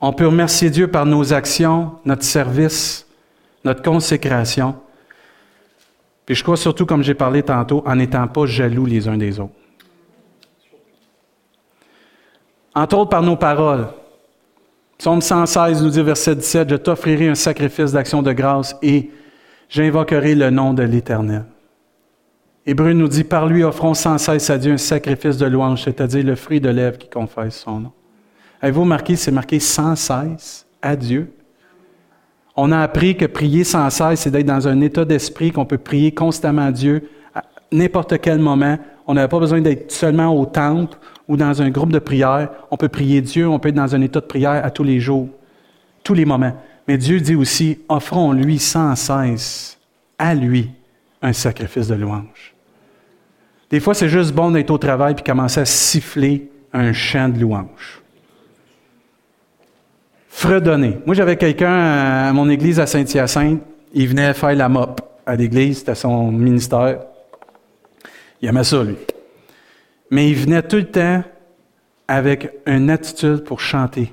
On 0.00 0.12
peut 0.12 0.26
remercier 0.26 0.70
Dieu 0.70 0.88
par 0.88 1.06
nos 1.06 1.32
actions, 1.32 1.92
notre 2.04 2.24
service, 2.24 3.06
notre 3.64 3.82
consécration. 3.82 4.76
Puis 6.26 6.34
je 6.34 6.42
crois 6.42 6.56
surtout, 6.56 6.86
comme 6.86 7.02
j'ai 7.02 7.14
parlé 7.14 7.42
tantôt, 7.42 7.82
en 7.86 7.96
n'étant 7.96 8.26
pas 8.28 8.46
jaloux 8.46 8.86
les 8.86 9.08
uns 9.08 9.16
des 9.16 9.40
autres. 9.40 9.54
Entre 12.74 12.96
autres 12.96 13.10
par 13.10 13.22
nos 13.22 13.36
paroles. 13.36 13.88
Psaume 15.02 15.20
116 15.20 15.82
nous 15.82 15.90
dit, 15.90 16.00
verset 16.00 16.36
17, 16.36 16.70
Je 16.70 16.76
t'offrirai 16.76 17.28
un 17.28 17.34
sacrifice 17.34 17.90
d'action 17.90 18.22
de 18.22 18.32
grâce 18.32 18.76
et 18.82 19.10
j'invoquerai 19.68 20.36
le 20.36 20.50
nom 20.50 20.74
de 20.74 20.84
l'Éternel. 20.84 21.44
Hébreu 22.64 22.92
nous 22.92 23.08
dit, 23.08 23.24
par 23.24 23.48
lui 23.48 23.64
offrons 23.64 23.94
sans 23.94 24.16
cesse 24.16 24.48
à 24.48 24.58
Dieu 24.58 24.74
un 24.74 24.78
sacrifice 24.78 25.38
de 25.38 25.46
louange, 25.46 25.82
c'est-à-dire 25.82 26.24
le 26.24 26.36
fruit 26.36 26.60
de 26.60 26.68
lèvres 26.68 26.98
qui 26.98 27.10
confesse 27.10 27.56
son 27.56 27.80
nom. 27.80 27.92
Avez-vous 28.60 28.82
remarqué, 28.82 29.16
c'est 29.16 29.32
marqué 29.32 29.58
sans 29.58 29.96
cesse 29.96 30.66
à 30.80 30.94
Dieu? 30.94 31.32
On 32.54 32.70
a 32.70 32.78
appris 32.78 33.16
que 33.16 33.26
prier 33.26 33.64
sans 33.64 33.90
cesse, 33.90 34.20
c'est 34.20 34.30
d'être 34.30 34.46
dans 34.46 34.68
un 34.68 34.80
état 34.82 35.04
d'esprit 35.04 35.50
qu'on 35.50 35.66
peut 35.66 35.78
prier 35.78 36.14
constamment 36.14 36.66
à 36.66 36.70
Dieu 36.70 37.08
à 37.34 37.42
n'importe 37.72 38.20
quel 38.20 38.38
moment. 38.38 38.78
On 39.08 39.14
n'a 39.14 39.26
pas 39.26 39.40
besoin 39.40 39.62
d'être 39.62 39.90
seulement 39.90 40.28
au 40.28 40.46
temple 40.46 40.96
ou 41.28 41.36
dans 41.36 41.62
un 41.62 41.70
groupe 41.70 41.92
de 41.92 41.98
prière. 41.98 42.50
On 42.70 42.76
peut 42.76 42.88
prier 42.88 43.20
Dieu, 43.20 43.48
on 43.48 43.58
peut 43.58 43.68
être 43.70 43.74
dans 43.74 43.94
un 43.94 44.00
état 44.00 44.20
de 44.20 44.26
prière 44.26 44.64
à 44.64 44.70
tous 44.70 44.84
les 44.84 45.00
jours, 45.00 45.28
tous 46.02 46.14
les 46.14 46.24
moments. 46.24 46.56
Mais 46.88 46.98
Dieu 46.98 47.20
dit 47.20 47.34
aussi, 47.34 47.78
offrons-lui 47.88 48.58
sans 48.58 48.96
cesse 48.96 49.78
à 50.18 50.34
lui 50.34 50.70
un 51.20 51.32
sacrifice 51.32 51.88
de 51.88 51.94
louange. 51.94 52.54
Des 53.70 53.80
fois, 53.80 53.94
c'est 53.94 54.08
juste 54.08 54.34
bon 54.34 54.50
d'être 54.50 54.70
au 54.70 54.78
travail 54.78 55.14
puis 55.14 55.24
commencer 55.24 55.60
à 55.60 55.64
siffler 55.64 56.50
un 56.72 56.92
chant 56.92 57.28
de 57.28 57.38
louange. 57.38 58.02
Fredonner. 60.28 60.98
Moi, 61.06 61.14
j'avais 61.14 61.36
quelqu'un 61.36 61.72
à 62.28 62.32
mon 62.32 62.48
église 62.48 62.80
à 62.80 62.86
Saint-Hyacinthe. 62.86 63.62
Il 63.94 64.08
venait 64.08 64.34
faire 64.34 64.54
la 64.54 64.68
mop 64.68 65.00
à 65.24 65.36
l'église, 65.36 65.78
c'était 65.78 65.94
son 65.94 66.32
ministère. 66.32 67.00
Il 68.40 68.48
aimait 68.48 68.64
ça, 68.64 68.82
lui. 68.82 68.96
Mais 70.12 70.28
il 70.28 70.34
venait 70.34 70.60
tout 70.60 70.76
le 70.76 70.90
temps 70.90 71.24
avec 72.06 72.50
une 72.66 72.90
attitude 72.90 73.44
pour 73.44 73.60
chanter. 73.60 74.12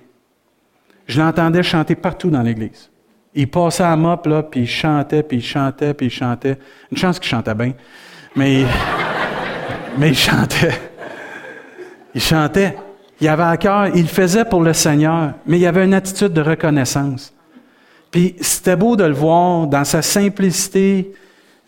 Je 1.06 1.20
l'entendais 1.20 1.62
chanter 1.62 1.94
partout 1.96 2.30
dans 2.30 2.42
l'église. 2.42 2.90
Il 3.36 3.50
passait 3.50 3.84
à 3.84 3.98
mop, 3.98 4.26
là, 4.26 4.44
puis 4.44 4.62
il 4.62 4.68
chantait, 4.68 5.24
puis 5.24 5.40
il 5.40 5.44
chantait, 5.44 5.94
puis 5.94 6.08
il 6.08 6.10
chantait. 6.10 6.58
Une 6.90 6.98
chance 6.98 7.20
qu'il 7.20 7.28
chantait 7.28 7.54
bien. 7.54 7.74
Mais 8.34 8.64
mais 9.98 10.12
il 10.12 10.18
chantait. 10.18 10.80
Il 12.16 12.22
chantait. 12.22 12.78
Il 13.20 13.28
avait 13.28 13.44
à 13.44 13.58
cœur, 13.58 13.90
il 13.94 14.08
faisait 14.08 14.46
pour 14.46 14.64
le 14.64 14.72
Seigneur, 14.72 15.34
mais 15.46 15.60
il 15.60 15.68
avait 15.68 15.84
une 15.84 15.94
attitude 15.94 16.32
de 16.32 16.40
reconnaissance. 16.42 17.34
Puis 18.10 18.38
c'était 18.40 18.78
beau 18.78 18.96
de 18.96 19.04
le 19.04 19.14
voir 19.14 19.68
dans 19.68 19.84
sa 19.84 20.02
simplicité. 20.02 21.12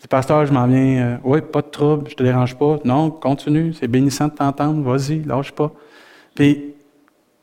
Le 0.02 0.08
pasteur, 0.08 0.44
je 0.46 0.52
m'en 0.52 0.66
viens. 0.66 1.06
Euh, 1.06 1.16
oui, 1.22 1.40
pas 1.40 1.62
de 1.62 1.68
trouble, 1.68 2.10
je 2.10 2.14
te 2.14 2.22
dérange 2.22 2.56
pas. 2.56 2.78
Non, 2.84 3.10
continue, 3.10 3.72
c'est 3.72 3.88
bénissant 3.88 4.28
de 4.28 4.32
t'entendre, 4.32 4.82
vas-y, 4.82 5.22
lâche 5.22 5.52
pas. 5.52 5.72
Puis 6.34 6.74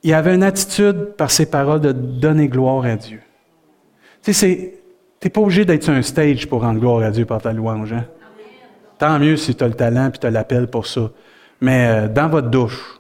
il 0.04 0.14
avait 0.14 0.36
une 0.36 0.44
attitude 0.44 1.14
par 1.18 1.32
ses 1.32 1.50
paroles 1.50 1.82
de 1.82 1.92
donner 1.92 2.48
gloire 2.48 2.86
à 2.86 2.96
Dieu. 2.96 3.22
Tu 4.24 4.34
sais, 4.34 4.82
t'es 5.20 5.30
pas 5.30 5.42
obligé 5.42 5.66
d'être 5.66 5.84
sur 5.84 5.94
un 5.94 6.02
stage 6.02 6.48
pour 6.48 6.62
rendre 6.62 6.80
gloire 6.80 7.04
à 7.04 7.12
Dieu 7.12 7.26
par 7.26 7.42
ta 7.42 7.54
louange. 7.54 7.94
Hein? 7.94 8.06
Tant 8.98 9.18
mieux 9.20 9.38
si 9.38 9.56
tu 9.56 9.64
as 9.64 9.68
le 9.68 9.74
talent 9.74 10.10
et 10.10 10.18
tu 10.18 10.28
as 10.28 10.32
l'appel 10.32 10.68
pour 10.68 10.86
ça. 10.86 11.10
Mais 11.62 11.88
euh, 11.88 12.08
dans 12.08 12.28
votre 12.28 12.50
douche, 12.50 13.00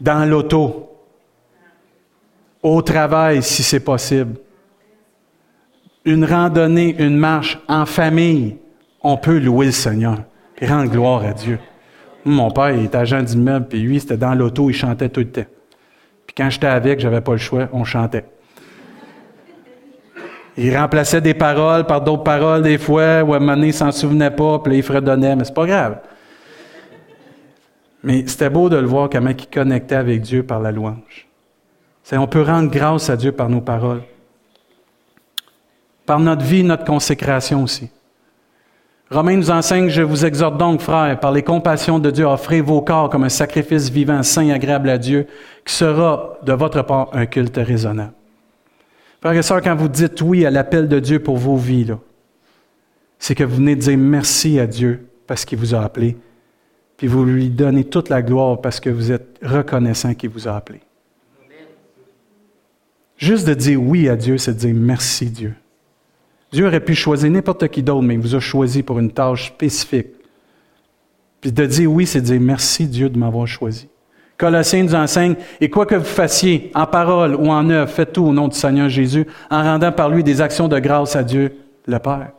dans 0.00 0.28
l'auto, 0.28 0.90
au 2.62 2.82
travail 2.82 3.42
si 3.42 3.62
c'est 3.62 3.80
possible, 3.80 4.34
une 6.08 6.24
randonnée, 6.24 6.96
une 6.98 7.18
marche 7.18 7.58
en 7.68 7.84
famille, 7.84 8.56
on 9.02 9.18
peut 9.18 9.38
louer 9.38 9.66
le 9.66 9.72
Seigneur 9.72 10.22
et 10.58 10.66
rendre 10.66 10.90
gloire 10.90 11.22
à 11.22 11.34
Dieu. 11.34 11.58
Mon 12.24 12.50
père, 12.50 12.70
il 12.70 12.86
était 12.86 12.96
agent 12.96 13.22
d'immeuble, 13.22 13.68
puis 13.68 13.80
lui, 13.80 14.00
c'était 14.00 14.16
dans 14.16 14.34
l'auto, 14.34 14.70
il 14.70 14.72
chantait 14.72 15.10
tout 15.10 15.20
le 15.20 15.30
temps. 15.30 15.44
Puis 16.26 16.34
quand 16.34 16.48
j'étais 16.48 16.66
avec, 16.66 16.98
j'avais 16.98 17.20
pas 17.20 17.32
le 17.32 17.38
choix, 17.38 17.68
on 17.72 17.84
chantait. 17.84 18.24
Il 20.56 20.74
remplaçait 20.74 21.20
des 21.20 21.34
paroles 21.34 21.84
par 21.84 22.00
d'autres 22.00 22.24
paroles 22.24 22.62
des 22.62 22.78
fois, 22.78 23.22
ou 23.22 23.34
à 23.34 23.36
un 23.36 23.40
moment 23.40 23.54
donné, 23.54 23.68
il 23.68 23.74
s'en 23.74 23.92
souvenait 23.92 24.30
pas, 24.30 24.60
puis 24.60 24.78
il 24.78 24.82
fredonnait, 24.82 25.36
mais 25.36 25.44
c'est 25.44 25.54
pas 25.54 25.66
grave. 25.66 25.98
Mais 28.02 28.26
c'était 28.26 28.48
beau 28.48 28.70
de 28.70 28.76
le 28.76 28.86
voir 28.86 29.10
comment 29.10 29.30
il 29.30 29.46
connectait 29.46 29.96
avec 29.96 30.22
Dieu 30.22 30.42
par 30.42 30.60
la 30.60 30.72
louange. 30.72 31.28
On 32.12 32.26
peut 32.26 32.42
rendre 32.42 32.70
grâce 32.70 33.10
à 33.10 33.16
Dieu 33.16 33.32
par 33.32 33.50
nos 33.50 33.60
paroles. 33.60 34.02
Par 36.08 36.20
notre 36.20 36.42
vie, 36.42 36.64
notre 36.64 36.86
consécration 36.86 37.64
aussi. 37.64 37.90
Romains 39.10 39.36
nous 39.36 39.50
enseigne, 39.50 39.90
je 39.90 40.00
vous 40.00 40.24
exhorte 40.24 40.56
donc, 40.56 40.80
frères, 40.80 41.20
par 41.20 41.32
les 41.32 41.42
compassions 41.42 41.98
de 41.98 42.10
Dieu, 42.10 42.24
offrez 42.24 42.62
vos 42.62 42.80
corps 42.80 43.10
comme 43.10 43.24
un 43.24 43.28
sacrifice 43.28 43.90
vivant, 43.90 44.22
saint 44.22 44.46
et 44.46 44.52
agréable 44.54 44.88
à 44.88 44.96
Dieu, 44.96 45.26
qui 45.66 45.74
sera 45.74 46.38
de 46.42 46.54
votre 46.54 46.80
part 46.80 47.10
un 47.12 47.26
culte 47.26 47.58
raisonnable. 47.58 48.14
Frères 49.20 49.34
et 49.34 49.42
sœurs, 49.42 49.60
quand 49.60 49.76
vous 49.76 49.88
dites 49.88 50.22
oui 50.22 50.46
à 50.46 50.50
l'appel 50.50 50.88
de 50.88 50.98
Dieu 50.98 51.18
pour 51.18 51.36
vos 51.36 51.58
vies, 51.58 51.92
c'est 53.18 53.34
que 53.34 53.44
vous 53.44 53.56
venez 53.56 53.76
de 53.76 53.82
dire 53.82 53.98
merci 53.98 54.58
à 54.58 54.66
Dieu 54.66 55.10
parce 55.26 55.44
qu'il 55.44 55.58
vous 55.58 55.74
a 55.74 55.82
appelé, 55.82 56.16
puis 56.96 57.06
vous 57.06 57.22
lui 57.22 57.50
donnez 57.50 57.84
toute 57.84 58.08
la 58.08 58.22
gloire 58.22 58.62
parce 58.62 58.80
que 58.80 58.88
vous 58.88 59.12
êtes 59.12 59.38
reconnaissant 59.42 60.14
qu'il 60.14 60.30
vous 60.30 60.48
a 60.48 60.56
appelé. 60.56 60.80
Juste 63.18 63.46
de 63.46 63.52
dire 63.52 63.82
oui 63.82 64.08
à 64.08 64.16
Dieu, 64.16 64.38
c'est 64.38 64.54
de 64.54 64.58
dire 64.58 64.74
merci 64.74 65.26
Dieu. 65.26 65.52
Dieu 66.52 66.66
aurait 66.66 66.80
pu 66.80 66.94
choisir 66.94 67.30
n'importe 67.30 67.68
qui 67.68 67.82
d'autre, 67.82 68.02
mais 68.02 68.14
il 68.14 68.20
vous 68.20 68.34
a 68.34 68.40
choisi 68.40 68.82
pour 68.82 68.98
une 68.98 69.10
tâche 69.10 69.48
spécifique. 69.48 70.08
Puis 71.40 71.52
de 71.52 71.66
dire 71.66 71.92
oui, 71.92 72.06
c'est 72.06 72.20
de 72.20 72.26
dire 72.26 72.40
merci 72.40 72.86
Dieu 72.86 73.08
de 73.08 73.18
m'avoir 73.18 73.46
choisi. 73.46 73.88
Colossiens 74.38 74.84
nous 74.84 74.94
enseigne, 74.94 75.34
et 75.60 75.68
quoi 75.68 75.84
que 75.84 75.96
vous 75.96 76.04
fassiez, 76.04 76.70
en 76.74 76.86
parole 76.86 77.34
ou 77.34 77.50
en 77.50 77.68
œuvre, 77.70 77.90
faites 77.90 78.12
tout 78.12 78.24
au 78.24 78.32
nom 78.32 78.48
du 78.48 78.56
Seigneur 78.56 78.88
Jésus, 78.88 79.26
en 79.50 79.62
rendant 79.62 79.90
par 79.90 80.08
lui 80.08 80.22
des 80.22 80.40
actions 80.40 80.68
de 80.68 80.78
grâce 80.78 81.16
à 81.16 81.24
Dieu, 81.24 81.56
le 81.86 81.98
Père. 81.98 82.30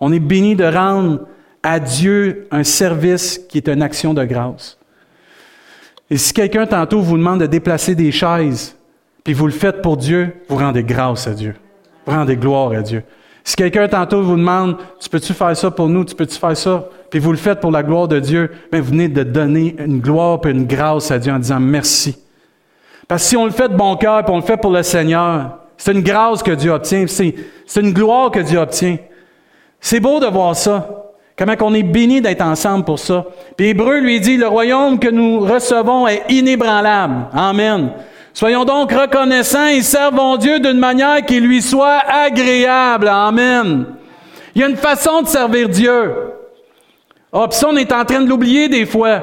On 0.00 0.12
est 0.12 0.18
béni 0.18 0.56
de 0.56 0.64
rendre 0.64 1.20
à 1.62 1.78
Dieu 1.78 2.48
un 2.50 2.64
service 2.64 3.38
qui 3.48 3.58
est 3.58 3.68
une 3.68 3.82
action 3.82 4.12
de 4.12 4.24
grâce. 4.24 4.76
Et 6.10 6.16
si 6.16 6.32
quelqu'un 6.32 6.66
tantôt 6.66 7.00
vous 7.00 7.16
demande 7.16 7.40
de 7.40 7.46
déplacer 7.46 7.94
des 7.94 8.10
chaises, 8.10 8.76
puis 9.22 9.34
vous 9.34 9.46
le 9.46 9.52
faites 9.52 9.82
pour 9.82 9.96
Dieu, 9.96 10.34
vous 10.48 10.56
rendez 10.56 10.82
grâce 10.82 11.28
à 11.28 11.34
Dieu 11.34 11.54
rendez 12.08 12.36
gloire 12.36 12.72
à 12.72 12.82
Dieu. 12.82 13.02
Si 13.44 13.56
quelqu'un 13.56 13.88
tantôt 13.88 14.22
vous 14.22 14.36
demande, 14.36 14.76
tu 15.00 15.08
peux-tu 15.08 15.32
faire 15.32 15.56
ça 15.56 15.70
pour 15.70 15.88
nous, 15.88 16.04
tu 16.04 16.14
peux-tu 16.14 16.38
faire 16.38 16.56
ça, 16.56 16.84
puis 17.10 17.18
vous 17.18 17.30
le 17.30 17.38
faites 17.38 17.60
pour 17.60 17.70
la 17.70 17.82
gloire 17.82 18.06
de 18.06 18.20
Dieu, 18.20 18.50
bien, 18.70 18.80
vous 18.80 18.90
venez 18.90 19.08
de 19.08 19.22
donner 19.22 19.74
une 19.78 20.00
gloire 20.00 20.38
et 20.44 20.50
une 20.50 20.66
grâce 20.66 21.10
à 21.10 21.18
Dieu 21.18 21.32
en 21.32 21.38
disant 21.38 21.60
merci. 21.60 22.18
Parce 23.06 23.22
que 23.22 23.28
si 23.30 23.36
on 23.36 23.46
le 23.46 23.50
fait 23.50 23.70
de 23.70 23.74
bon 23.74 23.96
cœur, 23.96 24.22
puis 24.22 24.34
on 24.34 24.36
le 24.36 24.42
fait 24.42 24.58
pour 24.58 24.70
le 24.70 24.82
Seigneur, 24.82 25.58
c'est 25.78 25.92
une 25.92 26.02
grâce 26.02 26.42
que 26.42 26.50
Dieu 26.50 26.72
obtient, 26.72 27.06
c'est, 27.06 27.34
une 27.76 27.92
gloire 27.92 28.30
que 28.30 28.40
Dieu 28.40 28.58
obtient. 28.58 28.98
C'est 29.80 30.00
beau 30.00 30.20
de 30.20 30.26
voir 30.26 30.54
ça. 30.54 31.06
Comment 31.38 31.56
qu'on 31.56 31.72
est 31.72 31.84
béni 31.84 32.20
d'être 32.20 32.42
ensemble 32.42 32.84
pour 32.84 32.98
ça. 32.98 33.24
Puis 33.56 33.68
Hébreu 33.68 34.00
lui 34.00 34.20
dit, 34.20 34.36
le 34.36 34.48
royaume 34.48 34.98
que 34.98 35.08
nous 35.08 35.38
recevons 35.38 36.06
est 36.08 36.24
inébranlable. 36.28 37.28
Amen. 37.32 37.92
Soyons 38.38 38.64
donc 38.64 38.92
reconnaissants 38.92 39.66
et 39.66 39.82
servons 39.82 40.36
Dieu 40.36 40.60
d'une 40.60 40.78
manière 40.78 41.26
qui 41.26 41.40
lui 41.40 41.60
soit 41.60 41.98
agréable. 42.06 43.08
Amen. 43.08 43.84
Il 44.54 44.60
y 44.60 44.64
a 44.64 44.68
une 44.68 44.76
façon 44.76 45.22
de 45.22 45.26
servir 45.26 45.68
Dieu. 45.68 46.14
Ah, 47.32 47.48
ça, 47.50 47.66
on 47.68 47.76
est 47.76 47.90
en 47.90 48.04
train 48.04 48.20
de 48.20 48.28
l'oublier 48.28 48.68
des 48.68 48.86
fois. 48.86 49.20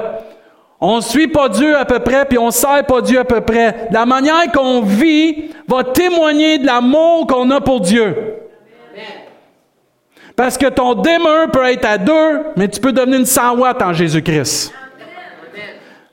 On 0.78 0.96
ne 0.96 1.00
suit 1.00 1.28
pas 1.28 1.48
Dieu 1.48 1.74
à 1.78 1.86
peu 1.86 1.98
près, 2.00 2.26
puis 2.26 2.36
on 2.36 2.48
ne 2.48 2.50
sert 2.50 2.84
pas 2.84 3.00
Dieu 3.00 3.18
à 3.18 3.24
peu 3.24 3.40
près. 3.40 3.88
La 3.90 4.04
manière 4.04 4.52
qu'on 4.52 4.82
vit 4.82 5.46
va 5.66 5.82
témoigner 5.82 6.58
de 6.58 6.66
l'amour 6.66 7.26
qu'on 7.26 7.50
a 7.52 7.62
pour 7.62 7.80
Dieu. 7.80 8.14
Parce 10.36 10.58
que 10.58 10.66
ton 10.66 10.92
démon 10.92 11.48
peut 11.50 11.64
être 11.64 11.86
à 11.86 11.96
deux, 11.96 12.42
mais 12.54 12.68
tu 12.68 12.80
peux 12.80 12.92
devenir 12.92 13.20
une 13.20 13.24
100 13.24 13.56
watts 13.56 13.80
en 13.80 13.94
Jésus-Christ. 13.94 14.74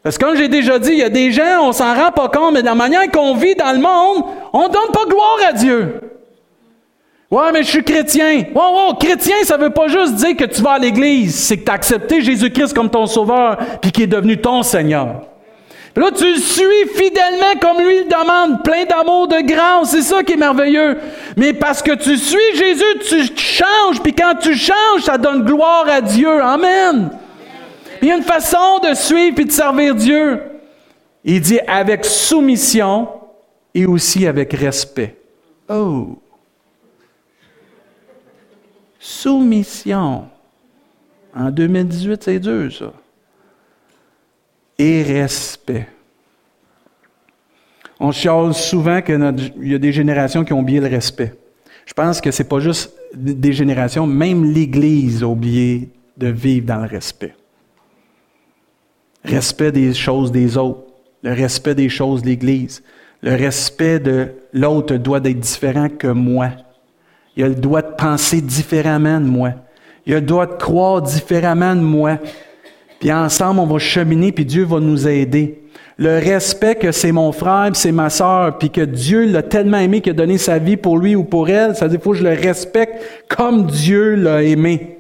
Parce 0.04 0.18
que 0.18 0.26
comme 0.26 0.36
j'ai 0.36 0.50
déjà 0.50 0.78
dit, 0.80 0.92
il 0.92 0.98
y 1.00 1.04
a 1.04 1.10
des 1.10 1.32
gens, 1.32 1.62
on 1.62 1.72
s'en 1.72 1.96
rend 1.96 2.12
pas 2.12 2.28
compte, 2.28 2.54
mais 2.54 2.62
de 2.62 2.66
la 2.66 2.76
manière 2.76 3.10
qu'on 3.10 3.36
vit 3.36 3.56
dans 3.56 3.72
le 3.72 3.80
monde, 3.80 4.26
on 4.52 4.68
donne 4.68 4.92
pas 4.92 5.06
gloire 5.08 5.38
à 5.48 5.54
Dieu. 5.54 6.02
Ouais, 7.32 7.52
mais 7.54 7.64
je 7.64 7.70
suis 7.70 7.84
chrétien. 7.84 8.44
Ouais, 8.54 8.54
ouais, 8.54 8.96
chrétien, 9.00 9.38
ça 9.44 9.56
veut 9.56 9.70
pas 9.70 9.88
juste 9.88 10.16
dire 10.16 10.36
que 10.36 10.44
tu 10.44 10.62
vas 10.62 10.74
à 10.74 10.78
l'église, 10.78 11.34
c'est 11.34 11.58
que 11.58 11.64
tu 11.64 11.72
as 11.72 11.76
accepté 11.76 12.22
Jésus-Christ 12.22 12.76
comme 12.76 12.90
ton 12.90 13.08
sauveur, 13.08 13.58
puis 13.82 13.92
qu'il 13.92 14.04
est 14.04 14.08
devenu 14.08 14.38
ton 14.38 14.62
Seigneur. 14.62 15.22
là, 15.96 16.12
tu 16.16 16.32
le 16.32 16.40
suis 16.40 16.88
fidèlement 16.94 17.56
comme 17.62 17.78
lui 17.82 18.00
le 18.00 18.04
demande, 18.04 18.62
plein 18.62 18.84
d'amour, 18.84 19.30
de 19.30 19.40
grâce, 19.40 19.92
c'est 19.92 20.02
ça 20.02 20.22
qui 20.22 20.34
est 20.34 20.38
merveilleux. 20.38 20.98
Mais 21.38 21.54
parce 21.54 21.82
que 21.82 21.94
tu 21.94 22.18
suis 22.18 22.56
Jésus, 22.56 22.84
tu 23.08 23.42
changes, 23.42 24.02
puis 24.04 24.14
quand 24.14 24.36
tu 24.40 24.54
changes, 24.54 25.04
ça 25.06 25.18
donne 25.18 25.44
gloire 25.44 25.86
à 25.90 26.02
Dieu. 26.02 26.42
Amen. 26.44 27.10
Il 28.04 28.08
y 28.08 28.12
a 28.12 28.18
une 28.18 28.24
façon 28.24 28.80
de 28.84 28.94
suivre 28.96 29.40
et 29.40 29.46
de 29.46 29.52
servir 29.52 29.96
Dieu. 29.96 30.42
Il 31.24 31.40
dit 31.40 31.62
avec 31.66 32.04
soumission 32.04 33.08
et 33.74 33.86
aussi 33.86 34.28
avec 34.28 34.52
respect. 34.52 35.16
Oh! 35.70 36.20
Soumission. 39.00 40.28
En 41.34 41.50
2018, 41.50 42.24
c'est 42.24 42.40
dur, 42.40 42.74
ça. 42.74 42.92
Et 44.78 45.02
respect. 45.04 45.88
On 48.02 48.12
chiale 48.12 48.54
souvent 48.54 49.02
qu'il 49.02 49.54
y 49.62 49.76
a 49.76 49.80
des 49.80 49.94
générations 49.94 50.44
qui 50.44 50.52
ont 50.52 50.60
oublié 50.60 50.82
le 50.82 50.90
respect. 50.90 51.34
Je 51.86 51.94
pense 51.94 52.20
que 52.20 52.32
ce 52.32 52.44
n'est 52.44 52.50
pas 52.50 52.60
juste 52.60 52.94
des 53.14 53.54
générations, 53.54 54.06
même 54.06 54.44
l'Église 54.44 55.24
a 55.24 55.28
oublié 55.28 55.88
de 56.18 56.28
vivre 56.28 56.66
dans 56.66 56.82
le 56.82 56.88
respect 56.90 57.34
respect 59.24 59.72
des 59.72 59.94
choses 59.94 60.32
des 60.32 60.58
autres, 60.58 60.82
le 61.24 61.34
respect 61.34 61.76
des 61.76 61.90
choses 61.90 62.22
de 62.22 62.28
l'Église, 62.28 62.84
le 63.22 63.36
respect 63.36 64.00
de 64.00 64.34
l'autre 64.52 64.96
doit 64.98 65.20
être 65.20 65.40
différent 65.40 65.88
que 65.90 66.08
moi. 66.08 66.50
Il 67.36 67.44
a 67.44 67.48
le 67.48 67.56
droit 67.56 67.82
de 67.82 67.96
penser 67.96 68.42
différemment 68.42 69.20
de 69.20 69.26
moi. 69.26 69.52
Il 70.06 70.14
a 70.14 70.20
le 70.20 70.26
droit 70.26 70.46
de 70.46 70.54
croire 70.54 71.02
différemment 71.02 71.76
de 71.76 71.82
moi. 71.82 72.20
Puis 73.00 73.12
ensemble, 73.12 73.62
on 73.62 73.66
va 73.66 73.80
cheminer, 73.80 74.32
puis 74.32 74.46
Dieu 74.46 74.66
va 74.66 74.80
nous 74.80 75.08
aider. 75.08 75.64
Le 75.98 76.20
respect 76.20 76.76
que 76.76 76.92
c'est 76.92 77.12
mon 77.12 77.32
frère, 77.32 77.70
c'est 77.74 77.92
ma 77.92 78.10
sœur, 78.10 78.58
puis 78.58 78.70
que 78.70 78.82
Dieu 78.82 79.26
l'a 79.26 79.44
tellement 79.44 79.78
aimé 79.78 80.02
qu'il 80.02 80.12
a 80.12 80.16
donné 80.16 80.38
sa 80.38 80.58
vie 80.58 80.76
pour 80.78 80.98
lui 80.98 81.16
ou 81.16 81.24
pour 81.24 81.50
elle, 81.50 81.76
ça 81.76 81.86
veut 81.86 81.92
dire 81.92 82.00
qu'il 82.00 82.04
faut 82.04 82.12
que 82.12 82.18
je 82.18 82.24
le 82.24 82.34
respecte 82.34 83.02
comme 83.30 83.68
Dieu 83.68 84.16
l'a 84.16 84.44
aimé. 84.44 84.98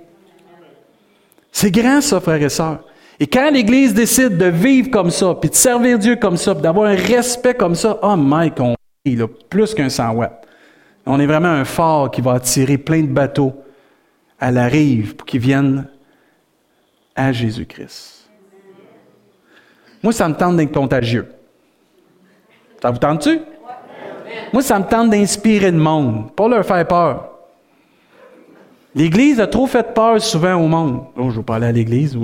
C'est 1.52 1.72
grand 1.72 2.00
ça, 2.02 2.20
frères 2.20 2.42
et 2.42 2.50
sœurs. 2.50 2.84
Et 3.20 3.28
quand 3.28 3.52
l'Église 3.52 3.94
décide 3.94 4.38
de 4.38 4.46
vivre 4.46 4.90
comme 4.90 5.12
ça, 5.12 5.36
puis 5.36 5.50
de 5.50 5.56
servir 5.56 6.00
Dieu 6.00 6.16
comme 6.16 6.38
ça, 6.38 6.54
puis 6.54 6.64
d'avoir 6.64 6.90
un 6.90 6.96
respect 6.96 7.54
comme 7.54 7.76
ça, 7.76 8.00
oh 8.02 8.16
Mike, 8.16 8.60
on 8.60 8.76
est 9.06 9.28
plus 9.50 9.74
qu'un 9.74 9.90
100 9.90 10.12
watts. 10.12 10.48
On 11.06 11.20
est 11.20 11.26
vraiment 11.26 11.50
un 11.50 11.66
phare 11.66 12.10
qui 12.12 12.22
va 12.22 12.34
attirer 12.34 12.78
plein 12.78 13.02
de 13.02 13.08
bateaux 13.08 13.54
à 14.40 14.52
la 14.52 14.66
rive 14.66 15.16
pour 15.16 15.26
qu'ils 15.26 15.42
viennent 15.42 15.88
à 17.16 17.32
Jésus-Christ. 17.32 18.30
Moi, 20.02 20.12
ça 20.12 20.28
me 20.28 20.34
tente 20.34 20.58
d'être 20.58 20.74
contagieux. 20.74 21.28
Ça 22.82 22.92
vous 22.92 22.98
tente-tu? 22.98 23.40
Moi, 24.52 24.62
ça 24.62 24.80
me 24.80 24.86
tente 24.86 25.10
d'inspirer 25.10 25.72
le 25.72 25.78
monde, 25.78 26.34
pas 26.34 26.48
leur 26.48 26.66
faire 26.66 26.88
peur. 26.88 27.30
L'Église 28.96 29.40
a 29.40 29.48
trop 29.48 29.68
fait 29.68 29.94
peur 29.94 30.22
souvent 30.22 30.56
au 30.56 30.68
monde. 30.68 31.06
Oh, 31.16 31.30
je 31.30 31.38
veux 31.38 31.44
pas 31.44 31.56
aller 31.56 31.68
à 31.68 31.72
l'Église. 31.72 32.18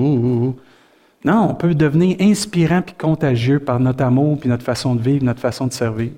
Non, 1.25 1.49
on 1.49 1.53
peut 1.53 1.75
devenir 1.75 2.17
inspirant 2.21 2.81
puis 2.81 2.95
contagieux 2.95 3.59
par 3.59 3.79
notre 3.79 4.03
amour, 4.03 4.39
puis 4.39 4.49
notre 4.49 4.63
façon 4.63 4.95
de 4.95 5.01
vivre, 5.01 5.23
notre 5.25 5.41
façon 5.41 5.67
de 5.67 5.73
servir. 5.73 6.11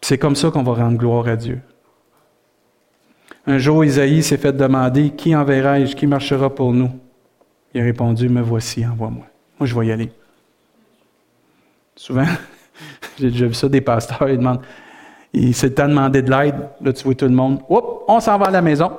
C'est 0.00 0.16
comme 0.16 0.36
ça 0.36 0.50
qu'on 0.50 0.62
va 0.62 0.74
rendre 0.74 0.96
gloire 0.96 1.28
à 1.28 1.36
Dieu. 1.36 1.60
Un 3.46 3.58
jour, 3.58 3.84
Isaïe 3.84 4.22
s'est 4.22 4.36
fait 4.36 4.52
demander 4.52 5.10
Qui 5.10 5.34
enverrai-je? 5.34 5.96
Qui 5.96 6.06
marchera 6.06 6.54
pour 6.54 6.72
nous 6.72 6.90
Il 7.74 7.80
a 7.80 7.84
répondu 7.84 8.28
Me 8.28 8.40
voici, 8.40 8.86
envoie-moi. 8.86 9.26
Moi, 9.58 9.66
je 9.66 9.78
vais 9.78 9.86
y 9.86 9.92
aller. 9.92 10.10
Souvent, 11.96 12.26
j'ai 13.18 13.30
déjà 13.30 13.46
vu 13.46 13.54
ça 13.54 13.68
des 13.68 13.80
pasteurs, 13.80 14.28
ils 14.28 14.38
demandent 14.38 14.62
Il 15.32 15.54
s'est 15.54 15.68
le 15.68 15.74
temps 15.74 15.84
de 15.84 15.90
demander 15.90 16.22
de 16.22 16.30
l'aide. 16.30 16.68
Là, 16.80 16.92
tu 16.92 17.04
vois 17.04 17.14
tout 17.14 17.24
le 17.26 17.32
monde 17.32 17.60
Oups, 17.68 18.04
on 18.06 18.20
s'en 18.20 18.38
va 18.38 18.46
à 18.46 18.50
la 18.50 18.62
maison. 18.62 18.92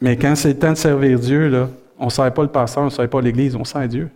Mais 0.00 0.16
quand 0.16 0.34
c'est 0.34 0.48
le 0.48 0.58
temps 0.58 0.72
de 0.72 0.78
servir 0.78 1.18
Dieu, 1.18 1.48
là, 1.48 1.68
on 1.98 2.06
ne 2.06 2.10
sert 2.10 2.32
pas 2.32 2.42
le 2.42 2.48
pasteur, 2.48 2.84
on 2.84 2.86
ne 2.86 2.90
sert 2.90 3.08
pas 3.08 3.20
l'Église, 3.20 3.54
on 3.54 3.64
sert 3.64 3.86
Dieu. 3.86 4.08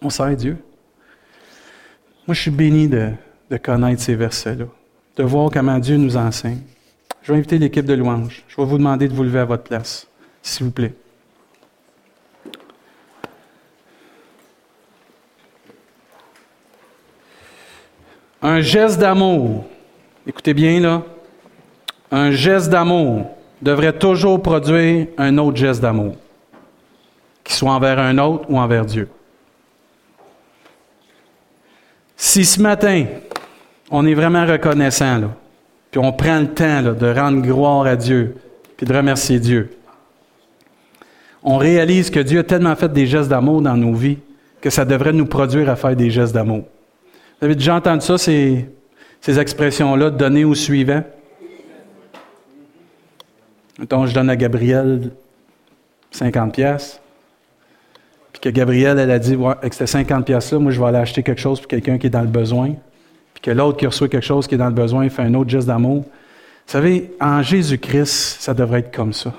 On 0.00 0.10
sert 0.10 0.36
Dieu. 0.36 0.56
Moi, 2.26 2.34
je 2.34 2.42
suis 2.42 2.50
béni 2.50 2.86
de, 2.88 3.10
connaître 3.62 4.00
ces 4.00 4.14
versets-là, 4.14 4.66
de 5.16 5.22
voir 5.24 5.50
comment 5.50 5.78
Dieu 5.78 5.96
nous 5.96 6.16
enseigne. 6.16 6.60
Je 7.22 7.32
vais 7.32 7.38
inviter 7.38 7.58
l'équipe 7.58 7.84
de 7.84 7.94
louange. 7.94 8.44
Je 8.46 8.56
vais 8.56 8.64
vous 8.64 8.78
demander 8.78 9.08
de 9.08 9.14
vous 9.14 9.24
lever 9.24 9.40
à 9.40 9.44
votre 9.44 9.64
place, 9.64 10.06
s'il 10.42 10.66
vous 10.66 10.72
plaît. 10.72 10.94
Un 18.40 18.60
geste 18.60 19.00
d'amour, 19.00 19.66
écoutez 20.24 20.54
bien 20.54 20.78
là, 20.78 21.02
un 22.12 22.30
geste 22.30 22.70
d'amour 22.70 23.37
devrait 23.62 23.92
toujours 23.92 24.42
produire 24.42 25.06
un 25.16 25.36
autre 25.38 25.56
geste 25.56 25.80
d'amour, 25.80 26.14
qu'il 27.44 27.54
soit 27.54 27.72
envers 27.72 27.98
un 27.98 28.18
autre 28.18 28.44
ou 28.48 28.58
envers 28.58 28.84
Dieu. 28.84 29.08
Si 32.16 32.44
ce 32.44 32.60
matin, 32.60 33.06
on 33.90 34.06
est 34.06 34.14
vraiment 34.14 34.44
reconnaissant, 34.44 35.18
là, 35.18 35.30
puis 35.90 36.00
on 36.00 36.12
prend 36.12 36.40
le 36.40 36.48
temps 36.48 36.82
de 36.82 37.06
rendre 37.18 37.42
gloire 37.42 37.86
à 37.86 37.96
Dieu, 37.96 38.36
puis 38.76 38.86
de 38.86 38.94
remercier 38.94 39.40
Dieu, 39.40 39.70
on 41.42 41.56
réalise 41.56 42.10
que 42.10 42.20
Dieu 42.20 42.40
a 42.40 42.42
tellement 42.42 42.76
fait 42.76 42.92
des 42.92 43.06
gestes 43.06 43.30
d'amour 43.30 43.62
dans 43.62 43.76
nos 43.76 43.94
vies 43.94 44.18
que 44.60 44.70
ça 44.70 44.84
devrait 44.84 45.12
nous 45.12 45.26
produire 45.26 45.70
à 45.70 45.76
faire 45.76 45.94
des 45.94 46.10
gestes 46.10 46.34
d'amour. 46.34 46.64
Vous 47.40 47.44
avez 47.44 47.54
déjà 47.54 47.76
entendu 47.76 48.04
ça, 48.04 48.18
ces, 48.18 48.68
ces 49.20 49.38
expressions-là, 49.38 50.10
donner 50.10 50.44
au 50.44 50.54
suivant? 50.54 51.02
Mettons, 53.78 54.06
je 54.06 54.14
donne 54.14 54.28
à 54.30 54.36
Gabriel 54.36 55.10
50 56.10 56.52
pièces. 56.52 57.00
Puis 58.32 58.40
que 58.40 58.48
Gabriel, 58.48 58.98
elle 58.98 59.10
a 59.10 59.18
dit, 59.18 59.36
avec 59.42 59.74
ces 59.74 59.86
50 59.86 60.26
pièces-là, 60.26 60.58
moi, 60.58 60.72
je 60.72 60.80
vais 60.80 60.86
aller 60.86 60.98
acheter 60.98 61.22
quelque 61.22 61.40
chose 61.40 61.60
pour 61.60 61.68
quelqu'un 61.68 61.98
qui 61.98 62.08
est 62.08 62.10
dans 62.10 62.22
le 62.22 62.28
besoin. 62.28 62.74
Puis 63.34 63.42
que 63.42 63.50
l'autre 63.50 63.78
qui 63.78 63.86
reçoit 63.86 64.08
quelque 64.08 64.24
chose 64.24 64.46
qui 64.46 64.54
est 64.54 64.58
dans 64.58 64.68
le 64.68 64.74
besoin 64.74 65.08
fait 65.08 65.22
un 65.22 65.34
autre 65.34 65.50
geste 65.50 65.66
d'amour. 65.66 66.02
Vous 66.02 66.72
savez, 66.72 67.12
en 67.20 67.42
Jésus-Christ, 67.42 68.40
ça 68.40 68.52
devrait 68.52 68.80
être 68.80 68.94
comme 68.94 69.12
ça. 69.12 69.32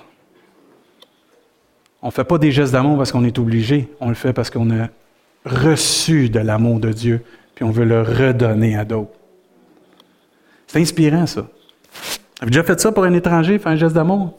On 2.02 2.08
ne 2.08 2.12
fait 2.12 2.24
pas 2.24 2.38
des 2.38 2.52
gestes 2.52 2.74
d'amour 2.74 2.98
parce 2.98 3.12
qu'on 3.12 3.26
est 3.26 3.38
obligé. 3.38 3.90
On 4.00 4.10
le 4.10 4.16
fait 4.16 4.32
parce 4.32 4.50
qu'on 4.50 4.72
a 4.72 4.88
reçu 5.46 6.30
de 6.30 6.40
l'amour 6.40 6.80
de 6.80 6.92
Dieu 6.92 7.24
puis 7.60 7.66
on 7.68 7.72
veut 7.72 7.84
le 7.84 8.02
redonner 8.04 8.78
à 8.78 8.86
d'autres. 8.86 9.12
C'est 10.66 10.80
inspirant, 10.80 11.26
ça. 11.26 11.46
Avez-vous 12.40 12.52
déjà 12.52 12.64
fait 12.64 12.80
ça 12.80 12.92
pour 12.92 13.04
un 13.04 13.14
étranger, 13.14 13.60
faire 13.60 13.74
un 13.74 13.76
geste 13.76 13.96
d'amour? 13.96 14.38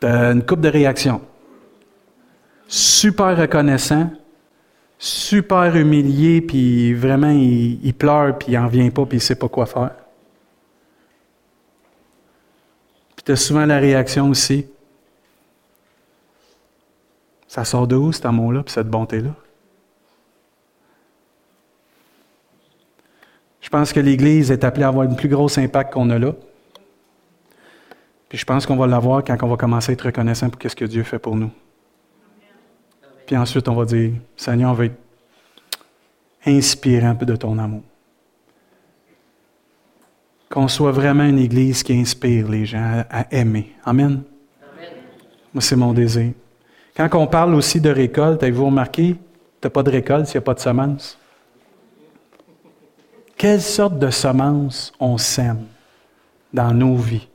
T'as 0.00 0.32
une 0.32 0.44
coupe 0.44 0.60
de 0.60 0.68
réaction. 0.68 1.22
Super 2.68 3.36
reconnaissant, 3.36 4.10
super 4.98 5.74
humilié, 5.76 6.42
puis 6.42 6.92
vraiment, 6.92 7.30
il, 7.30 7.94
pleure, 7.94 8.36
puis 8.36 8.52
il 8.52 8.58
n'en 8.58 8.66
vient 8.66 8.90
pas, 8.90 9.06
puis 9.06 9.16
il 9.16 9.20
ne 9.20 9.24
sait 9.24 9.34
pas 9.34 9.48
quoi 9.48 9.66
faire. 9.66 9.92
Puis 13.16 13.24
tu 13.24 13.32
as 13.32 13.36
souvent 13.36 13.64
la 13.64 13.78
réaction 13.78 14.28
aussi. 14.28 14.66
Ça 17.48 17.64
sort 17.64 17.86
de 17.86 17.96
où, 17.96 18.12
cet 18.12 18.26
amour-là, 18.26 18.62
puis 18.62 18.72
cette 18.72 18.88
bonté-là? 18.88 19.30
Pense 23.72 23.92
que 23.92 24.00
l'Église 24.00 24.50
est 24.50 24.64
appelée 24.64 24.84
à 24.84 24.88
avoir 24.88 25.06
une 25.06 25.16
plus 25.16 25.30
grosse 25.30 25.56
impact 25.56 25.94
qu'on 25.94 26.10
a 26.10 26.18
là. 26.18 26.34
Puis 28.28 28.36
je 28.36 28.44
pense 28.44 28.66
qu'on 28.66 28.76
va 28.76 28.86
l'avoir 28.86 29.24
quand 29.24 29.36
on 29.42 29.48
va 29.48 29.56
commencer 29.56 29.92
à 29.92 29.94
être 29.94 30.04
reconnaissant 30.06 30.50
pour 30.50 30.70
ce 30.70 30.76
que 30.76 30.84
Dieu 30.84 31.02
fait 31.02 31.18
pour 31.18 31.36
nous. 31.36 31.50
Puis 33.26 33.36
ensuite, 33.36 33.66
on 33.68 33.74
va 33.74 33.86
dire, 33.86 34.12
Seigneur, 34.36 34.72
on 34.72 34.74
va 34.74 34.84
être 34.84 34.98
inspiré 36.44 37.06
un 37.06 37.14
peu 37.14 37.24
de 37.24 37.34
ton 37.34 37.58
amour. 37.58 37.82
Qu'on 40.50 40.68
soit 40.68 40.92
vraiment 40.92 41.24
une 41.24 41.38
Église 41.38 41.82
qui 41.82 41.94
inspire 41.94 42.48
les 42.48 42.66
gens 42.66 43.04
à, 43.10 43.26
aimer. 43.34 43.72
Amen. 43.86 44.22
Moi, 45.54 45.62
c'est 45.62 45.76
mon 45.76 45.94
désir. 45.94 46.32
Quand 46.94 47.08
on 47.14 47.26
parle 47.26 47.54
aussi 47.54 47.80
de 47.80 47.88
récolte, 47.88 48.42
avez-vous 48.42 48.66
remarqué, 48.66 49.14
tu 49.14 49.18
n'as 49.66 49.70
pas 49.70 49.82
de 49.82 49.90
récolte 49.90 50.26
s'il 50.26 50.38
n'y 50.38 50.42
a 50.42 50.44
pas 50.44 50.54
de 50.54 50.60
semence? 50.60 51.18
Quelle 53.42 53.60
sorte 53.60 53.98
de 53.98 54.08
semences 54.08 54.92
on 55.00 55.18
sème 55.18 55.66
dans 56.52 56.72
nos 56.72 56.94
vies, 56.94 57.26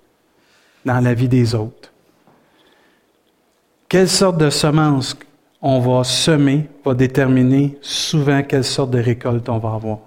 dans 0.86 1.02
la 1.02 1.14
vie 1.14 1.28
des 1.28 1.54
autres? 1.54 1.92
Quelle 3.90 4.08
sorte 4.08 4.38
de 4.38 4.50
semences 4.50 5.18
on 5.62 5.82
va 5.82 6.06
semer 6.06 6.70
va 6.86 6.94
déterminer 6.94 7.78
souvent 7.82 8.42
quelle 8.42 8.64
sorte 8.64 8.92
de 8.92 9.00
récolte 9.00 9.50
on 9.50 9.58
va 9.58 9.74
avoir. 9.74 10.00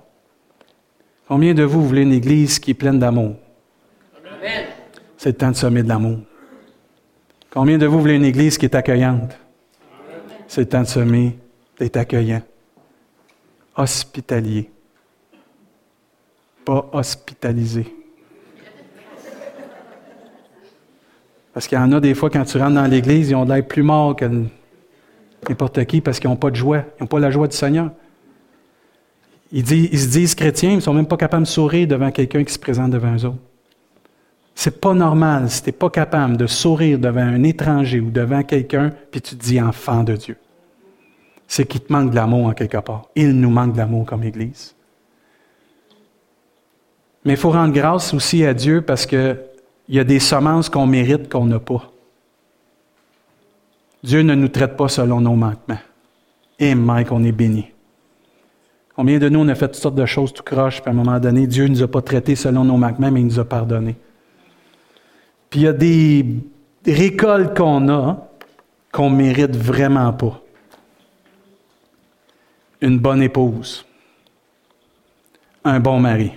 Combien 1.28 1.52
de 1.52 1.64
vous 1.64 1.86
voulez 1.86 2.00
une 2.00 2.14
église 2.14 2.58
qui 2.58 2.70
est 2.70 2.74
pleine 2.82 2.98
d'amour? 2.98 3.34
C'est 5.18 5.32
le 5.32 5.36
temps 5.36 5.50
de 5.50 5.56
semer 5.56 5.82
de 5.82 5.88
l'amour. 5.88 6.20
Combien 7.50 7.76
de 7.76 7.84
vous 7.84 8.00
voulez 8.00 8.14
une 8.14 8.24
église 8.24 8.56
qui 8.56 8.64
est 8.64 8.74
accueillante? 8.74 9.36
C'est 10.48 10.62
le 10.62 10.68
temps 10.70 10.80
de 10.80 10.86
semer, 10.86 11.38
d'être 11.78 11.98
accueillant, 11.98 12.40
hospitalier 13.76 14.70
hospitalisé. 16.92 17.94
Parce 21.52 21.66
qu'il 21.66 21.76
y 21.76 21.80
en 21.80 21.92
a 21.92 22.00
des 22.00 22.14
fois, 22.14 22.30
quand 22.30 22.44
tu 22.44 22.58
rentres 22.58 22.74
dans 22.74 22.86
l'Église, 22.86 23.30
ils 23.30 23.34
ont 23.34 23.44
l'air 23.44 23.66
plus 23.66 23.82
morts 23.82 24.16
que 24.16 24.24
n'importe 25.48 25.84
qui 25.84 26.00
parce 26.00 26.20
qu'ils 26.20 26.30
n'ont 26.30 26.36
pas 26.36 26.50
de 26.50 26.56
joie. 26.56 26.84
Ils 26.98 27.02
n'ont 27.02 27.06
pas 27.06 27.18
la 27.18 27.30
joie 27.30 27.48
du 27.48 27.56
Seigneur. 27.56 27.90
Ils, 29.52 29.70
ils, 29.72 29.98
se 29.98 30.08
disent 30.08 30.34
chrétiens, 30.34 30.70
ils 30.70 30.76
ne 30.76 30.80
sont 30.80 30.94
même 30.94 31.06
pas 31.08 31.16
capables 31.16 31.42
de 31.42 31.48
sourire 31.48 31.88
devant 31.88 32.10
quelqu'un 32.12 32.44
qui 32.44 32.52
se 32.52 32.58
présente 32.58 32.92
devant 32.92 33.14
eux 33.16 33.24
autres. 33.24 33.38
C'est 34.54 34.80
pas 34.80 34.94
normal 34.94 35.50
si 35.50 35.62
tu 35.62 35.68
n'es 35.70 35.72
pas 35.72 35.90
capable 35.90 36.36
de 36.36 36.46
sourire 36.46 36.98
devant 36.98 37.20
un 37.20 37.42
étranger 37.42 37.98
ou 37.98 38.10
devant 38.10 38.42
quelqu'un, 38.42 38.92
puis 39.10 39.20
tu 39.20 39.36
te 39.36 39.42
dis 39.42 39.60
enfant 39.60 40.04
de 40.04 40.14
Dieu. 40.14 40.36
C'est 41.48 41.66
qu'il 41.66 41.80
te 41.80 41.92
manque 41.92 42.10
de 42.10 42.14
l'amour 42.14 42.46
en 42.46 42.52
quelque 42.52 42.78
part. 42.78 43.08
Il 43.16 43.32
nous 43.32 43.50
manque 43.50 43.72
de 43.72 43.78
l'amour 43.78 44.06
comme 44.06 44.22
Église. 44.22 44.76
Mais 47.24 47.34
il 47.34 47.36
faut 47.36 47.50
rendre 47.50 47.74
grâce 47.74 48.14
aussi 48.14 48.44
à 48.44 48.54
Dieu 48.54 48.82
parce 48.82 49.06
qu'il 49.06 49.38
y 49.88 49.98
a 49.98 50.04
des 50.04 50.20
semences 50.20 50.68
qu'on 50.68 50.86
mérite 50.86 51.30
qu'on 51.30 51.46
n'a 51.46 51.58
pas. 51.58 51.90
Dieu 54.02 54.22
ne 54.22 54.34
nous 54.34 54.48
traite 54.48 54.76
pas 54.76 54.88
selon 54.88 55.20
nos 55.20 55.34
manquements. 55.34 55.78
Et 56.58 56.74
Mike, 56.74 57.12
on 57.12 57.22
est 57.24 57.32
béni. 57.32 57.66
Combien 58.96 59.18
de 59.18 59.28
nous, 59.28 59.40
on 59.40 59.48
a 59.48 59.54
fait 59.54 59.68
toutes 59.68 59.76
sortes 59.76 59.94
de 59.94 60.06
choses 60.06 60.32
tout 60.32 60.42
croche, 60.42 60.80
puis 60.80 60.88
à 60.88 60.92
un 60.92 60.96
moment 60.96 61.18
donné, 61.18 61.46
Dieu 61.46 61.64
ne 61.64 61.70
nous 61.70 61.82
a 61.82 61.88
pas 61.88 62.02
traités 62.02 62.36
selon 62.36 62.64
nos 62.64 62.76
manquements, 62.76 63.10
mais 63.10 63.20
il 63.20 63.26
nous 63.26 63.38
a 63.38 63.44
pardonnés. 63.44 63.96
Puis 65.48 65.60
il 65.60 65.62
y 65.64 65.68
a 65.68 65.72
des 65.72 66.26
récoltes 66.86 67.56
qu'on 67.56 67.88
a 67.88 68.26
qu'on 68.92 69.10
mérite 69.10 69.56
vraiment 69.56 70.12
pas. 70.12 70.40
Une 72.80 72.98
bonne 72.98 73.22
épouse, 73.22 73.84
un 75.64 75.80
bon 75.80 76.00
mari, 76.00 76.32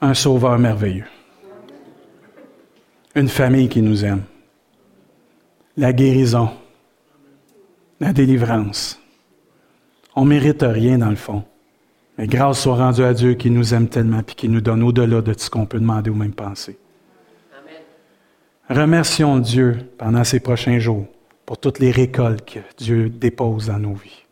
un 0.00 0.14
sauveur 0.14 0.58
merveilleux. 0.58 1.06
Une 3.14 3.28
famille 3.28 3.68
qui 3.68 3.82
nous 3.82 4.04
aime. 4.04 4.22
La 5.76 5.92
guérison. 5.92 6.50
La 8.00 8.12
délivrance. 8.12 9.00
On 10.16 10.24
ne 10.24 10.30
mérite 10.30 10.62
rien 10.62 10.98
dans 10.98 11.10
le 11.10 11.16
fond. 11.16 11.44
Mais 12.16 12.26
grâce 12.26 12.60
soit 12.60 12.76
rendue 12.76 13.04
à 13.04 13.14
Dieu 13.14 13.34
qui 13.34 13.50
nous 13.50 13.74
aime 13.74 13.88
tellement 13.88 14.20
et 14.20 14.34
qui 14.34 14.48
nous 14.48 14.60
donne 14.60 14.82
au-delà 14.82 15.20
de 15.20 15.34
ce 15.36 15.50
qu'on 15.50 15.66
peut 15.66 15.80
demander 15.80 16.10
ou 16.10 16.14
même 16.14 16.32
penser. 16.32 16.78
Remercions 18.68 19.38
Dieu 19.38 19.78
pendant 19.98 20.24
ces 20.24 20.40
prochains 20.40 20.78
jours 20.78 21.06
pour 21.44 21.58
toutes 21.58 21.78
les 21.78 21.90
récoltes 21.90 22.48
que 22.48 22.60
Dieu 22.78 23.08
dépose 23.08 23.66
dans 23.66 23.78
nos 23.78 23.94
vies. 23.94 24.24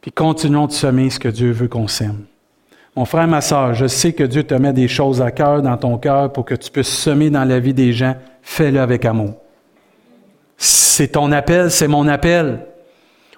Puis 0.00 0.10
continuons 0.10 0.66
de 0.66 0.72
semer 0.72 1.10
ce 1.10 1.18
que 1.18 1.28
Dieu 1.28 1.52
veut 1.52 1.68
qu'on 1.68 1.88
sème. 1.88 2.24
Mon 2.94 3.06
frère, 3.06 3.26
ma 3.26 3.40
soeur, 3.40 3.72
je 3.72 3.86
sais 3.86 4.12
que 4.12 4.24
Dieu 4.24 4.42
te 4.44 4.54
met 4.54 4.72
des 4.72 4.88
choses 4.88 5.22
à 5.22 5.30
cœur 5.30 5.62
dans 5.62 5.76
ton 5.78 5.96
cœur 5.96 6.30
pour 6.30 6.44
que 6.44 6.54
tu 6.54 6.70
puisses 6.70 6.88
semer 6.88 7.30
dans 7.30 7.44
la 7.44 7.58
vie 7.58 7.72
des 7.72 7.92
gens. 7.92 8.14
Fais-le 8.42 8.80
avec 8.80 9.06
amour. 9.06 9.34
C'est 10.58 11.12
ton 11.12 11.32
appel, 11.32 11.70
c'est 11.70 11.88
mon 11.88 12.06
appel. 12.06 12.66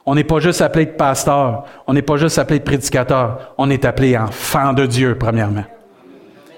On 0.05 0.17
n'est 0.17 0.25
pas 0.25 0.41
juste 0.41 0.61
appelé 0.61 0.87
de 0.87 0.91
pasteur, 0.91 1.65
on 1.87 1.95
n'est 1.95 2.03
pas 2.03 2.17
juste 2.17 2.39
appelé 2.39 2.59
de 2.59 2.65
prédicateur, 2.65 3.55
on 3.57 3.71
est 3.71 3.85
appelé 3.85 4.19
enfant 4.19 4.73
de 4.73 4.87
Dieu, 4.87 5.17
premièrement. 5.19 5.65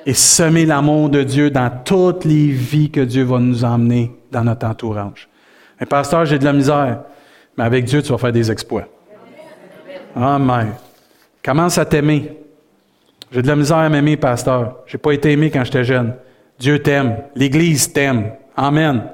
Et 0.06 0.14
semer 0.14 0.64
l'amour 0.64 1.10
de 1.10 1.22
Dieu 1.22 1.50
dans 1.50 1.70
toutes 1.84 2.24
les 2.24 2.48
vies 2.48 2.90
que 2.90 3.02
Dieu 3.02 3.24
va 3.24 3.38
nous 3.38 3.62
emmener 3.64 4.10
dans 4.32 4.42
notre 4.42 4.66
entourage. 4.66 5.28
Pasteur, 5.88 6.24
j'ai 6.24 6.38
de 6.38 6.44
la 6.44 6.52
misère, 6.54 7.02
mais 7.58 7.64
avec 7.64 7.84
Dieu, 7.84 8.02
tu 8.02 8.10
vas 8.10 8.18
faire 8.18 8.32
des 8.32 8.50
exploits. 8.50 8.88
Amen. 10.16 10.72
Commence 11.44 11.76
à 11.78 11.84
t'aimer? 11.84 12.45
J'ai 13.32 13.42
de 13.42 13.48
la 13.48 13.56
misère 13.56 13.78
à 13.78 13.88
m'aimer, 13.88 14.16
pasteur. 14.16 14.76
J'ai 14.86 14.98
pas 14.98 15.12
été 15.12 15.32
aimé 15.32 15.50
quand 15.50 15.64
j'étais 15.64 15.84
jeune. 15.84 16.14
Dieu 16.58 16.78
t'aime. 16.80 17.16
L'Église 17.34 17.92
t'aime. 17.92 18.32
Amen. 18.56 19.04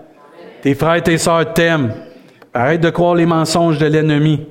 Tes 0.60 0.74
frères 0.74 0.96
et 0.96 1.02
tes 1.02 1.18
sœurs 1.18 1.54
t'aiment. 1.54 1.92
Arrête 2.54 2.80
de 2.80 2.90
croire 2.90 3.14
les 3.14 3.26
mensonges 3.26 3.78
de 3.78 3.86
l'ennemi. 3.86 4.46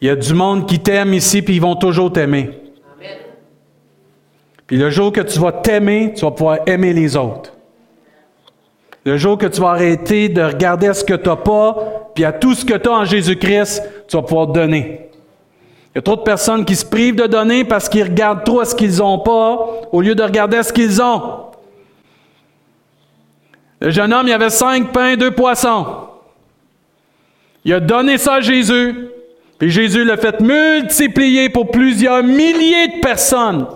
Il 0.00 0.08
y 0.08 0.10
a 0.10 0.16
du 0.16 0.34
monde 0.34 0.66
qui 0.66 0.78
t'aime 0.80 1.14
ici, 1.14 1.42
puis 1.42 1.56
ils 1.56 1.62
vont 1.62 1.76
toujours 1.76 2.12
t'aimer. 2.12 2.50
Puis 4.66 4.76
le 4.76 4.90
jour 4.90 5.12
que 5.12 5.22
tu 5.22 5.38
vas 5.38 5.52
t'aimer, 5.52 6.12
tu 6.14 6.20
vas 6.22 6.30
pouvoir 6.30 6.58
aimer 6.66 6.92
les 6.92 7.16
autres. 7.16 7.54
Le 9.04 9.16
jour 9.16 9.38
que 9.38 9.46
tu 9.46 9.60
vas 9.60 9.70
arrêter 9.70 10.28
de 10.28 10.42
regarder 10.42 10.92
ce 10.92 11.02
que 11.02 11.14
tu 11.14 11.28
n'as 11.28 11.36
pas, 11.36 12.10
puis 12.14 12.24
à 12.24 12.32
tout 12.32 12.54
ce 12.54 12.64
que 12.64 12.74
tu 12.74 12.88
as 12.88 12.92
en 12.92 13.04
Jésus-Christ, 13.06 13.82
tu 14.06 14.16
vas 14.16 14.22
pouvoir 14.22 14.48
donner. 14.48 15.07
Il 15.98 16.00
y 16.00 16.02
a 16.02 16.02
trop 16.02 16.14
de 16.14 16.22
personnes 16.22 16.64
qui 16.64 16.76
se 16.76 16.86
privent 16.86 17.16
de 17.16 17.26
donner 17.26 17.64
parce 17.64 17.88
qu'ils 17.88 18.04
regardent 18.04 18.44
trop 18.44 18.60
à 18.60 18.64
ce 18.64 18.76
qu'ils 18.76 18.98
n'ont 18.98 19.18
pas, 19.18 19.66
au 19.90 20.00
lieu 20.00 20.14
de 20.14 20.22
regarder 20.22 20.58
à 20.58 20.62
ce 20.62 20.72
qu'ils 20.72 21.02
ont. 21.02 21.46
Le 23.80 23.90
jeune 23.90 24.12
homme, 24.14 24.28
il 24.28 24.32
avait 24.32 24.48
cinq 24.48 24.92
pains, 24.92 25.16
deux 25.16 25.32
poissons. 25.32 25.86
Il 27.64 27.74
a 27.74 27.80
donné 27.80 28.16
ça 28.16 28.34
à 28.34 28.40
Jésus, 28.40 29.08
puis 29.58 29.70
Jésus 29.70 30.04
l'a 30.04 30.16
fait 30.16 30.40
multiplier 30.40 31.48
pour 31.48 31.68
plusieurs 31.68 32.22
milliers 32.22 32.86
de 32.94 33.00
personnes. 33.00 33.66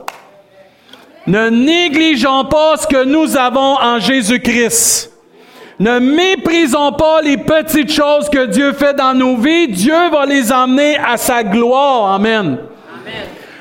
Ne 1.27 1.49
négligeons 1.51 2.45
pas 2.45 2.77
ce 2.77 2.87
que 2.87 3.03
nous 3.03 3.37
avons 3.37 3.81
en 3.81 3.99
Jésus-Christ. 3.99 5.12
Ne 5.79 5.99
méprisons 5.99 6.93
pas 6.93 7.21
les 7.23 7.39
petites 7.39 7.93
choses 7.93 8.29
que 8.29 8.47
Dieu 8.47 8.73
fait 8.73 8.95
dans 8.95 9.15
nos 9.15 9.37
vies. 9.37 9.69
Dieu 9.69 10.11
va 10.11 10.27
les 10.27 10.53
emmener 10.53 10.97
à 10.97 11.17
sa 11.17 11.43
gloire. 11.43 12.13
Amen. 12.13 12.59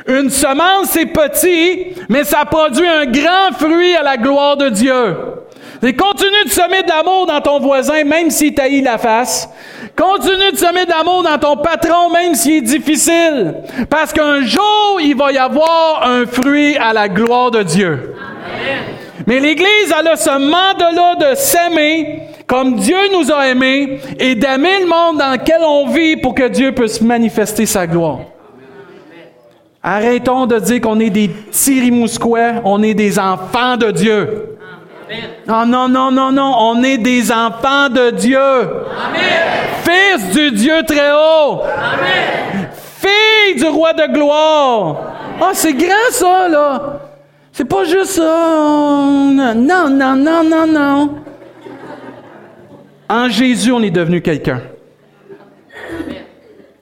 Une 0.07 0.29
semence, 0.29 0.89
c'est 0.89 1.05
petit, 1.05 1.95
mais 2.09 2.23
ça 2.23 2.45
produit 2.45 2.87
un 2.87 3.05
grand 3.05 3.57
fruit 3.57 3.95
à 3.95 4.03
la 4.03 4.17
gloire 4.17 4.57
de 4.57 4.69
Dieu. 4.69 5.15
Et 5.83 5.95
continue 5.95 6.43
de 6.45 6.49
semer 6.49 6.83
de 6.83 6.89
l'amour 6.89 7.25
dans 7.25 7.41
ton 7.41 7.59
voisin, 7.59 8.03
même 8.03 8.29
s'il 8.29 8.53
taillit 8.53 8.81
la 8.81 8.99
face. 8.99 9.49
Continue 9.95 10.51
de 10.51 10.57
semer 10.57 10.85
de 10.85 10.91
l'amour 10.91 11.23
dans 11.23 11.39
ton 11.39 11.57
patron, 11.57 12.09
même 12.11 12.35
s'il 12.35 12.57
est 12.57 12.61
difficile. 12.61 13.55
Parce 13.89 14.13
qu'un 14.13 14.41
jour, 14.41 14.99
il 15.01 15.15
va 15.15 15.31
y 15.31 15.39
avoir 15.39 16.03
un 16.03 16.25
fruit 16.27 16.77
à 16.77 16.93
la 16.93 17.09
gloire 17.09 17.49
de 17.49 17.63
Dieu. 17.63 18.15
Mais 19.27 19.39
l'Église, 19.39 19.93
elle 19.97 20.07
a 20.07 20.15
ce 20.15 20.29
mandat-là 20.29 21.31
de 21.31 21.35
s'aimer 21.35 22.21
comme 22.51 22.75
Dieu 22.75 22.97
nous 23.13 23.31
a 23.31 23.47
aimés 23.47 24.01
et 24.19 24.35
d'aimer 24.35 24.81
le 24.81 24.85
monde 24.85 25.17
dans 25.17 25.31
lequel 25.31 25.61
on 25.61 25.87
vit 25.87 26.17
pour 26.17 26.35
que 26.35 26.49
Dieu 26.49 26.73
puisse 26.73 26.99
manifester 26.99 27.65
sa 27.65 27.87
gloire. 27.87 28.19
Arrêtons 29.81 30.47
de 30.47 30.59
dire 30.59 30.81
qu'on 30.81 30.99
est 30.99 31.09
des 31.09 31.29
petits 31.29 31.79
rimousquois, 31.79 32.55
on 32.65 32.83
est 32.83 32.93
des 32.93 33.17
enfants 33.17 33.77
de 33.77 33.91
Dieu. 33.91 34.57
Non, 35.47 35.65
non, 35.65 35.87
non, 35.87 36.11
non, 36.11 36.33
non, 36.33 36.53
on 36.59 36.83
est 36.83 36.97
des 36.97 37.31
enfants 37.31 37.87
de 37.87 38.11
Dieu. 38.11 38.39
Fils 39.83 40.31
du 40.31 40.51
Dieu 40.51 40.83
très 40.85 41.13
haut. 41.13 41.61
Fille 42.99 43.55
du 43.55 43.67
roi 43.67 43.93
de 43.93 44.11
gloire. 44.11 44.97
Ah, 45.39 45.51
c'est 45.53 45.73
grand 45.73 46.11
ça, 46.11 46.49
là. 46.49 46.99
C'est 47.51 47.65
pas 47.65 47.83
juste 47.83 48.11
ça. 48.11 48.23
Non, 48.23 49.89
non, 49.89 50.15
non, 50.15 50.43
non, 50.43 50.67
non. 50.67 51.15
En 53.09 53.29
Jésus, 53.29 53.71
on 53.71 53.81
est 53.81 53.91
devenu 53.91 54.21
quelqu'un. 54.21 54.61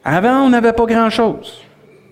Avant, 0.03 0.41
on 0.41 0.49
n'avait 0.49 0.73
pas 0.73 0.85
grand-chose. 0.85 1.61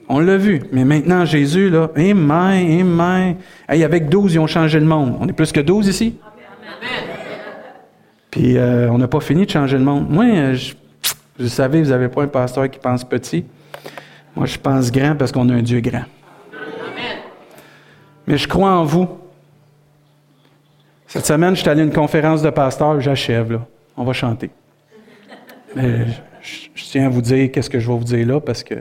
On 0.09 0.19
l'a 0.19 0.37
vu. 0.37 0.63
Mais 0.71 0.85
maintenant, 0.85 1.25
Jésus, 1.25 1.69
là, 1.69 1.89
amen, 1.95 2.81
amen. 2.81 3.35
Hey, 3.67 3.83
avec 3.83 4.09
12, 4.09 4.33
ils 4.33 4.39
ont 4.39 4.47
changé 4.47 4.79
le 4.79 4.85
monde. 4.85 5.17
On 5.19 5.27
est 5.27 5.33
plus 5.33 5.51
que 5.51 5.59
12 5.59 5.87
ici? 5.87 6.15
Puis, 8.31 8.57
euh, 8.57 8.89
on 8.89 8.97
n'a 8.97 9.07
pas 9.07 9.19
fini 9.19 9.45
de 9.45 9.51
changer 9.51 9.77
le 9.77 9.83
monde. 9.83 10.09
Moi, 10.09 10.25
euh, 10.25 10.55
je, 10.55 10.73
vous 11.39 11.47
savez, 11.47 11.81
vous 11.81 11.89
n'avez 11.89 12.07
pas 12.07 12.23
un 12.23 12.27
pasteur 12.27 12.69
qui 12.69 12.79
pense 12.79 13.03
petit. 13.03 13.45
Moi, 14.35 14.45
je 14.45 14.57
pense 14.57 14.91
grand 14.91 15.15
parce 15.15 15.31
qu'on 15.31 15.49
a 15.49 15.53
un 15.53 15.61
Dieu 15.61 15.79
grand. 15.79 16.05
Mais 18.27 18.37
je 18.37 18.47
crois 18.47 18.71
en 18.71 18.83
vous. 18.83 19.07
Cette 21.07 21.25
semaine, 21.25 21.55
je 21.55 21.61
suis 21.61 21.69
allé 21.69 21.81
à 21.81 21.85
une 21.85 21.93
conférence 21.93 22.41
de 22.41 22.49
pasteurs, 22.49 22.99
j'achève, 22.99 23.53
là. 23.53 23.65
On 23.95 24.03
va 24.03 24.13
chanter. 24.13 24.51
Mais 25.75 26.05
je, 26.41 26.83
tiens 26.83 27.07
à 27.07 27.09
vous 27.09 27.21
dire 27.21 27.51
qu'est-ce 27.51 27.69
que 27.69 27.79
je 27.79 27.87
vais 27.87 27.97
vous 27.97 28.03
dire 28.03 28.27
là, 28.27 28.39
parce 28.39 28.63
que 28.63 28.75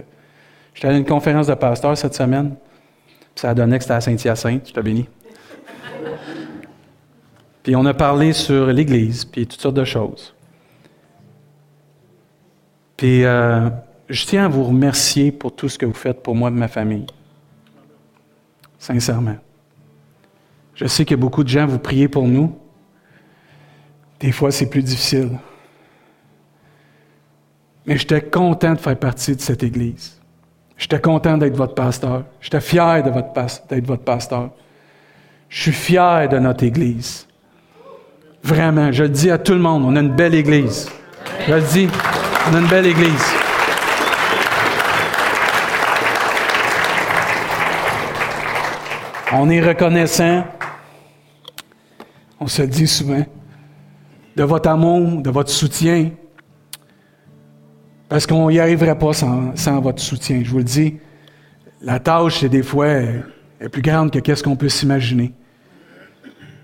je 0.75 0.79
suis 0.79 0.87
allé 0.87 0.97
à 0.97 0.99
une 0.99 1.07
conférence 1.07 1.47
de 1.47 1.55
pasteurs 1.55 1.97
cette 1.97 2.15
semaine, 2.15 2.55
puis 3.35 3.41
ça 3.41 3.51
a 3.51 3.55
donné 3.55 3.79
que 3.79 3.85
c'était 3.85 3.95
à 3.95 4.01
Saint-Hyacinthe, 4.01 4.69
je 4.69 4.73
te 4.73 4.81
bénis. 4.81 5.09
Puis 7.63 7.75
on 7.75 7.85
a 7.87 7.95
parlé 7.95 8.33
sur 8.33 8.67
l'Église, 8.67 9.25
puis 9.25 9.47
toutes 9.47 9.61
sortes 9.61 9.77
de 9.77 9.85
choses. 9.85 10.35
Puis 12.97 13.25
euh, 13.25 13.69
je 14.09 14.25
tiens 14.25 14.45
à 14.45 14.49
vous 14.49 14.65
remercier 14.65 15.33
pour 15.33 15.55
tout 15.55 15.69
ce 15.69 15.79
que 15.79 15.87
vous 15.87 15.95
faites 15.95 16.23
pour 16.23 16.35
moi 16.35 16.49
et 16.49 16.53
ma 16.53 16.69
famille. 16.69 17.07
Sincèrement. 18.79 19.37
Je 20.75 20.87
sais 20.87 21.05
que 21.05 21.15
beaucoup 21.15 21.43
de 21.43 21.49
gens 21.49 21.67
vous 21.67 21.79
priez 21.79 22.09
pour 22.09 22.29
nous. 22.29 22.57
Des 24.21 24.33
fois, 24.33 24.51
c'est 24.51 24.69
plus 24.69 24.83
difficile. 24.83 25.31
Mais 27.87 27.97
j'étais 27.97 28.21
content 28.21 28.75
de 28.75 28.79
faire 28.79 28.99
partie 28.99 29.35
de 29.35 29.41
cette 29.41 29.63
Église. 29.63 30.21
J'étais 30.77 31.01
content 31.01 31.39
d'être 31.39 31.57
votre 31.57 31.75
pasteur. 31.75 32.25
J'étais 32.41 32.61
fier 32.61 33.03
d'être 33.03 33.87
votre 33.87 34.03
pasteur. 34.03 34.51
Je 35.49 35.63
suis 35.63 35.73
fier 35.73 36.29
de 36.29 36.39
notre 36.39 36.65
Église. 36.65 37.27
Vraiment, 38.43 38.93
je 38.93 39.05
le 39.05 39.09
dis 39.09 39.31
à 39.31 39.39
tout 39.39 39.55
le 39.55 39.61
monde, 39.61 39.85
on 39.85 39.97
a 39.97 40.01
une 40.01 40.15
belle 40.15 40.35
Église. 40.35 40.89
Je 41.49 41.55
le 41.55 41.63
dis, 41.63 41.89
on 42.51 42.55
a 42.55 42.61
une 42.61 42.69
belle 42.69 42.87
Église. 42.87 43.46
On 49.33 49.51
est 49.51 49.61
reconnaissant, 49.61 50.45
on 52.39 52.47
se 52.47 52.63
le 52.63 52.69
dit 52.69 52.87
souvent, 52.87 53.27
de 54.37 54.43
votre 54.45 54.69
amour, 54.69 55.21
de 55.21 55.31
votre 55.31 55.51
soutien, 55.51 56.11
parce 58.09 58.25
qu'on 58.25 58.49
n'y 58.51 58.61
arriverait 58.61 58.97
pas 58.97 59.13
sans, 59.13 59.81
votre 59.81 60.01
soutien. 60.01 60.43
Je 60.45 60.51
vous 60.51 60.59
le 60.59 60.65
dis, 60.65 60.99
la 61.81 61.99
tâche, 61.99 62.41
c'est 62.41 62.49
des 62.49 62.63
fois 62.63 62.87
est 62.87 63.69
plus 63.69 63.83
grande 63.83 64.13
que 64.13 64.21
qu'est-ce 64.21 64.45
qu'on 64.45 64.55
peut 64.55 64.69
s'imaginer. 64.69 65.33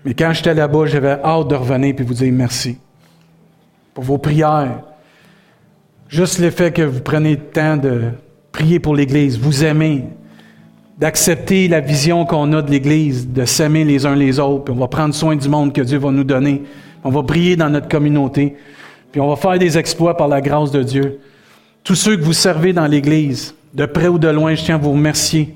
Mais 0.05 0.13
quand 0.13 0.31
j'étais 0.31 0.53
là-bas, 0.53 0.85
j'avais 0.85 1.19
hâte 1.23 1.47
de 1.49 1.55
revenir 1.55 1.95
et 1.97 2.03
vous 2.03 2.13
dire 2.13 2.31
merci 2.31 2.77
pour 3.93 4.03
vos 4.05 4.17
prières. 4.17 4.83
Juste 6.07 6.39
le 6.39 6.49
fait 6.49 6.71
que 6.71 6.83
vous 6.83 7.01
prenez 7.01 7.31
le 7.31 7.41
temps 7.41 7.77
de 7.77 8.11
prier 8.51 8.79
pour 8.79 8.95
l'Église, 8.95 9.37
vous 9.37 9.65
aimez, 9.65 10.05
d'accepter 11.03 11.67
la 11.67 11.81
vision 11.81 12.25
qu'on 12.25 12.53
a 12.53 12.61
de 12.61 12.71
l'Église, 12.71 13.27
de 13.27 13.43
s'aimer 13.43 13.83
les 13.83 14.05
uns 14.05 14.15
les 14.15 14.39
autres, 14.39 14.63
puis 14.63 14.73
on 14.73 14.79
va 14.79 14.87
prendre 14.87 15.13
soin 15.13 15.35
du 15.35 15.49
monde 15.49 15.73
que 15.73 15.81
Dieu 15.81 15.97
va 15.97 16.11
nous 16.11 16.23
donner. 16.23 16.61
On 17.03 17.09
va 17.09 17.21
briller 17.21 17.57
dans 17.57 17.69
notre 17.69 17.89
communauté, 17.89 18.55
puis 19.11 19.19
on 19.19 19.27
va 19.27 19.35
faire 19.35 19.59
des 19.59 19.77
exploits 19.77 20.15
par 20.15 20.29
la 20.29 20.39
grâce 20.39 20.71
de 20.71 20.81
Dieu. 20.81 21.19
Tous 21.83 21.95
ceux 21.95 22.15
que 22.15 22.21
vous 22.21 22.31
servez 22.31 22.71
dans 22.71 22.87
l'Église, 22.87 23.53
de 23.73 23.85
près 23.85 24.07
ou 24.07 24.17
de 24.17 24.29
loin, 24.29 24.55
je 24.55 24.63
tiens 24.63 24.75
à 24.75 24.77
vous 24.77 24.93
remercier. 24.93 25.53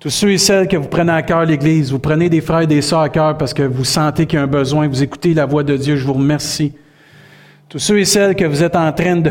Tous 0.00 0.10
ceux 0.10 0.32
et 0.32 0.38
celles 0.38 0.66
que 0.66 0.76
vous 0.76 0.88
prenez 0.88 1.12
à 1.12 1.22
cœur 1.22 1.44
l'Église, 1.44 1.92
vous 1.92 2.00
prenez 2.00 2.28
des 2.28 2.40
frères 2.40 2.62
et 2.62 2.66
des 2.66 2.82
sœurs 2.82 3.02
à 3.02 3.08
cœur 3.08 3.38
parce 3.38 3.54
que 3.54 3.62
vous 3.62 3.84
sentez 3.84 4.26
qu'il 4.26 4.36
y 4.36 4.40
a 4.40 4.42
un 4.42 4.48
besoin, 4.48 4.88
vous 4.88 5.00
écoutez 5.00 5.32
la 5.32 5.46
voix 5.46 5.62
de 5.62 5.76
Dieu, 5.76 5.94
je 5.94 6.04
vous 6.04 6.14
remercie. 6.14 6.72
Tous 7.68 7.78
ceux 7.78 8.00
et 8.00 8.04
celles 8.04 8.34
que 8.34 8.44
vous 8.44 8.64
êtes 8.64 8.74
en 8.74 8.92
train 8.92 9.14
de 9.14 9.30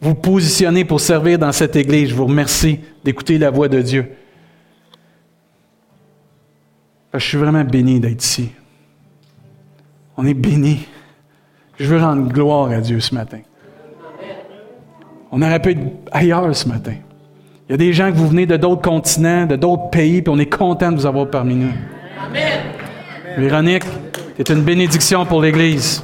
vous 0.00 0.14
positionner 0.14 0.84
pour 0.84 1.00
servir 1.00 1.36
dans 1.36 1.50
cette 1.50 1.74
Église, 1.74 2.10
je 2.10 2.14
vous 2.14 2.26
remercie 2.26 2.78
d'écouter 3.04 3.38
la 3.38 3.50
voix 3.50 3.66
de 3.66 3.82
Dieu. 3.82 4.06
Je 7.14 7.18
suis 7.18 7.38
vraiment 7.38 7.64
béni 7.64 8.00
d'être 8.00 8.22
ici. 8.22 8.50
On 10.16 10.26
est 10.26 10.34
béni. 10.34 10.86
Je 11.78 11.86
veux 11.86 12.00
rendre 12.00 12.30
gloire 12.30 12.70
à 12.70 12.80
Dieu 12.80 13.00
ce 13.00 13.14
matin. 13.14 13.38
On 15.30 15.42
aurait 15.42 15.60
pu 15.60 15.70
être 15.70 15.80
ailleurs 16.10 16.54
ce 16.54 16.68
matin. 16.68 16.94
Il 17.68 17.72
y 17.72 17.74
a 17.74 17.76
des 17.76 17.92
gens 17.92 18.10
que 18.10 18.16
vous 18.16 18.28
venez 18.28 18.46
de 18.46 18.56
d'autres 18.56 18.82
continents, 18.82 19.46
de 19.46 19.56
d'autres 19.56 19.90
pays, 19.90 20.22
puis 20.22 20.32
on 20.34 20.38
est 20.38 20.46
content 20.46 20.90
de 20.90 20.96
vous 20.96 21.06
avoir 21.06 21.28
parmi 21.28 21.54
nous. 21.54 21.72
Amen. 22.26 22.60
Véronique, 23.36 23.84
tu 24.36 24.42
es 24.42 24.54
une 24.54 24.62
bénédiction 24.62 25.26
pour 25.26 25.42
l'Église. 25.42 26.02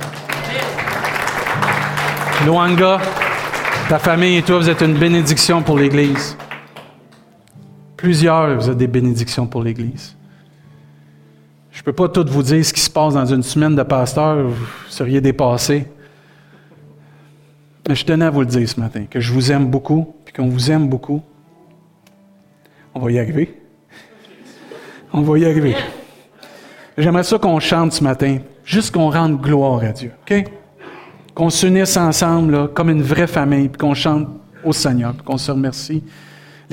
Luanga, 2.45 3.01
ta 3.89 3.99
famille 3.99 4.37
et 4.37 4.43
toi, 4.43 4.59
vous 4.59 4.69
êtes 4.69 4.83
une 4.83 4.95
bénédiction 4.95 5.63
pour 5.63 5.79
l'Église. 5.79 6.37
Plusieurs, 7.97 8.57
vous 8.57 8.71
êtes 8.71 8.77
des 8.77 8.87
bénédictions 8.87 9.47
pour 9.47 9.63
l'Église. 9.63 10.15
Je 11.85 11.91
ne 11.91 11.93
peux 11.93 12.09
pas 12.09 12.09
tout 12.09 12.25
vous 12.33 12.43
dire 12.43 12.65
ce 12.65 12.73
qui 12.73 12.81
se 12.81 12.89
passe 12.89 13.13
dans 13.13 13.27
une 13.27 13.43
semaine 13.43 13.77
de 13.77 13.83
pasteur, 13.83 14.43
vous 14.43 14.67
seriez 14.89 15.21
dépassé. 15.21 15.87
Mais 17.87 17.95
je 17.95 18.07
tenais 18.07 18.25
à 18.25 18.31
vous 18.31 18.41
le 18.41 18.47
dire 18.47 18.67
ce 18.67 18.81
matin, 18.81 19.05
que 19.11 19.21
je 19.21 19.31
vous 19.31 19.53
aime 19.53 19.67
beaucoup, 19.67 20.17
puis 20.25 20.33
qu'on 20.33 20.49
vous 20.49 20.71
aime 20.71 20.89
beaucoup. 20.89 21.23
On 22.95 23.01
va 23.01 23.13
y 23.13 23.19
arriver. 23.19 23.61
On 25.13 25.21
va 25.21 25.39
y 25.39 25.45
arriver. 25.45 25.77
J'aimerais 26.97 27.23
ça 27.23 27.37
qu'on 27.37 27.61
chante 27.61 27.93
ce 27.93 28.03
matin, 28.03 28.39
juste 28.65 28.95
qu'on 28.95 29.11
rende 29.11 29.43
gloire 29.43 29.85
à 29.85 29.93
Dieu. 29.93 30.13
OK? 30.23 30.45
Qu'on 31.35 31.51
s'unisse 31.51 31.99
ensemble 31.99 32.73
comme 32.73 32.89
une 32.89 33.03
vraie 33.03 33.27
famille, 33.27 33.69
puis 33.69 33.79
qu'on 33.79 33.93
chante 33.93 34.29
au 34.65 34.73
Seigneur, 34.73 35.13
puis 35.13 35.23
qu'on 35.23 35.37
se 35.37 35.51
remercie. 35.51 36.03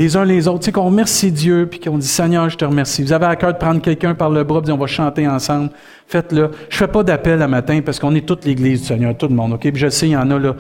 Les 0.01 0.17
uns 0.17 0.25
les 0.25 0.47
autres, 0.47 0.63
tu 0.63 0.71
qu'on 0.71 0.85
remercie 0.85 1.31
Dieu, 1.31 1.67
puis 1.69 1.79
qu'on 1.79 1.97
dit 1.97 2.07
Seigneur, 2.07 2.49
je 2.49 2.57
te 2.57 2.65
remercie. 2.65 3.03
Vous 3.03 3.13
avez 3.13 3.27
à 3.27 3.35
cœur 3.35 3.53
de 3.53 3.59
prendre 3.59 3.81
quelqu'un 3.81 4.15
par 4.15 4.31
le 4.31 4.43
bras, 4.43 4.61
puis 4.61 4.71
on 4.71 4.77
va 4.77 4.87
chanter 4.87 5.27
ensemble. 5.27 5.69
Faites-le. 6.07 6.49
Je 6.69 6.77
fais 6.77 6.87
pas 6.87 7.03
d'appel 7.03 7.39
à 7.41 7.47
matin 7.47 7.81
parce 7.85 7.99
qu'on 7.99 8.15
est 8.15 8.25
toute 8.25 8.43
l'Église 8.45 8.81
du 8.81 8.87
Seigneur, 8.87 9.15
tout 9.15 9.27
le 9.27 9.35
monde, 9.35 9.53
OK? 9.53 9.61
Puis 9.61 9.75
je 9.75 9.89
sais, 9.89 10.07
il 10.07 10.11
y 10.11 10.17
en 10.17 10.31
a 10.31 10.39
là. 10.39 10.55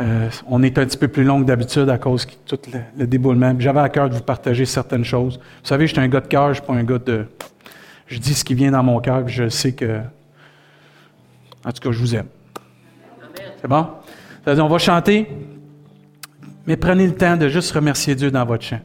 Euh, 0.00 0.28
on 0.48 0.64
est 0.64 0.76
un 0.78 0.84
petit 0.84 0.96
peu 0.96 1.06
plus 1.06 1.22
long 1.22 1.40
que 1.40 1.46
d'habitude 1.46 1.88
à 1.88 1.98
cause 1.98 2.26
de 2.26 2.56
tout 2.56 2.58
le, 2.98 3.06
déboulement. 3.06 3.54
J'avais 3.58 3.80
à 3.80 3.88
cœur 3.88 4.08
de 4.08 4.14
vous 4.14 4.22
partager 4.22 4.64
certaines 4.64 5.04
choses. 5.04 5.38
Vous 5.38 5.68
savez, 5.68 5.86
je 5.86 5.92
suis 5.92 6.02
un 6.02 6.08
gars 6.08 6.20
de 6.20 6.26
cœur, 6.26 6.48
je 6.48 6.54
suis 6.54 6.66
pas 6.66 6.72
un 6.72 6.82
gars 6.82 6.98
de. 6.98 7.26
Je 8.08 8.18
dis 8.18 8.34
ce 8.34 8.44
qui 8.44 8.54
vient 8.54 8.72
dans 8.72 8.82
mon 8.82 8.98
cœur, 9.00 9.28
je 9.28 9.48
sais 9.48 9.72
que. 9.72 10.00
En 11.64 11.70
tout 11.70 11.88
cas, 11.88 11.92
je 11.92 11.98
vous 12.00 12.16
aime. 12.16 12.26
C'est 13.60 13.68
bon? 13.68 13.86
On 14.44 14.68
va 14.68 14.78
chanter, 14.78 15.28
mais 16.66 16.76
prenez 16.76 17.06
le 17.06 17.14
temps 17.14 17.36
de 17.36 17.48
juste 17.48 17.72
remercier 17.72 18.14
Dieu 18.14 18.30
dans 18.30 18.44
votre 18.44 18.64
chant. 18.64 18.80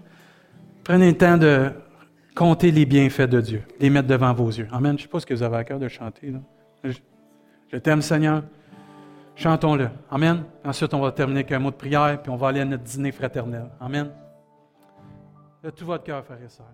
Prenez 0.83 1.11
le 1.11 1.17
temps 1.17 1.37
de 1.37 1.71
compter 2.35 2.71
les 2.71 2.85
bienfaits 2.85 3.29
de 3.29 3.41
Dieu, 3.41 3.63
les 3.79 3.89
mettre 3.89 4.07
devant 4.07 4.33
vos 4.33 4.49
yeux. 4.49 4.67
Amen. 4.71 4.91
Je 4.93 5.03
ne 5.03 5.07
sais 5.07 5.07
pas 5.07 5.19
ce 5.19 5.25
que 5.25 5.33
vous 5.33 5.43
avez 5.43 5.57
à 5.57 5.63
cœur 5.63 5.79
de 5.79 5.87
chanter. 5.87 6.33
Je, 6.83 7.77
t'aime, 7.77 8.01
Seigneur. 8.01 8.43
Chantons-le. 9.35 9.89
Amen. 10.09 10.43
Ensuite, 10.63 10.93
on 10.93 11.01
va 11.01 11.11
terminer 11.11 11.41
avec 11.41 11.51
un 11.51 11.59
mot 11.59 11.71
de 11.71 11.75
prière, 11.75 12.19
puis 12.21 12.31
on 12.31 12.37
va 12.37 12.47
aller 12.49 12.61
à 12.61 12.65
notre 12.65 12.83
dîner 12.83 13.11
fraternel. 13.11 13.65
Amen. 13.79 14.09
De 15.63 15.69
tout 15.69 15.85
votre 15.85 16.03
cœur, 16.03 16.23
frères 16.23 16.41
et 16.43 16.49
sœurs. 16.49 16.73